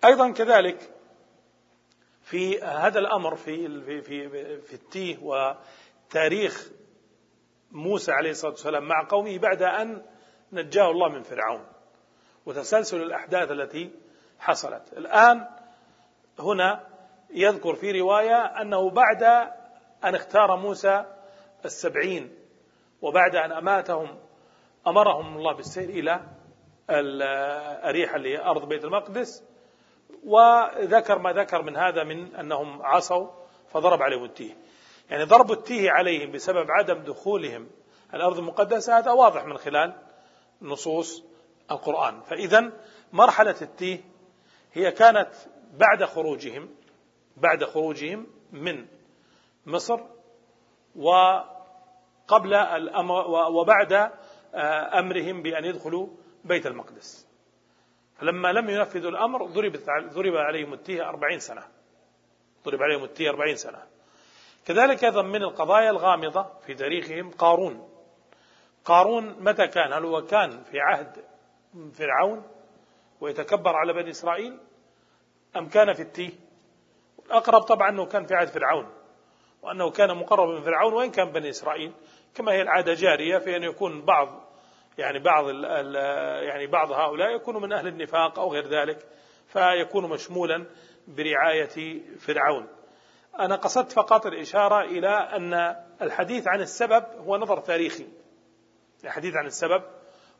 أيضا 0.06 0.32
كذلك 0.32 0.90
في 2.24 2.62
هذا 2.62 3.00
الأمر 3.00 3.36
في 3.36 3.82
في 3.82 4.02
في, 4.02 4.30
في 4.62 4.74
التيه 4.74 5.18
وتاريخ 5.22 6.70
موسى 7.72 8.12
عليه 8.12 8.32
الصلاة 8.32 8.52
والسلام 8.52 8.88
مع 8.88 9.08
قومه 9.10 9.38
بعد 9.38 9.62
أن 9.62 10.06
نجاه 10.52 10.92
الله 10.92 11.10
من 11.10 11.24
فرعون 11.24 11.66
وتسلسل 12.46 13.02
الأحداث 13.02 13.52
التي 13.52 13.92
حصلت. 14.40 14.94
الآن 14.94 15.48
هنا 16.40 16.91
يذكر 17.34 17.76
في 17.76 18.00
رواية 18.02 18.36
أنه 18.36 18.90
بعد 18.90 19.24
أن 20.04 20.16
اختار 20.16 20.56
موسى 20.56 21.06
السبعين 21.66 22.36
وبعد 23.02 23.36
أن 23.36 23.52
أماتهم 23.52 24.20
أمرهم 24.88 25.38
الله 25.38 25.54
بالسير 25.54 25.90
إلى 25.90 26.22
الأريحة 26.90 28.50
أرض 28.52 28.68
بيت 28.68 28.84
المقدس 28.84 29.44
وذكر 30.24 31.20
ما 31.20 31.34
ذكر 31.34 31.62
من 31.62 31.78
هذا 31.78 32.04
من 32.04 32.36
أنهم 32.36 32.82
عصوا 32.82 33.28
فضرب 33.68 34.02
عليهم 34.02 34.24
التيه. 34.24 34.58
يعني 35.10 35.24
ضرب 35.24 35.52
التيه 35.52 35.92
عليهم 35.92 36.32
بسبب 36.32 36.66
عدم 36.70 37.04
دخولهم 37.04 37.70
الأرض 38.14 38.38
المقدسة 38.38 38.98
هذا 38.98 39.12
واضح 39.12 39.46
من 39.46 39.58
خلال 39.58 39.94
نصوص 40.62 41.24
القرآن. 41.72 42.22
فإذا 42.22 42.72
مرحلة 43.14 43.56
التيه 43.62 44.04
هي 44.74 44.92
كانت 44.92 45.30
بعد 45.74 46.04
خروجهم 46.04 46.70
بعد 47.38 47.64
خروجهم 47.64 48.28
من 48.52 48.86
مصر 49.66 50.00
وقبل 50.96 52.54
الأمر 52.54 53.28
وبعد 53.52 54.12
آه، 54.54 55.00
أمرهم 55.00 55.42
بأن 55.42 55.66
يدخلوا 55.66 56.08
بيت 56.44 56.68
المقدس. 56.68 57.28
فلما 58.16 58.52
لم 58.52 58.70
ينفذوا 58.70 59.12
الأمر 59.12 59.46
ضربت 59.46 59.86
ضرب 60.14 60.36
عليهم 60.36 60.74
التيه 60.74 61.10
أربعين 61.10 61.40
سنة. 61.40 61.64
ضرب 62.66 62.84
عليهم 62.84 63.04
التيه 63.04 63.30
أربعين 63.30 63.56
سنة. 63.56 63.84
كذلك 64.66 65.04
أيضا 65.04 65.22
من 65.22 65.44
القضايا 65.44 65.90
الغامضة 65.90 66.44
في 66.44 66.74
تاريخهم 66.74 67.32
قارون. 67.32 67.90
قارون 68.86 69.44
متى 69.44 69.68
كان؟ 69.68 69.94
هل 69.94 70.06
هو 70.06 70.22
كان 70.22 70.64
في 70.64 70.80
عهد 70.80 71.26
فرعون 71.94 72.44
ويتكبر 73.22 73.76
على 73.76 73.94
بني 73.94 74.10
إسرائيل 74.10 74.60
أم 75.58 75.70
كان 75.70 75.94
في 75.94 76.02
التيه؟ 76.02 76.32
الأقرب 77.32 77.62
طبعا 77.62 77.90
أنه 77.90 78.06
كان 78.06 78.26
في 78.26 78.36
عهد 78.36 78.48
فرعون 78.48 78.88
وأنه 79.62 79.92
كان 79.92 80.18
مقربا 80.18 80.54
من 80.54 80.62
فرعون 80.62 80.94
وإن 80.94 81.12
كان 81.12 81.32
بني 81.32 81.50
إسرائيل 81.50 81.92
كما 82.36 82.52
هي 82.52 82.62
العادة 82.62 82.94
جارية 82.94 83.38
في 83.38 83.56
أن 83.56 83.64
يكون 83.64 84.06
بعض 84.06 84.52
يعني 84.98 85.20
بعض 85.20 85.50
يعني 86.44 86.68
بعض 86.68 86.92
هؤلاء 86.92 87.36
يكون 87.36 87.62
من 87.62 87.74
أهل 87.74 87.88
النفاق 87.88 88.40
أو 88.40 88.54
غير 88.54 88.68
ذلك 88.68 89.08
فيكون 89.48 90.10
مشمولا 90.10 90.66
برعاية 91.08 92.02
فرعون. 92.20 92.68
أنا 93.40 93.56
قصدت 93.56 93.92
فقط 93.92 94.26
الإشارة 94.26 94.82
إلى 94.82 95.10
أن 95.10 95.76
الحديث 96.02 96.48
عن 96.48 96.62
السبب 96.62 97.04
هو 97.18 97.38
نظر 97.38 97.58
تاريخي. 97.58 98.08
الحديث 99.04 99.36
عن 99.36 99.46
السبب 99.46 99.84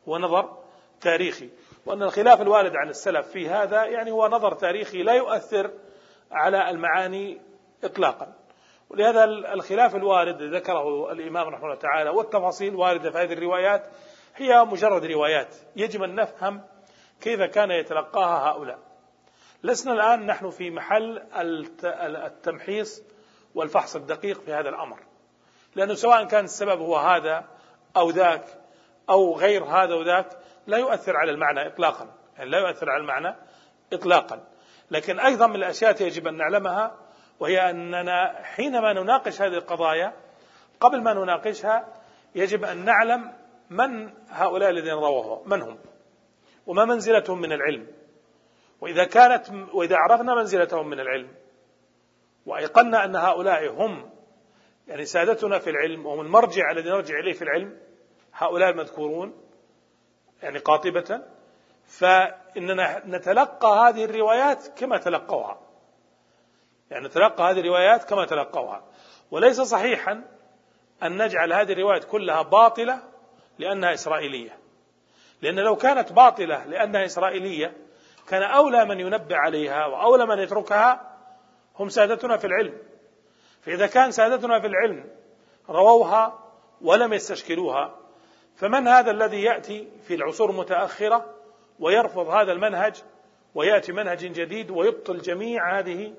هو 0.08 0.18
نظر 0.18 0.58
تاريخي 1.00 1.50
وأن 1.86 2.02
الخلاف 2.02 2.40
الوارد 2.40 2.76
عن 2.76 2.88
السلف 2.88 3.26
في 3.26 3.48
هذا 3.48 3.84
يعني 3.84 4.10
هو 4.10 4.28
نظر 4.28 4.54
تاريخي 4.54 5.02
لا 5.02 5.12
يؤثر 5.12 5.70
على 6.32 6.70
المعاني 6.70 7.40
إطلاقا. 7.84 8.32
ولهذا 8.90 9.24
الخلاف 9.24 9.96
الوارد 9.96 10.42
ذكره 10.42 11.12
الإمام 11.12 11.48
رحمه 11.48 11.64
الله 11.64 11.76
تعالى 11.76 12.10
والتفاصيل 12.10 12.76
واردة 12.76 13.10
في 13.10 13.18
هذه 13.18 13.32
الروايات 13.32 13.86
هي 14.36 14.64
مجرد 14.64 15.04
روايات. 15.04 15.56
يجب 15.76 16.02
أن 16.02 16.14
نفهم 16.14 16.62
كيف 17.20 17.42
كان 17.42 17.70
يتلقاها 17.70 18.50
هؤلاء. 18.50 18.78
لسنا 19.64 19.92
الآن 19.92 20.26
نحن 20.26 20.50
في 20.50 20.70
محل 20.70 21.22
التمحيص 22.26 23.02
والفحص 23.54 23.96
الدقيق 23.96 24.40
في 24.40 24.52
هذا 24.52 24.68
الأمر. 24.68 24.98
لأنه 25.74 25.94
سواء 25.94 26.24
كان 26.24 26.44
السبب 26.44 26.80
هو 26.80 26.96
هذا 26.96 27.44
أو 27.96 28.10
ذاك 28.10 28.44
أو 29.10 29.36
غير 29.36 29.64
هذا 29.64 29.94
وذاك 29.94 30.38
لا 30.66 30.78
يؤثر 30.78 31.16
على 31.16 31.30
المعنى 31.30 31.66
إطلاقا. 31.66 32.14
يعني 32.36 32.50
لا 32.50 32.58
يؤثر 32.58 32.90
على 32.90 33.00
المعنى 33.00 33.36
إطلاقا. 33.92 34.51
لكن 34.92 35.20
أيضا 35.20 35.46
من 35.46 35.56
الأشياء 35.56 36.02
يجب 36.02 36.26
أن 36.26 36.36
نعلمها 36.36 36.98
وهي 37.40 37.70
أننا 37.70 38.42
حينما 38.42 38.92
نناقش 38.92 39.42
هذه 39.42 39.54
القضايا 39.54 40.12
قبل 40.80 41.02
ما 41.02 41.14
نناقشها 41.14 41.88
يجب 42.34 42.64
أن 42.64 42.84
نعلم 42.84 43.32
من 43.70 44.10
هؤلاء 44.28 44.70
الذين 44.70 44.92
رووها 44.92 45.42
من 45.46 45.62
هم 45.62 45.78
وما 46.66 46.84
منزلتهم 46.84 47.40
من 47.40 47.52
العلم. 47.52 47.86
وإذا 48.80 49.04
كانت 49.04 49.44
وإذا 49.72 49.96
عرفنا 49.96 50.34
منزلتهم 50.34 50.88
من 50.88 51.00
العلم 51.00 51.28
وأيقنا 52.46 53.04
أن 53.04 53.16
هؤلاء 53.16 53.70
هم 53.70 54.10
يعني 54.88 55.04
سادتنا 55.04 55.58
في 55.58 55.70
العلم 55.70 56.06
وهم 56.06 56.20
المرجع 56.20 56.70
الذي 56.70 56.88
نرجع 56.88 57.18
إليه 57.18 57.32
في 57.32 57.42
العلم 57.42 57.78
هؤلاء 58.32 58.70
المذكورون 58.70 59.34
يعني 60.42 60.58
قاطبة 60.58 61.22
فإننا 61.98 63.02
نتلقى 63.06 63.88
هذه 63.88 64.04
الروايات 64.04 64.66
كما 64.78 64.98
تلقوها. 64.98 65.60
يعني 66.90 67.06
نتلقى 67.06 67.50
هذه 67.50 67.60
الروايات 67.60 68.04
كما 68.04 68.26
تلقوها. 68.26 68.84
وليس 69.30 69.60
صحيحا 69.60 70.24
أن 71.02 71.22
نجعل 71.22 71.52
هذه 71.52 71.72
الروايات 71.72 72.04
كلها 72.04 72.42
باطلة 72.42 73.02
لأنها 73.58 73.94
إسرائيلية. 73.94 74.58
لأن 75.42 75.54
لو 75.54 75.76
كانت 75.76 76.12
باطلة 76.12 76.64
لأنها 76.64 77.04
إسرائيلية 77.04 77.76
كان 78.28 78.42
أولى 78.42 78.84
من 78.84 79.00
ينبه 79.00 79.36
عليها 79.36 79.86
وأولى 79.86 80.26
من 80.26 80.38
يتركها 80.38 81.18
هم 81.78 81.88
سادتنا 81.88 82.36
في 82.36 82.46
العلم. 82.46 82.78
فإذا 83.62 83.86
كان 83.86 84.10
سادتنا 84.10 84.60
في 84.60 84.66
العلم 84.66 85.10
رووها 85.68 86.38
ولم 86.80 87.12
يستشكلوها 87.12 87.98
فمن 88.56 88.88
هذا 88.88 89.10
الذي 89.10 89.42
يأتي 89.42 89.88
في 90.06 90.14
العصور 90.14 90.50
المتأخرة؟ 90.50 91.41
ويرفض 91.82 92.28
هذا 92.28 92.52
المنهج 92.52 93.02
ويأتي 93.54 93.92
منهج 93.92 94.18
جديد 94.18 94.70
ويبطل 94.70 95.18
جميع 95.18 95.78
هذه 95.78 96.14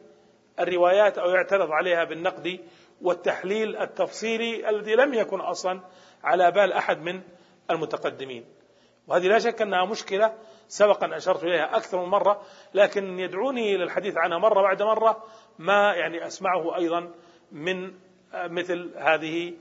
الروايات 0.60 1.18
أو 1.18 1.30
يعترض 1.30 1.72
عليها 1.72 2.04
بالنقد 2.04 2.60
والتحليل 3.02 3.78
التفصيلي 3.78 4.70
الذي 4.70 4.96
لم 4.96 5.14
يكن 5.14 5.40
أصلا 5.40 5.82
على 6.24 6.52
بال 6.52 6.74
أحد 6.74 7.02
من 7.02 7.22
المتقدمين. 7.72 8.46
وهذه 9.08 9.28
لا 9.28 9.40
شك 9.40 9.62
أنها 9.62 9.86
مشكلة 9.86 10.34
سبق 10.68 11.04
أن 11.04 11.14
أشرت 11.14 11.44
إليها 11.44 11.78
أكثر 11.78 12.02
من 12.02 12.10
مرة 12.10 12.42
لكن 12.74 13.20
يدعوني 13.20 13.76
إلى 13.76 13.84
الحديث 13.84 14.18
عنها 14.18 14.38
مرة 14.38 14.62
بعد 14.62 14.82
مرة 14.82 15.24
ما 15.60 15.94
يعني 15.94 16.28
أسمعه 16.28 16.78
أيضا 16.78 17.12
من 17.52 17.94
مثل 18.34 18.92
هذه 18.98 19.54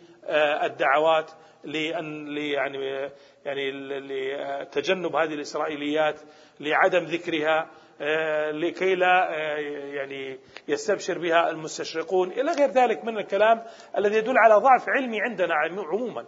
الدعوات 0.64 1.30
لأن 1.64 2.36
يعني 2.36 3.10
يعني 3.44 3.70
لتجنب 4.00 5.16
هذه 5.16 5.34
الإسرائيليات 5.34 6.20
لعدم 6.60 7.04
ذكرها 7.04 7.70
آه، 8.00 8.50
لكي 8.50 8.94
لا 8.94 9.34
آه، 9.34 9.56
يعني 9.94 10.38
يستبشر 10.68 11.18
بها 11.18 11.50
المستشرقون. 11.50 12.30
إلى 12.30 12.52
غير 12.52 12.70
ذلك 12.70 13.04
من 13.04 13.18
الكلام 13.18 13.62
الذي 13.98 14.16
يدل 14.16 14.38
على 14.38 14.54
ضعف 14.54 14.88
علمي 14.88 15.20
عندنا 15.20 15.54
عموما. 15.92 16.24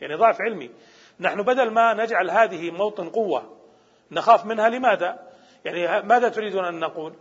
يعني 0.00 0.14
ضعف 0.14 0.40
علمي. 0.40 0.70
نحن 1.20 1.42
بدل 1.42 1.70
ما 1.70 1.94
نجعل 1.94 2.30
هذه 2.30 2.70
موطن 2.70 3.08
قوة 3.08 3.56
نخاف 4.10 4.46
منها 4.46 4.68
لماذا؟ 4.68 5.18
يعني 5.64 6.06
ماذا 6.06 6.28
تريدون 6.28 6.64
أن 6.64 6.78
نقول؟ 6.78 7.14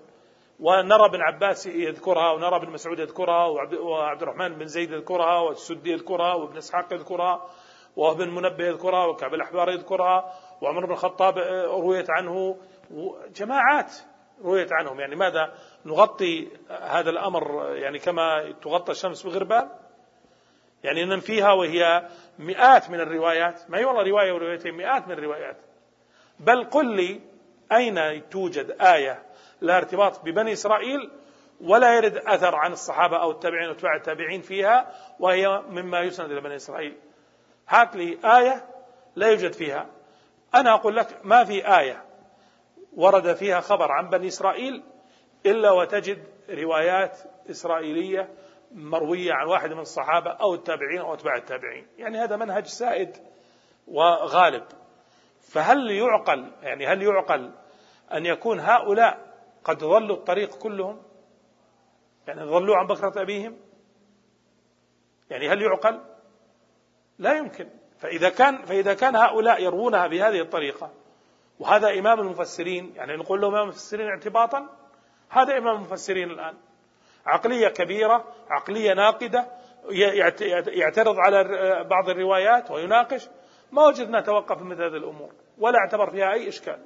ونرى 0.59 1.05
ابن 1.05 1.21
عباس 1.21 1.67
يذكرها 1.67 2.31
ونرى 2.31 2.55
ابن 2.55 2.69
مسعود 2.69 2.99
يذكرها 2.99 3.45
وعبد 3.79 4.21
الرحمن 4.21 4.55
بن 4.55 4.65
زيد 4.65 4.91
يذكرها 4.91 5.39
والسدي 5.39 5.91
يذكرها 5.91 6.33
وابن 6.33 6.57
إسحاق 6.57 6.93
يذكرها 6.93 7.49
وابن 7.95 8.29
منبه 8.29 8.63
يذكرها 8.63 9.05
وكعب 9.05 9.33
الأحبار 9.33 9.69
يذكرها 9.69 10.33
وعمر 10.61 10.85
بن 10.85 10.91
الخطاب 10.91 11.37
آه، 11.37 11.65
رويت 11.65 12.09
عنه. 12.09 12.57
جماعات 13.35 13.93
رويت 14.43 14.73
عنهم. 14.73 14.99
يعني 14.99 15.15
ماذا؟ 15.15 15.53
نغطي 15.85 16.47
هذا 16.69 17.09
الأمر 17.09 17.75
يعني 17.75 17.99
كما 17.99 18.51
تغطى 18.61 18.91
الشمس 18.91 19.23
بغربال. 19.23 19.69
يعني 20.83 21.05
ننفيها 21.05 21.51
وهي 21.53 22.09
مئات 22.39 22.89
من 22.89 22.99
الروايات. 22.99 23.71
ما 23.71 23.77
هي 23.77 23.85
والله 23.85 24.03
رواية 24.09 24.33
وروايتين؟ 24.33 24.73
مئات 24.73 25.07
من 25.07 25.13
الروايات. 25.13 25.57
بل 26.39 26.63
قل 26.63 26.95
لي 26.95 27.21
أين 27.71 28.29
توجد 28.29 28.71
آية 28.81 29.28
لها 29.61 29.77
ارتباط 29.77 30.21
ببني 30.25 30.53
إسرائيل 30.53 31.11
ولا 31.61 31.95
يرد 31.95 32.17
أثر 32.17 32.55
عن 32.55 32.71
الصحابة 32.71 33.21
أو 33.21 33.31
التابعين 33.31 33.69
وأتباع 33.69 33.95
التابعين 33.95 34.41
فيها 34.41 34.91
وهي 35.19 35.61
مما 35.69 35.99
يسند 35.99 36.31
إلى 36.31 36.41
بني 36.41 36.55
إسرائيل. 36.55 36.97
هات 37.67 37.95
لي 37.95 38.17
آية 38.25 38.65
لا 39.15 39.27
يوجد 39.27 39.53
فيها. 39.53 39.87
أنا 40.55 40.73
أقول 40.73 40.95
لك 40.95 41.07
ما 41.23 41.43
في 41.43 41.79
آية 41.79 42.03
ورد 42.95 43.33
فيها 43.33 43.59
خبر 43.59 43.91
عن 43.91 44.09
بني 44.09 44.27
إسرائيل 44.27 44.83
إلا 45.45 45.71
وتجد 45.71 46.23
روايات 46.49 47.17
إسرائيلية 47.49 48.29
مروية 48.71 49.33
عن 49.33 49.47
واحد 49.47 49.73
من 49.73 49.79
الصحابة 49.79 50.31
أو 50.31 50.53
التابعين 50.53 50.99
أو 50.99 51.13
أتباع 51.13 51.35
التابعين، 51.35 51.87
يعني 51.97 52.17
هذا 52.17 52.35
منهج 52.35 52.65
سائد 52.65 53.17
وغالب. 53.87 54.63
فهل 55.41 55.91
يعقل 55.91 56.51
يعني 56.61 56.87
هل 56.87 57.01
يعقل 57.01 57.51
أن 58.13 58.25
يكون 58.25 58.59
هؤلاء 58.59 59.28
قد 59.63 59.77
ضلوا 59.77 60.15
الطريق 60.15 60.55
كلهم؟ 60.55 61.01
يعني 62.27 62.41
ضلوا 62.41 62.75
عن 62.75 62.87
بكرة 62.87 63.21
أبيهم؟ 63.21 63.57
يعني 65.29 65.49
هل 65.49 65.61
يعقل؟ 65.61 66.01
لا 67.19 67.33
يمكن 67.33 67.69
فإذا 67.99 68.29
كان 68.29 68.65
فإذا 68.65 68.93
كان 68.93 69.15
هؤلاء 69.15 69.63
يروونها 69.63 70.07
بهذه 70.07 70.41
الطريقة 70.41 70.91
وهذا 71.59 71.99
إمام 71.99 72.19
المفسرين 72.19 72.93
يعني 72.95 73.15
نقول 73.15 73.41
له 73.41 73.47
إمام 73.47 73.63
المفسرين 73.63 74.07
اعتباطا 74.07 74.69
هذا 75.29 75.57
إمام 75.57 75.75
المفسرين 75.75 76.31
الآن 76.31 76.57
عقلية 77.25 77.67
كبيرة 77.67 78.33
عقلية 78.49 78.93
ناقدة 78.93 79.47
يعترض 80.67 81.15
على 81.19 81.43
بعض 81.89 82.09
الروايات 82.09 82.71
ويناقش 82.71 83.29
ما 83.71 83.87
وجدنا 83.87 84.21
توقف 84.21 84.61
مثل 84.61 84.83
هذه 84.83 84.97
الأمور 84.97 85.33
ولا 85.57 85.77
اعتبر 85.77 86.09
فيها 86.09 86.33
أي 86.33 86.47
إشكال 86.47 86.79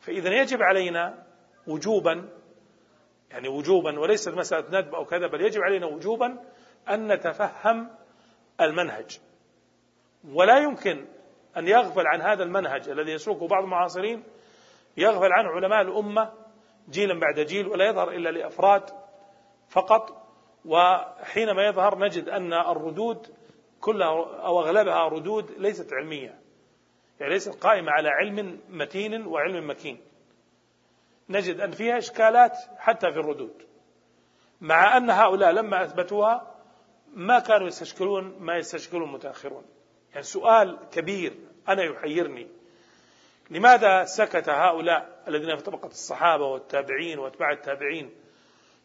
فإذا 0.00 0.30
يجب 0.30 0.62
علينا 0.62 1.24
وجوبا 1.70 2.28
يعني 3.30 3.48
وجوبا 3.48 4.00
وليست 4.00 4.28
مسألة 4.28 4.80
ندب 4.80 4.94
أو 4.94 5.04
كذا 5.04 5.26
بل 5.26 5.40
يجب 5.40 5.60
علينا 5.62 5.86
وجوبا 5.86 6.38
أن 6.88 7.12
نتفهم 7.12 7.90
المنهج. 8.60 9.20
ولا 10.32 10.58
يمكن 10.58 11.06
أن 11.56 11.68
يغفل 11.68 12.06
عن 12.06 12.20
هذا 12.20 12.42
المنهج 12.42 12.88
الذي 12.88 13.12
يسلكه 13.12 13.48
بعض 13.48 13.62
المعاصرين 13.62 14.22
يغفل 14.96 15.32
عنه 15.32 15.48
علماء 15.48 15.82
الأمة 15.82 16.32
جيلا 16.90 17.20
بعد 17.20 17.40
جيل 17.40 17.66
ولا 17.68 17.88
يظهر 17.88 18.10
إلا 18.10 18.28
لأفراد 18.28 18.90
فقط. 19.68 20.20
وحينما 20.64 21.66
يظهر 21.66 21.98
نجد 21.98 22.28
أن 22.28 22.52
الردود 22.52 23.26
كلها 23.80 24.08
أو 24.46 24.60
أغلبها 24.60 25.08
ردود 25.08 25.50
ليست 25.50 25.92
علمية 25.92 26.40
يعني 27.20 27.32
ليست 27.32 27.62
قائمة 27.62 27.90
على 27.90 28.08
علم 28.08 28.60
متين 28.70 29.26
وعلم 29.26 29.70
مكين. 29.70 30.00
نجد 31.30 31.60
أن 31.60 31.70
فيها 31.70 31.98
إشكالات 31.98 32.58
حتى 32.78 33.12
في 33.12 33.18
الردود. 33.18 33.62
مع 34.60 34.96
أن 34.96 35.10
هؤلاء 35.10 35.50
لما 35.50 35.84
أثبتوها 35.84 36.54
ما 37.14 37.38
كانوا 37.38 37.66
يستشكلون 37.66 38.36
ما 38.38 38.56
يستشكلون 38.56 39.02
المتأخرون 39.02 39.64
يعني 40.10 40.22
سؤال 40.22 40.78
كبير 40.92 41.32
أنا 41.68 41.82
يحيرني. 41.82 42.48
لماذا 43.50 44.04
سكت 44.04 44.48
هؤلاء 44.48 45.22
الذين 45.28 45.56
في 45.56 45.62
طبقة 45.62 45.86
الصحابة 45.86 46.44
والتابعين 46.44 47.18
وأتباع 47.18 47.52
التابعين 47.52 48.10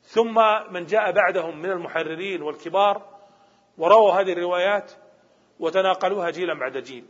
ثم 0.04 0.36
من 0.72 0.86
جاء 0.86 1.12
بعدهم 1.12 1.62
من 1.62 1.72
المحررين 1.72 2.42
والكبار 2.42 3.02
ورووا 3.78 4.12
هذه 4.12 4.34
الروايات 4.34 4.92
وتناقلوها 5.60 6.30
جيلا 6.30 6.54
بعد 6.54 6.78
جيل. 6.78 7.06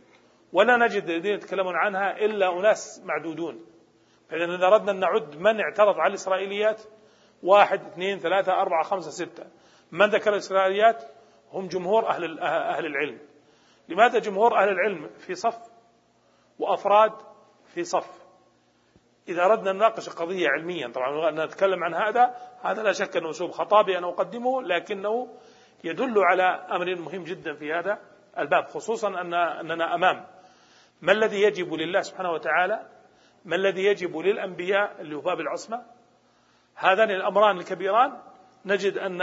ولا 0.52 0.76
نجد 0.76 1.04
الذين 1.04 1.34
يتكلمون 1.34 1.76
عنها 1.76 2.24
إلا 2.24 2.58
أناس 2.58 3.02
معدودون. 3.04 3.75
فإذا 4.30 4.44
إذا 4.44 4.66
أردنا 4.66 4.90
أن 4.90 5.00
نعد 5.00 5.36
من 5.36 5.60
اعترض 5.60 5.98
على 5.98 6.08
الإسرائيليات 6.08 6.82
واحد 7.42 7.80
اثنين 7.86 8.18
ثلاثة 8.18 8.52
أربعة 8.52 8.82
خمسة 8.82 9.10
ستة. 9.10 9.46
من 9.92 10.06
ذكر 10.06 10.32
الإسرائيليات؟ 10.32 11.04
هم 11.52 11.68
جمهور 11.68 12.08
أهل 12.08 12.40
أهل 12.40 12.86
العلم. 12.86 13.18
لماذا 13.88 14.18
جمهور 14.18 14.58
أهل 14.58 14.68
العلم 14.68 15.10
في 15.18 15.34
صف 15.34 15.58
وأفراد 16.58 17.12
في 17.74 17.84
صف؟ 17.84 18.26
إذا 19.28 19.44
أردنا 19.44 19.70
أن 19.70 19.76
نناقش 19.76 20.08
قضية 20.08 20.48
علميا 20.48 20.88
طبعا 20.88 21.30
نتكلم 21.30 21.84
عن 21.84 21.94
هذا 21.94 22.34
هذا 22.62 22.82
لا 22.82 22.92
شك 22.92 23.16
أنه 23.16 23.30
أسلوب 23.30 23.50
خطابي 23.50 23.98
أنا 23.98 24.08
أقدمه 24.08 24.62
لكنه 24.62 25.28
يدل 25.84 26.18
على 26.18 26.42
أمر 26.70 26.94
مهم 26.94 27.24
جدا 27.24 27.54
في 27.54 27.72
هذا 27.72 27.98
الباب 28.38 28.64
خصوصا 28.64 29.08
أن 29.08 29.34
أننا 29.34 29.94
أمام. 29.94 30.26
ما 31.02 31.12
الذي 31.12 31.42
يجب 31.42 31.74
لله 31.74 32.00
سبحانه 32.00 32.30
وتعالى 32.30 32.86
ما 33.46 33.56
الذي 33.56 33.84
يجب 33.84 34.16
للأنبياء 34.16 35.00
اللي 35.00 35.16
هو 35.16 35.20
باب 35.20 35.40
العصمة؟ 35.40 35.82
هذان 36.74 37.10
الأمران 37.10 37.58
الكبيران. 37.58 38.18
نجد 38.64 38.98
أن 38.98 39.20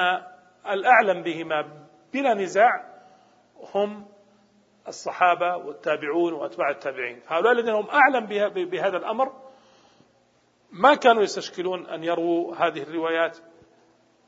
الأعلم 0.70 1.24
بهما 1.24 1.86
بلا 2.14 2.34
نزاع 2.34 2.94
هم 3.74 4.06
الصحابة 4.88 5.56
والتابعون 5.56 6.34
وأتباع 6.34 6.70
التابعين. 6.70 7.22
هؤلاء 7.28 7.52
الذين 7.52 7.74
هم 7.74 7.88
أعلم 7.90 8.26
بهذا 8.66 8.98
الأمر 8.98 9.34
ما 10.72 10.96
كانوا 10.96 11.24
يستشكلون 11.24 11.86
أن 11.86 12.04
يرووا 12.04 12.56
هذه 12.56 12.84
الروايات 12.84 13.38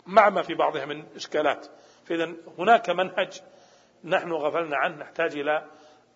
مع 0.06 0.30
ما 0.30 0.42
في 0.42 0.54
بعضها 0.54 0.86
من 0.86 1.06
إشكالات. 1.16 1.68
فإذا 2.06 2.34
هناك 2.58 2.90
منهج 2.90 3.42
نحن 4.04 4.32
غفلنا 4.32 4.78
عنه 4.78 4.96
نحتاج 4.96 5.38
إلى 5.38 5.66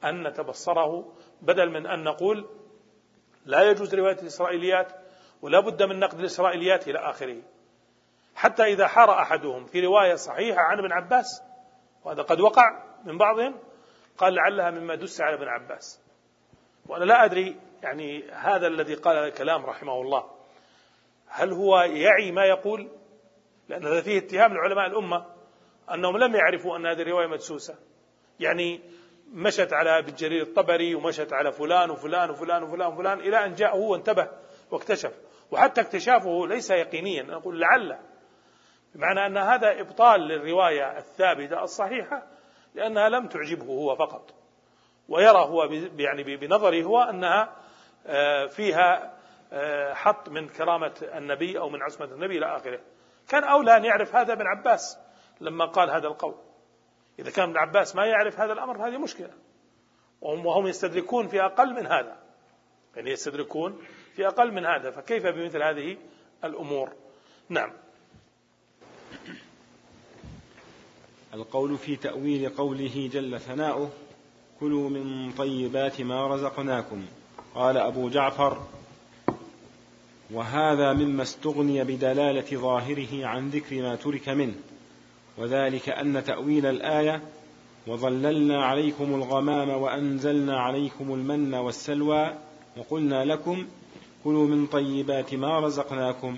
أن 0.03 0.27
نتبصره 0.27 1.13
بدل 1.41 1.69
من 1.69 1.87
أن 1.87 2.03
نقول 2.03 2.58
لا 3.49 3.69
يجوز 3.69 3.95
رواية 3.95 4.19
الإسرائيليات 4.21 4.91
ولا 5.41 5.59
بد 5.59 5.83
من 5.83 5.99
نقد 5.99 6.19
الإسرائيليات 6.19 6.87
إلى 6.87 6.99
آخره. 6.99 7.41
حتى 8.35 8.63
إذا 8.63 8.87
حار 8.87 9.21
أحدهم 9.21 9.65
في 9.65 9.85
رواية 9.85 10.15
صحيحة 10.15 10.61
عن 10.61 10.79
ابن 10.79 10.91
عباس 10.91 11.43
وهذا 12.03 12.21
قد 12.21 12.39
وقع 12.39 12.83
من 13.05 13.17
بعضهم 13.17 13.59
قال 14.17 14.33
لعلها 14.33 14.71
مما 14.71 14.95
دس 14.95 15.21
على 15.21 15.35
ابن 15.35 15.47
عباس. 15.47 16.01
وأنا 16.87 17.05
لا 17.05 17.25
أدري 17.25 17.59
يعني 17.83 18.31
هذا 18.31 18.67
الذي 18.67 18.93
قال 18.93 19.17
الكلام 19.17 19.65
رحمه 19.65 20.01
الله. 20.01 20.31
هل 21.27 21.53
هو 21.53 21.79
يعي 21.79 22.31
ما 22.31 22.45
يقول؟ 22.45 22.91
لأن 23.69 23.85
هذا 23.85 24.01
فيه 24.01 24.17
اتهام 24.17 24.53
لعلماء 24.53 24.87
الأمة 24.87 25.25
أنهم 25.93 26.17
لم 26.17 26.35
يعرفوا 26.35 26.77
أن 26.77 26.85
هذه 26.85 27.01
الرواية 27.01 27.27
مدسوسة. 27.27 27.75
يعني 28.39 28.81
مشت 29.33 29.73
على 29.73 29.99
ابن 29.99 30.13
جرير 30.13 30.41
الطبري 30.41 30.95
ومشت 30.95 31.33
على 31.33 31.51
فلان 31.51 31.89
وفلان 31.89 32.29
وفلان 32.29 32.63
وفلان 32.63 32.93
وفلان 32.93 33.19
إلى 33.19 33.45
أن 33.45 33.53
جاء 33.53 33.77
هو 33.77 33.91
وانتبه 33.91 34.27
واكتشف. 34.71 35.13
وحتى 35.51 35.81
اكتشافه 35.81 36.47
ليس 36.47 36.71
يقينيا. 36.71 37.23
نقول 37.23 37.59
لعل 37.59 37.99
بمعنى 38.95 39.25
أن 39.25 39.37
هذا 39.37 39.81
إبطال 39.81 40.21
للرواية 40.21 40.97
الثابتة 40.97 41.63
الصحيحة 41.63 42.27
لأنها 42.75 43.09
لم 43.09 43.27
تعجبه 43.27 43.65
هو 43.65 43.95
فقط. 43.95 44.33
ويرى 45.09 45.39
هو 45.39 45.63
يعني 45.97 46.35
بنظره 46.37 46.83
هو 46.83 47.01
أنها 47.01 47.55
آه، 48.07 48.45
فيها 48.45 49.13
آه، 49.53 49.93
حط 49.93 50.29
من 50.29 50.47
كرامة 50.47 50.93
النبي 51.01 51.59
أو 51.59 51.69
من 51.69 51.81
عصمة 51.81 52.05
النبي 52.05 52.37
إلى 52.37 52.55
آخره. 52.55 52.79
كان 53.29 53.43
أولى 53.43 53.77
أن 53.77 53.85
يعرف 53.85 54.15
هذا 54.15 54.33
ابن 54.33 54.45
عباس 54.47 54.99
لما 55.41 55.65
قال 55.65 55.89
هذا 55.89 56.07
القول. 56.07 56.48
إذا 57.19 57.31
كان 57.31 57.49
ابن 57.49 57.57
عباس 57.57 57.95
ما 57.95 58.05
يعرف 58.05 58.39
هذا 58.39 58.53
الأمر 58.53 58.87
هذه 58.87 58.97
مشكلة. 58.97 59.29
وهم, 60.21 60.45
وهم 60.45 60.67
يستدركون 60.67 61.27
في 61.27 61.41
أقل 61.41 61.73
من 61.73 61.85
هذا. 61.85 62.17
يعني 62.95 63.11
يستدركون 63.11 63.77
في 64.15 64.27
أقل 64.27 64.51
من 64.51 64.65
هذا 64.65 64.91
فكيف 64.91 65.25
بمثل 65.25 65.63
هذه 65.63 65.97
الأمور؟ 66.43 66.89
نعم. 67.49 67.71
القول 71.33 71.77
في 71.77 71.95
تأويل 71.95 72.49
قوله 72.49 73.09
جل 73.13 73.39
ثناؤه 73.39 73.91
كلوا 74.59 74.89
من 74.89 75.31
طيبات 75.31 76.01
ما 76.01 76.27
رزقناكم. 76.27 77.05
قال 77.55 77.77
أبو 77.77 78.09
جعفر 78.09 78.67
وهذا 80.31 80.93
مما 80.93 81.23
استغني 81.23 81.83
بدلالة 81.83 82.57
ظاهره 82.57 83.25
عن 83.25 83.49
ذكر 83.49 83.81
ما 83.81 83.95
ترك 83.95 84.29
منه. 84.29 84.55
وذلك 85.39 85.89
أن 85.89 86.23
تأويل 86.23 86.65
الآية 86.65 87.21
وظللنا 87.87 88.65
عليكم 88.65 89.15
الغمام 89.15 89.69
وأنزلنا 89.69 90.59
عليكم 90.59 91.13
المن 91.13 91.53
والسلوى 91.53 92.33
وقلنا 92.77 93.25
لكم 93.25 93.67
كلوا 94.23 94.47
من 94.47 94.67
طيبات 94.67 95.33
ما 95.33 95.59
رزقناكم 95.59 96.37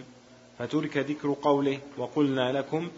فترك 0.60 0.97
ذكر 0.97 1.36
قوله 1.41 1.80
وقلنا 1.97 2.52
لكم 2.52 2.89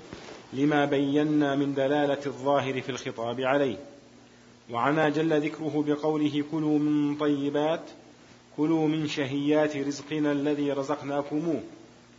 لما 0.54 0.86
بينا 0.86 1.56
من 1.56 1.74
دلالة 1.74 2.26
الظاهر 2.26 2.82
في 2.82 2.90
الخطاب 2.90 3.42
عليه. 3.42 3.78
وعنا 4.72 5.10
جل 5.10 5.42
ذكره 5.42 5.84
بقوله 5.88 6.44
كلوا 6.52 6.80
من 6.80 7.16
طيبات 7.18 7.82
كلوا 8.58 8.88
من 8.88 9.08
شهيات 9.08 9.78
رزقنا 9.78 10.32
الذي 10.32 10.72
رزقناكموه. 10.72 11.62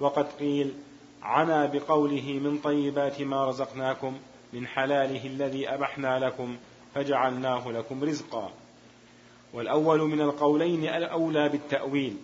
وقد 0.01 0.27
قيل 0.41 0.73
عنا 1.25 1.67
بقوله 1.67 2.41
من 2.43 2.59
طيبات 2.59 3.23
ما 3.23 3.45
رزقناكم 3.49 4.19
من 4.53 4.67
حلاله 4.67 5.27
الذي 5.27 5.69
أبحنا 5.69 6.19
لكم 6.19 6.57
فجعلناه 6.95 7.71
لكم 7.71 8.05
رزقا. 8.05 8.53
والأول 9.53 10.01
من 10.01 10.21
القولين 10.21 10.85
الأولى 10.85 11.49
بالتأويل 11.49 12.17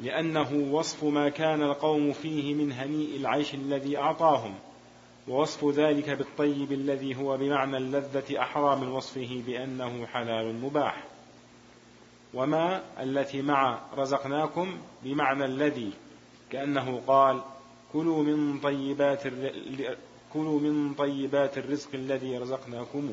لأنه 0.00 0.68
وصف 0.72 1.04
ما 1.04 1.28
كان 1.28 1.62
القوم 1.62 2.12
فيه 2.12 2.54
من 2.54 2.72
هنيء 2.72 3.16
العيش 3.16 3.54
الذي 3.54 3.98
أعطاهم 3.98 4.54
ووصف 5.28 5.64
ذلك 5.64 6.10
بالطيب 6.10 6.72
الذي 6.72 7.16
هو 7.16 7.36
بمعنى 7.36 7.76
اللذة 7.76 8.40
أحرى 8.40 8.76
من 8.76 8.88
وصفه 8.88 9.42
بأنه 9.46 10.06
حلال 10.06 10.60
مباح. 10.60 11.04
وما 12.34 12.82
التي 13.00 13.42
مع 13.42 13.78
رزقناكم 13.96 14.78
بمعنى 15.02 15.44
الذي 15.44 15.92
كأنه 16.50 17.02
قال 17.06 17.40
كلوا 17.94 18.22
من 18.22 18.60
طيبات 18.60 19.22
كلوا 20.32 20.60
من 20.60 20.94
طيبات 20.94 21.58
الرزق 21.58 21.88
الذي 21.94 22.38
رزقناكم. 22.38 23.12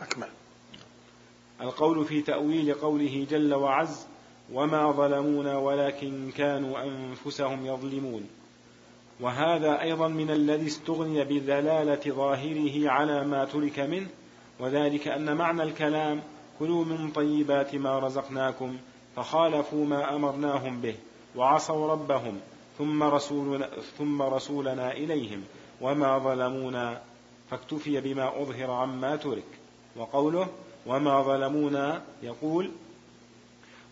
أكمل. 0.00 0.28
القول 1.60 2.04
في 2.04 2.22
تأويل 2.22 2.74
قوله 2.74 3.26
جل 3.30 3.54
وعز 3.54 4.06
وما 4.52 4.92
ظلمونا 4.92 5.58
ولكن 5.58 6.30
كانوا 6.36 6.84
أنفسهم 6.84 7.66
يظلمون. 7.66 8.28
وهذا 9.20 9.80
أيضا 9.80 10.08
من 10.08 10.30
الذي 10.30 10.66
استغني 10.66 11.24
بدلالة 11.24 12.14
ظاهره 12.14 12.90
على 12.90 13.24
ما 13.24 13.44
ترك 13.44 13.78
منه 13.78 14.08
وذلك 14.60 15.08
أن 15.08 15.36
معنى 15.36 15.62
الكلام 15.62 16.22
كلوا 16.58 16.84
من 16.84 17.10
طيبات 17.10 17.74
ما 17.74 17.98
رزقناكم 17.98 18.76
فخالفوا 19.16 19.86
ما 19.86 20.16
أمرناهم 20.16 20.80
به. 20.80 20.96
وعصوا 21.36 21.92
ربهم 21.92 22.40
ثم 22.78 23.02
رسولنا, 23.02 23.68
ثم 23.98 24.22
رسولنا 24.22 24.92
إليهم 24.92 25.44
وما 25.80 26.18
ظلمونا 26.18 27.02
فاكتفي 27.50 28.00
بما 28.00 28.42
أظهر 28.42 28.70
عما 28.70 29.16
ترك. 29.16 29.44
وقوله 29.96 30.48
وما 30.86 31.22
ظلمونا 31.22 32.02
يقول 32.22 32.70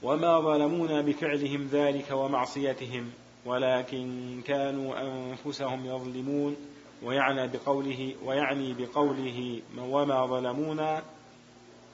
وما 0.03 0.41
ظلمونا 0.41 1.01
بفعلهم 1.01 1.69
ذلك 1.73 2.11
ومعصيتهم 2.11 3.11
ولكن 3.47 4.41
كانوا 4.47 4.95
أنفسهم 5.03 5.87
يظلمون. 5.87 6.57
ويعني 7.03 7.49
بقوله 7.49 8.15
ويعني 8.25 8.75
بقوله 8.75 9.61
وما 9.79 10.27
ظلمونا 10.27 11.03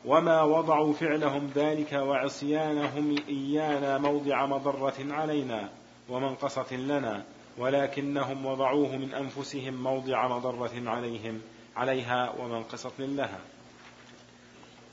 وما 0.05 0.43
وضعوا 0.43 0.93
فعلهم 0.93 1.51
ذلك 1.55 1.93
وعصيانهم 1.93 3.17
إيانا 3.29 3.99
موضع 3.99 4.47
مضرة 4.47 4.95
علينا 4.99 5.69
ومنقصة 6.09 6.77
لنا 6.77 7.25
ولكنهم 7.59 8.47
وضعوه 8.47 8.97
من 8.97 9.15
أنفسهم 9.15 9.75
موضع 9.83 10.29
مضرة 10.29 10.91
عليهم 10.91 11.41
عليها 11.77 12.35
ومنقصة 12.41 12.99
لها. 12.99 13.41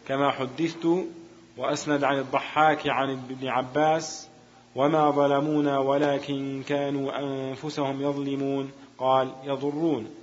كما 0.07 0.31
حدثت 0.31 0.85
وأسند 1.57 2.03
عن 2.03 2.17
الضحاك 2.17 2.87
عن 2.87 3.11
ابن 3.11 3.47
عباس 3.47 4.29
وما 4.75 5.11
ظلمونا 5.11 5.79
ولكن 5.79 6.63
كانوا 6.67 7.19
أنفسهم 7.19 8.01
يظلمون 8.01 8.71
قال 8.97 9.31
يضرون. 9.43 10.18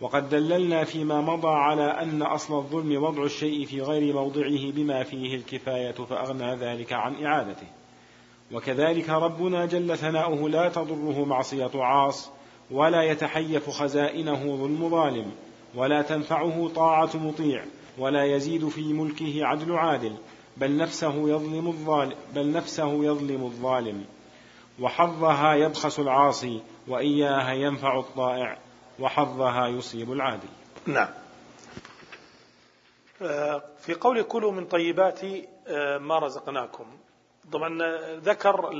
وقد 0.00 0.28
دللنا 0.28 0.84
فيما 0.84 1.20
مضى 1.20 1.48
على 1.48 1.82
أن 1.82 2.22
أصل 2.22 2.58
الظلم 2.58 3.02
وضع 3.02 3.24
الشيء 3.24 3.66
في 3.66 3.80
غير 3.80 4.14
موضعه 4.14 4.70
بما 4.72 5.02
فيه 5.02 5.36
الكفاية 5.36 5.92
فأغنى 5.92 6.56
ذلك 6.56 6.92
عن 6.92 7.24
إعادته. 7.24 7.66
وكذلك 8.52 9.10
ربنا 9.10 9.66
جل 9.66 9.98
ثناؤه 9.98 10.48
لا 10.48 10.68
تضره 10.68 11.24
معصية 11.24 11.70
عاص 11.74 12.30
ولا 12.70 13.02
يتحيف 13.02 13.70
خزائنه 13.70 14.56
ظلم 14.56 14.88
ظالم 14.88 15.32
ولا 15.74 16.02
تنفعه 16.02 16.68
طاعة 16.68 17.10
مطيع 17.14 17.64
ولا 17.98 18.24
يزيد 18.24 18.68
في 18.68 18.92
ملكه 18.92 19.44
عدل 19.44 19.72
عادل 19.72 20.12
بل 20.56 20.76
نفسه 20.76 21.28
يظلم 21.28 21.66
الظالم 21.68 22.14
بل 22.34 22.52
نفسه 22.52 23.04
يظلم 23.04 23.44
الظالم. 23.44 24.04
وحظها 24.80 25.54
يبخس 25.54 26.00
العاصي 26.00 26.60
وإياها 26.88 27.52
ينفع 27.52 27.98
الطائع. 27.98 28.65
وحظها 29.00 29.68
يصيب 29.68 30.12
العادل. 30.12 30.48
نعم. 30.86 31.08
آه، 33.22 33.62
في 33.78 33.94
قول 33.94 34.22
كلوا 34.22 34.52
من 34.52 34.66
طيبات 34.66 35.24
آه، 35.68 35.98
ما 35.98 36.18
رزقناكم. 36.18 36.86
طبعا 37.52 37.78
ذكر 38.16 38.70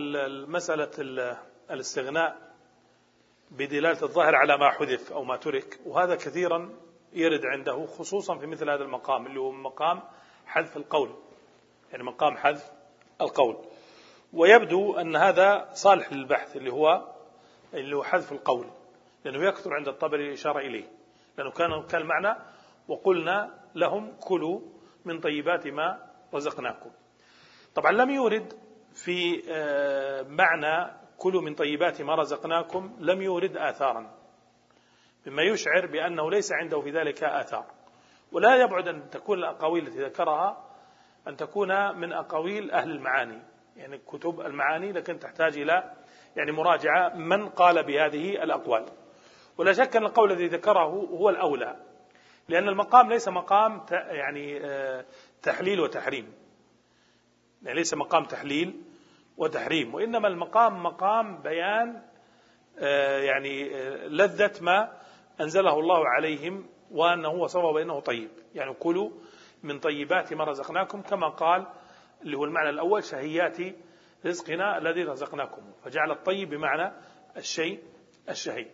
مسألة 0.47 0.91
الاستغناء 1.71 2.37
بدلالة 3.51 4.03
الظاهر 4.03 4.35
على 4.35 4.59
ما 4.59 4.71
حذف 4.71 5.13
أو 5.13 5.25
ما 5.25 5.37
ترك 5.37 5.81
وهذا 5.87 6.15
كثيرا 6.15 6.71
يرد 7.13 7.41
عنده 7.45 7.87
خصوصا 7.99 8.39
في 8.39 8.47
مثل 8.47 8.71
هذا 8.71 8.83
المقام 8.83 9.27
اللي 9.27 9.41
هو 9.41 9.51
مقام 9.53 10.03
حذف 10.47 10.77
القول. 10.77 11.11
يعني 11.93 12.05
مقام 12.05 12.37
حذف 12.37 12.71
القول. 13.21 13.57
ويبدو 14.33 14.97
أن 14.97 15.17
هذا 15.17 15.69
صالح 15.73 16.13
للبحث 16.13 16.57
اللي 16.57 16.73
هو 16.73 17.05
اللي 17.75 17.97
هو 17.97 18.03
حذف 18.03 18.33
القول. 18.33 18.67
لأنه 19.27 19.49
يكثر 19.49 19.75
عند 19.75 19.89
الطبري 19.89 20.27
الإشارة 20.29 20.59
إليه. 20.59 20.85
لأنه 21.39 21.51
كان 21.51 21.83
كان 21.83 22.01
المعنى 22.01 22.39
وقلنا 22.89 23.59
لهم 23.75 24.17
كلوا 24.21 24.61
من 25.05 25.21
طيبات 25.21 25.67
ما 25.67 26.11
رزقناكم. 26.35 26.91
طبعا 27.75 27.93
لم 27.93 28.11
يورد 28.11 28.53
في 28.95 29.43
آه، 29.51 30.23
معنى 30.23 30.93
كلوا 31.19 31.43
من 31.43 31.55
طيبات 31.55 32.03
ما 32.03 32.15
رزقناكم 32.15 32.97
لم 33.01 33.23
يورد 33.23 33.57
آثارا. 33.57 34.11
مما 35.27 35.43
يشعر 35.43 35.87
بأنه 35.87 36.31
ليس 36.31 36.53
عنده 36.53 36.81
في 36.81 36.91
ذلك 36.91 37.25
آثار. 37.25 37.67
ولا 38.33 38.57
يبعد 38.57 38.89
أن 38.89 39.11
تكون 39.11 39.39
الأقاويل 39.39 39.87
التي 39.87 40.05
ذكرها 40.05 40.65
أن 41.29 41.37
تكون 41.37 41.99
من 41.99 42.13
أقاويل 42.13 42.71
أهل 42.71 42.91
المعاني. 42.91 43.43
يعني 43.77 43.99
كتب 43.99 44.41
المعاني 44.41 44.93
لكن 44.93 45.19
تحتاج 45.19 45.59
إلى 45.59 45.93
يعني 46.37 46.53
مراجعة 46.53 47.15
من 47.15 47.49
قال 47.49 47.83
بهذه 47.83 48.43
الأقوال. 48.43 48.87
ولا 49.59 49.73
شك 49.73 49.97
أن 49.97 50.05
القول 50.05 50.33
الذي 50.33 50.47
ذكره 50.47 50.85
هو 50.85 51.31
الأولى 51.31 51.77
لأن 52.49 52.69
المقام 52.69 53.09
ليس 53.09 53.29
مقام 53.29 53.87
يعني 53.91 54.65
آه، 54.65 55.05
تحليل 55.43 55.81
وتحريم. 55.81 56.33
يعني 57.63 57.79
ليس 57.79 57.95
مقام 57.95 58.25
تحليل 58.25 58.83
وتحريم 59.37 59.95
وإنما 59.95 60.29
المقام 60.29 60.83
مقام 60.83 61.43
بيان 61.43 62.03
آه، 62.79 63.19
يعني 63.19 63.77
آه، 63.77 64.07
لذة 64.07 64.53
ما 64.61 64.93
أنزله 65.41 65.79
الله 65.81 66.09
عليهم 66.09 66.67
وأنه 66.91 67.29
وصفه 67.29 67.73
بأنه 67.73 68.01
طيب. 68.01 68.31
يعني 68.55 68.75
كلوا 68.75 69.11
من 69.63 69.79
طيبات 69.79 70.33
ما 70.33 70.45
رزقناكم 70.45 71.03
كما 71.03 71.29
قال 71.29 71.67
اللي 72.23 72.37
هو 72.37 72.45
المعنى 72.45 72.71
الأول 72.71 73.05
شهيات 73.05 73.57
رزقنا 74.27 74.79
الذي 74.79 75.03
رزقناكم. 75.03 75.63
فجعل 75.85 76.11
الطيب 76.11 76.51
بمعنى 76.51 76.93
الشيء 77.37 77.83
الشهي. 78.29 78.67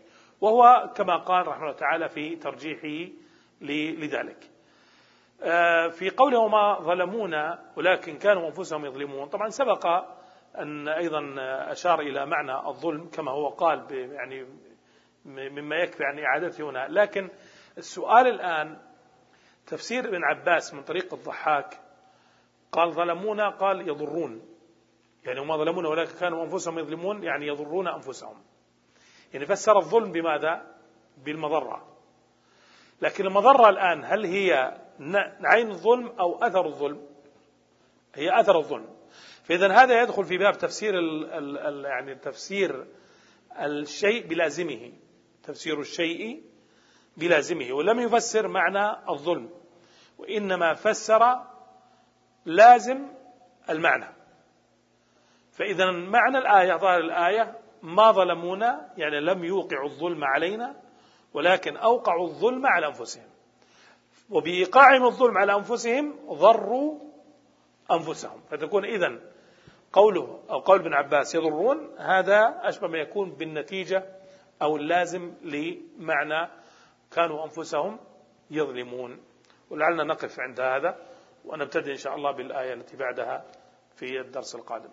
وهو 0.42 0.90
كما 0.96 1.16
قال 1.16 1.46
رحمه 1.46 1.62
الله 1.62 1.76
تعالى 1.76 2.08
في 2.08 2.36
ترجيحه 2.36 3.12
لذلك. 3.60 4.50
آه، 5.42 5.88
في 5.88 6.10
قوله 6.10 6.38
وما 6.38 6.78
ظلمونا 6.80 7.72
ولكن 7.76 8.18
كانوا 8.18 8.46
أنفسهم 8.46 8.84
يظلمون. 8.84 9.28
طبعا 9.28 9.48
سبق 9.48 9.86
أن 10.58 10.88
أيضا 10.88 11.34
أشار 11.72 12.00
إلى 12.00 12.26
معنى 12.26 12.68
الظلم 12.68 13.08
كما 13.08 13.30
هو 13.30 13.48
قال 13.48 13.86
يعني 13.90 14.46
مما 15.24 15.76
يكفي 15.76 16.04
عن 16.04 16.18
إعادته 16.18 16.70
هنا. 16.70 16.88
لكن 16.88 17.30
السؤال 17.78 18.26
الآن 18.26 18.78
تفسير 19.66 20.08
ابن 20.08 20.24
عباس 20.24 20.74
من 20.74 20.82
طريق 20.82 21.14
الضحاك 21.14 21.80
قال 22.72 22.92
ظلمونا 22.92 23.48
قال 23.48 23.88
يضرون. 23.88 24.42
يعني 25.24 25.40
وما 25.40 25.56
ظلمونا 25.56 25.88
ولكن 25.88 26.18
كانوا 26.20 26.44
أنفسهم 26.44 26.78
يظلمون 26.78 27.22
يعني 27.22 27.46
يضرون 27.46 27.88
أنفسهم. 27.88 28.51
يعني 29.32 29.46
فسر 29.46 29.78
الظلم 29.78 30.12
بماذا؟ 30.12 30.66
بالمضرة. 31.24 31.88
لكن 33.02 33.26
المضرة 33.26 33.68
الآن 33.68 34.04
هل 34.04 34.24
هي 34.24 34.78
عين 35.44 35.70
الظلم 35.70 36.08
أو 36.08 36.44
أثر 36.44 36.66
الظلم؟ 36.66 37.06
هي 38.14 38.40
أثر 38.40 38.58
الظلم. 38.58 38.88
فإذا 39.44 39.72
هذا 39.72 40.02
يدخل 40.02 40.24
في 40.24 40.38
باب 40.38 40.58
تفسير 40.58 40.98
ال 40.98 41.32
ال 41.32 41.58
ال 41.58 41.84
يعني 41.84 42.14
تفسير 42.14 42.86
الشيء 43.60 44.26
بلازمه. 44.26 44.92
تفسير 45.42 45.80
الشيء 45.80 46.42
بلازمه. 47.16 47.72
ولم 47.72 48.00
يفسر 48.00 48.48
معنى 48.48 49.10
الظلم. 49.10 49.50
وإنما 50.18 50.74
فسر 50.74 51.40
لازم 52.44 53.06
المعنى. 53.70 54.14
فإذا 55.52 55.90
معنى 55.90 56.38
الآية 56.38 56.76
ظاهر 56.76 57.00
الآية 57.00 57.61
ما 57.82 58.12
ظلمونا 58.12 58.92
يعني 58.96 59.20
لم 59.20 59.44
يوقعوا 59.44 59.88
الظلم 59.88 60.24
علينا 60.24 60.76
ولكن 61.34 61.76
أوقعوا 61.76 62.26
الظلم 62.26 62.66
على 62.66 62.86
أنفسهم. 62.86 63.28
وبإيقاعهم 64.30 65.04
الظلم 65.04 65.38
على 65.38 65.54
أنفسهم 65.54 66.14
ضروا 66.30 66.98
أنفسهم. 67.90 68.40
فتكون 68.50 68.84
إذن 68.84 69.20
قوله 69.92 70.40
أو 70.50 70.58
قول 70.58 70.80
ابن 70.80 70.94
عباس 70.94 71.34
يضرون 71.34 71.98
هذا 71.98 72.60
أشبه 72.62 72.88
ما 72.88 72.98
يكون 72.98 73.30
بالنتيجة 73.30 74.04
أو 74.62 74.76
اللازم 74.76 75.34
لمعنى 75.42 76.50
كانوا 77.10 77.44
أنفسهم 77.44 77.98
يظلمون. 78.50 79.20
ولعلنا 79.70 80.04
نقف 80.04 80.40
عند 80.40 80.60
هذا 80.60 80.96
ونبتدئ 81.44 81.90
إن 81.90 81.96
شاء 81.96 82.14
الله 82.14 82.32
بالآية 82.32 82.74
التي 82.74 82.96
بعدها 82.96 83.44
في 83.96 84.20
الدرس 84.20 84.54
القادم. 84.54 84.90